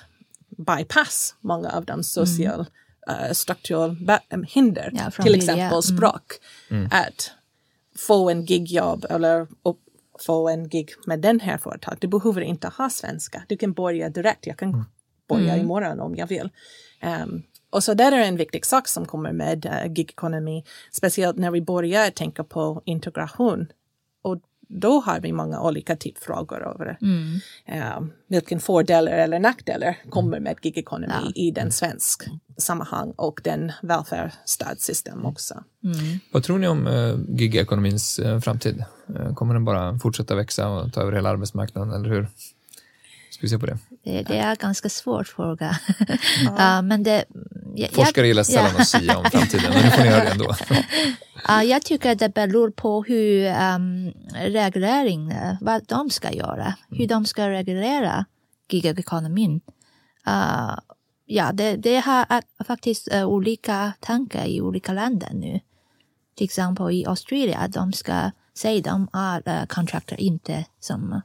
bypass 0.49 1.35
många 1.41 1.71
av 1.71 1.85
de 1.85 2.03
sociala 2.03 2.55
mm 2.55 2.67
uh, 3.11 3.33
strukturella 3.33 4.21
hinder, 4.49 4.91
ja, 4.95 5.23
till 5.23 5.35
exempel 5.35 5.63
mm. 5.63 5.83
språk. 5.83 6.33
Mm. 6.71 6.89
Att 6.93 7.31
få 7.99 8.31
en 8.31 8.45
gigjobb 8.45 9.07
eller 9.11 9.41
upp, 9.43 9.79
få 10.27 10.49
en 10.49 10.69
gig 10.69 10.91
med 11.07 11.21
den 11.21 11.41
här 11.41 11.59
företaget. 11.59 12.01
Du 12.01 12.09
behöver 12.09 12.41
inte 12.41 12.69
ha 12.69 12.91
svenska. 12.91 13.43
Du 13.49 13.57
kan 13.57 13.73
börja 13.73 14.09
direkt. 14.09 14.47
Jag 14.47 14.59
kan 14.59 14.69
mm. 14.69 14.85
börja 15.29 15.53
mm. 15.53 15.61
imorgon 15.61 16.01
om 16.01 16.17
jag 16.17 16.27
vill. 16.27 16.51
Um, 17.03 17.43
och 17.71 17.85
så 17.85 17.95
det 17.95 18.05
är 18.05 18.13
en 18.13 18.37
viktig 18.37 18.67
sak 18.67 18.89
som 18.89 19.07
kommer 19.07 19.33
med 19.33 19.67
uh, 19.67 19.93
gig 19.93 20.11
economy, 20.11 20.65
speciellt 20.91 21.37
när 21.37 21.51
vi 21.51 21.63
börjar 21.63 22.11
tänka 22.11 22.45
på 22.45 22.83
integration. 22.85 23.67
Då 24.75 25.01
har 25.01 25.21
vi 25.21 25.33
många 25.33 25.61
olika 25.61 25.97
typfrågor 25.97 26.69
över. 26.69 26.99
Mm. 27.01 27.41
Uh, 27.73 28.09
vilken 28.27 28.61
fördelar 28.61 29.13
eller 29.13 29.39
nackdelar 29.39 29.97
kommer 30.11 30.41
med 30.41 30.61
gig 30.61 30.79
economy 30.79 31.15
ja. 31.25 31.33
i 31.35 31.51
den 31.51 31.73
svensk 31.73 32.23
sammanhang 32.57 33.13
och 33.17 33.41
den 33.45 33.73
välfärdsstödsystem 33.83 35.27
också. 35.27 35.55
Mm. 35.85 36.19
Vad 36.33 36.43
tror 36.43 36.59
ni 36.59 36.69
om 36.69 36.87
uh, 36.87 37.19
gig-ekonomins 37.29 38.19
uh, 38.19 38.41
framtid? 38.41 38.85
Uh, 39.11 39.35
kommer 39.35 39.55
den 39.55 39.65
bara 39.65 39.99
fortsätta 39.99 40.35
växa 40.35 40.69
och 40.69 40.93
ta 40.93 41.01
över 41.01 41.13
hela 41.13 41.29
arbetsmarknaden, 41.29 41.93
eller 41.93 42.09
hur? 42.09 42.29
Ska 43.31 43.43
vi 43.43 43.49
se 43.49 43.59
på 43.59 43.67
det? 43.67 43.79
Det, 44.05 44.23
det 44.23 44.39
är 44.39 44.57
ganska 44.57 44.89
svår 44.89 45.25
fråga. 45.25 45.77
Ja. 46.59 46.83
men 46.83 47.03
det, 47.03 47.25
jag, 47.75 47.91
Forskare 47.91 48.27
gillar 48.27 48.43
sällan 48.43 48.77
att 48.77 48.89
säga 48.89 49.19
om 49.19 49.25
framtiden, 49.25 49.73
men 49.75 49.85
nu 49.85 49.91
får 49.91 50.03
ni 50.03 50.09
göra 50.09 50.25
det 50.25 50.31
ändå. 50.31 50.45
uh, 51.49 51.65
jag 51.65 51.83
tycker 51.83 52.13
att 52.13 52.19
det 52.19 52.29
beror 52.29 52.71
på 52.71 53.03
hur 53.03 53.47
um, 53.47 54.13
reglering, 54.35 55.35
vad 55.61 55.87
de 55.87 56.11
ska 56.11 56.33
göra, 56.33 56.75
hur 56.91 57.07
de 57.07 57.25
ska 57.27 57.49
reglera 57.49 58.25
gigekonomin. 58.71 59.61
Uh, 60.29 60.79
ja, 61.27 61.53
det, 61.53 61.77
det 61.77 61.97
har 61.97 62.43
faktiskt 62.65 63.15
uh, 63.15 63.25
olika 63.25 63.93
tankar 64.01 64.47
i 64.47 64.61
olika 64.61 64.93
länder 64.93 65.31
nu. 65.33 65.61
Till 66.37 66.45
exempel 66.45 66.91
i 66.91 67.07
Australien, 67.07 67.71
de 67.71 67.93
ska 67.93 68.31
säga 68.55 68.83
de 68.83 69.09
är 69.13 69.61
uh, 69.61 69.67
contractor, 69.67 70.21
inte 70.21 70.65
som 70.81 71.21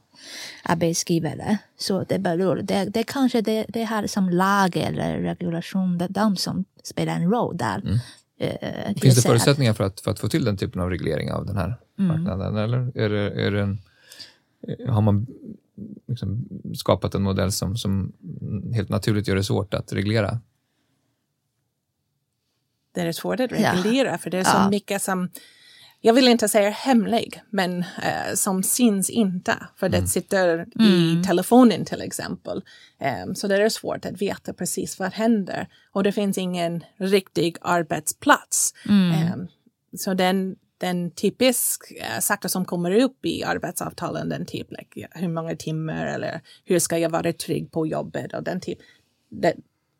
arbetsgivare. 0.62 1.58
Så 1.76 2.04
det 2.04 2.18
beror, 2.18 2.56
det, 2.56 2.84
det 2.84 3.02
kanske 3.02 3.40
det, 3.40 3.66
det 3.68 3.84
har 3.84 4.06
som 4.06 4.28
lag 4.30 4.76
eller 4.76 5.18
regulation, 5.18 5.98
det 5.98 6.06
de 6.08 6.36
som 6.36 6.64
spelar 6.82 7.12
en 7.12 7.30
roll 7.30 7.56
där. 7.56 7.78
Mm. 7.78 7.98
Uh, 8.42 9.00
Finns 9.00 9.16
det 9.16 9.22
förutsättningar 9.22 9.72
för 9.72 9.84
att, 9.84 10.00
för 10.00 10.10
att 10.10 10.18
få 10.18 10.28
till 10.28 10.44
den 10.44 10.56
typen 10.56 10.82
av 10.82 10.90
reglering 10.90 11.32
av 11.32 11.46
den 11.46 11.56
här 11.56 11.76
mm. 11.98 12.08
marknaden? 12.08 12.56
Eller 12.56 12.98
är 12.98 13.08
det, 13.08 13.30
är 13.46 13.50
det 13.50 13.60
en, 13.60 13.78
har 14.88 15.00
man 15.00 15.26
liksom 16.06 16.48
skapat 16.74 17.14
en 17.14 17.22
modell 17.22 17.52
som, 17.52 17.76
som 17.76 18.12
helt 18.74 18.88
naturligt 18.88 19.28
gör 19.28 19.36
det 19.36 19.44
svårt 19.44 19.74
att 19.74 19.92
reglera? 19.92 20.40
Det 22.92 23.00
är 23.00 23.12
svårt 23.12 23.40
att 23.40 23.52
reglera 23.52 24.10
ja. 24.10 24.18
för 24.18 24.30
det 24.30 24.38
är 24.38 24.44
så 24.44 24.56
ja. 24.56 24.70
mycket 24.70 25.02
som 25.02 25.28
jag 26.00 26.14
vill 26.14 26.28
inte 26.28 26.48
säga 26.48 26.70
hemlig, 26.70 27.42
men 27.50 27.78
eh, 27.78 28.34
som 28.34 28.62
syns 28.62 29.10
inte, 29.10 29.56
för 29.76 29.86
mm. 29.86 30.00
det 30.00 30.06
sitter 30.08 30.66
i 30.80 31.10
mm. 31.10 31.22
telefonen 31.22 31.84
till 31.84 32.00
exempel. 32.00 32.62
Um, 33.26 33.34
så 33.34 33.48
det 33.48 33.62
är 33.62 33.68
svårt 33.68 34.04
att 34.04 34.22
veta 34.22 34.52
precis 34.52 34.98
vad 34.98 35.12
händer. 35.12 35.68
Och 35.92 36.02
det 36.02 36.12
finns 36.12 36.38
ingen 36.38 36.84
riktig 36.96 37.56
arbetsplats. 37.60 38.74
Mm. 38.88 39.32
Um, 39.32 39.48
så 39.96 40.14
den, 40.14 40.56
den 40.78 41.10
typisk 41.10 41.82
uh, 41.92 42.20
saker 42.20 42.48
som 42.48 42.64
kommer 42.64 42.90
upp 42.90 43.26
i 43.26 43.44
arbetsavtalen, 43.44 44.28
den 44.28 44.46
typ 44.46 44.70
like, 44.70 45.08
hur 45.10 45.28
många 45.28 45.56
timmar 45.56 46.06
eller 46.06 46.40
hur 46.64 46.78
ska 46.78 46.98
jag 46.98 47.10
vara 47.10 47.32
trygg 47.32 47.70
på 47.72 47.86
jobbet 47.86 48.34
och 48.34 48.42
den 48.42 48.60
typ, 48.60 48.78
det 49.30 49.54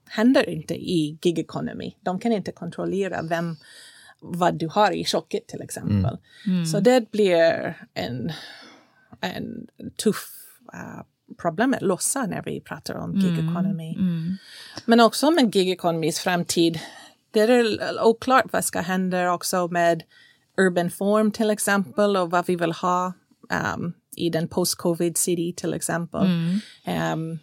händer 0.09 0.49
inte 0.49 0.75
i 0.75 1.19
gig 1.21 1.39
economy. 1.39 1.95
De 2.01 2.19
kan 2.19 2.33
inte 2.33 2.53
kontrollera 2.53 3.23
vem 3.23 3.57
vad 4.21 4.55
du 4.55 4.69
har 4.69 4.93
i 4.93 5.05
tjocket 5.05 5.47
till 5.47 5.63
exempel. 5.63 6.19
Mm. 6.47 6.57
Mm. 6.57 6.67
Så 6.67 6.81
det 6.81 7.11
blir 7.11 7.75
en, 7.95 8.33
en 9.21 9.69
tuff 10.03 10.29
uh, 10.75 11.03
problem 11.41 11.75
att 11.75 11.83
lösa 11.83 12.27
när 12.27 12.43
vi 12.43 12.61
pratar 12.61 12.95
om 12.95 13.15
gig 13.15 13.39
mm. 13.39 13.81
Mm. 13.81 14.37
Men 14.85 15.01
också 15.01 15.31
med 15.31 15.53
gig 15.53 15.71
economys 15.71 16.21
framtid, 16.21 16.81
det 17.31 17.41
är 17.41 18.03
oklart 18.03 18.45
vad 18.53 18.65
ska 18.65 18.81
hända 18.81 19.33
också 19.33 19.69
med 19.69 20.03
urban 20.57 20.91
form 20.91 21.33
till 21.33 21.51
exempel 21.51 22.17
och 22.17 22.31
vad 22.31 22.47
vi 22.47 22.57
vill 22.57 22.73
ha 22.73 23.13
um, 23.75 23.93
i 24.17 24.31
den 24.31 24.49
post-covid 24.49 25.17
city 25.17 25.55
till 25.57 25.75
exempel. 25.75 26.27
Um, 27.13 27.39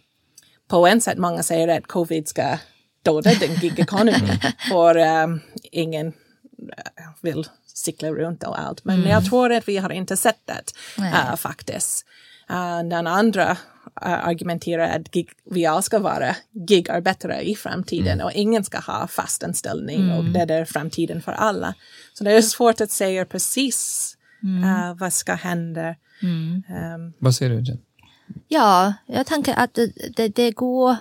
på 0.68 0.88
en 0.88 1.02
sätt, 1.02 1.18
många 1.18 1.44
säger 1.44 1.78
att 1.78 1.88
covid 1.88 2.28
ska 2.28 2.58
döda 3.02 3.32
den 3.40 3.56
gig 3.56 3.80
economy 3.80 4.40
för 4.70 5.24
um, 5.24 5.42
ingen 5.72 6.14
vill 7.22 7.46
cykla 7.66 8.10
runt 8.10 8.44
och 8.44 8.60
allt. 8.60 8.86
Men 8.86 8.96
mm. 8.96 9.10
jag 9.10 9.26
tror 9.26 9.54
att 9.54 9.68
vi 9.68 9.78
har 9.78 9.92
inte 9.92 10.18
sett 10.18 10.40
det 10.46 10.64
uh, 11.00 11.36
faktiskt. 11.36 12.06
Uh, 12.52 12.90
den 12.90 13.08
andra 13.08 13.52
uh, 13.52 13.58
argumenterar 14.28 15.00
att 15.00 15.12
gig, 15.12 15.30
vi 15.52 15.66
alla 15.66 15.82
ska 15.82 16.00
vara 16.00 16.36
gigarbetare 16.68 17.42
i 17.42 17.56
framtiden 17.56 18.14
mm. 18.14 18.26
och 18.26 18.32
ingen 18.32 18.64
ska 18.64 18.80
ha 18.80 19.08
fast 19.08 19.44
anställning 19.44 20.02
mm. 20.02 20.18
och 20.18 20.26
det 20.26 20.54
är 20.54 20.66
framtiden 20.66 21.22
för 21.22 21.32
alla. 21.32 21.74
Så 22.14 22.24
det 22.24 22.32
är 22.32 22.42
svårt 22.42 22.82
att 22.82 22.92
säga 22.92 23.26
precis 23.26 24.12
uh, 24.44 24.94
vad 25.00 25.14
ska 25.14 25.34
hända. 25.34 25.96
Um, 26.22 27.14
vad 27.20 27.36
säger 27.36 27.52
du 27.52 27.64
Jen? 27.64 27.78
Ja, 28.48 28.94
jag 29.06 29.26
tänker 29.26 29.54
att 29.54 29.74
det, 29.74 29.92
det, 30.16 30.28
det 30.28 30.52
går 30.52 30.96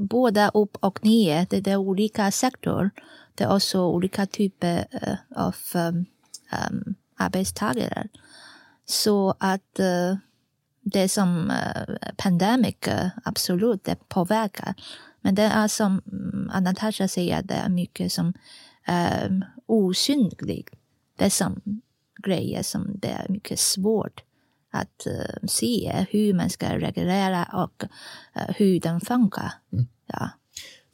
både 0.00 0.50
upp 0.54 0.76
och 0.80 1.04
ner. 1.04 1.46
Det, 1.50 1.60
det 1.60 1.70
är 1.70 1.76
olika 1.76 2.30
sektorer. 2.30 2.90
Det 3.34 3.44
är 3.44 3.54
också 3.54 3.86
olika 3.86 4.26
typer 4.26 4.86
uh, 4.94 5.44
av 5.44 5.56
um, 5.74 6.94
arbetstagare. 7.16 8.08
Så 8.84 9.34
att 9.38 9.80
uh, 9.80 10.16
det 10.82 11.08
som 11.08 11.50
uh, 11.50 11.94
pandemic 12.16 12.76
uh, 12.88 13.08
absolut 13.24 13.84
det 13.84 14.08
påverkar. 14.08 14.74
Men 15.20 15.34
det 15.34 15.42
är 15.42 15.68
som 15.68 16.02
Anatasha 16.52 17.08
säger, 17.08 17.42
det 17.42 17.54
är 17.54 17.68
mycket 17.68 18.12
som 18.12 18.34
um, 19.26 19.44
osynligt. 19.66 20.70
Det 21.16 21.24
är 21.24 21.30
som 21.30 21.60
grejer 22.22 22.62
som 22.62 22.98
det 22.98 23.08
är 23.08 23.28
mycket 23.28 23.58
svårt 23.58 24.22
att 24.70 25.06
uh, 25.06 25.46
se 25.48 26.06
hur 26.10 26.34
man 26.34 26.50
ska 26.50 26.78
reagera 26.78 27.44
och 27.52 27.84
uh, 28.36 28.54
hur 28.56 28.80
den 28.80 29.00
funkar. 29.00 29.52
Mm. 29.72 29.86
Ja. 30.06 30.30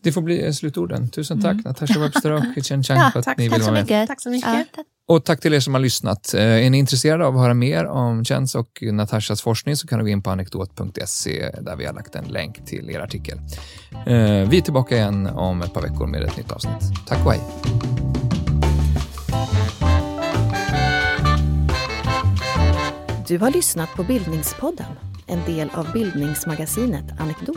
Det 0.03 0.13
får 0.13 0.23
bli 0.23 0.53
slutorden. 0.53 1.09
Tusen 1.09 1.41
tack 1.41 1.53
mm. 1.53 1.63
Natasha 1.65 2.01
Webster 2.01 2.31
och 2.31 2.43
Chen 2.65 2.83
Chang 2.83 2.99
ja, 2.99 3.11
för 3.11 3.19
att 3.19 3.25
tack, 3.25 3.39
ni 3.39 3.49
ville 3.49 3.65
vara 3.65 3.73
med. 3.73 4.07
Tack 4.09 4.21
så 4.21 4.31
mycket. 4.31 4.67
Ja, 4.77 4.85
Och 5.09 5.25
tack 5.25 5.41
till 5.41 5.55
er 5.55 5.61
som 5.61 5.75
har 5.75 5.81
lyssnat. 5.81 6.35
Eh, 6.35 6.43
är 6.43 6.71
ni 6.71 6.79
intresserade 6.79 7.27
av 7.27 7.37
att 7.37 7.43
höra 7.43 7.55
mer 7.55 7.87
om 7.87 8.23
Jens 8.23 8.55
och 8.55 8.83
Natashas 8.83 9.43
forskning 9.43 9.77
så 9.77 9.87
kan 9.87 9.99
du 9.99 10.05
gå 10.05 10.09
in 10.09 10.23
på 10.23 10.31
anekdot.se 10.31 11.51
där 11.61 11.77
vi 11.77 11.87
har 11.87 11.93
lagt 11.93 12.15
en 12.15 12.25
länk 12.25 12.67
till 12.67 12.91
er 12.91 13.01
artikel. 13.01 13.39
Eh, 14.07 14.49
vi 14.49 14.59
är 14.59 14.61
tillbaka 14.61 14.97
igen 14.97 15.27
om 15.27 15.63
ett 15.63 15.75
par 15.75 15.83
veckor 15.83 16.07
med 16.07 16.23
ett 16.23 16.37
nytt 16.37 16.53
avsnitt. 16.53 17.07
Tack 17.07 17.27
och 17.27 17.33
hej! 17.33 17.41
Du 23.29 23.39
har 23.39 23.51
lyssnat 23.51 23.95
på 23.97 24.03
Bildningspodden, 24.03 24.93
en 25.27 25.45
del 25.47 25.71
av 25.75 25.93
bildningsmagasinet 25.93 27.21
Anekdot. 27.21 27.57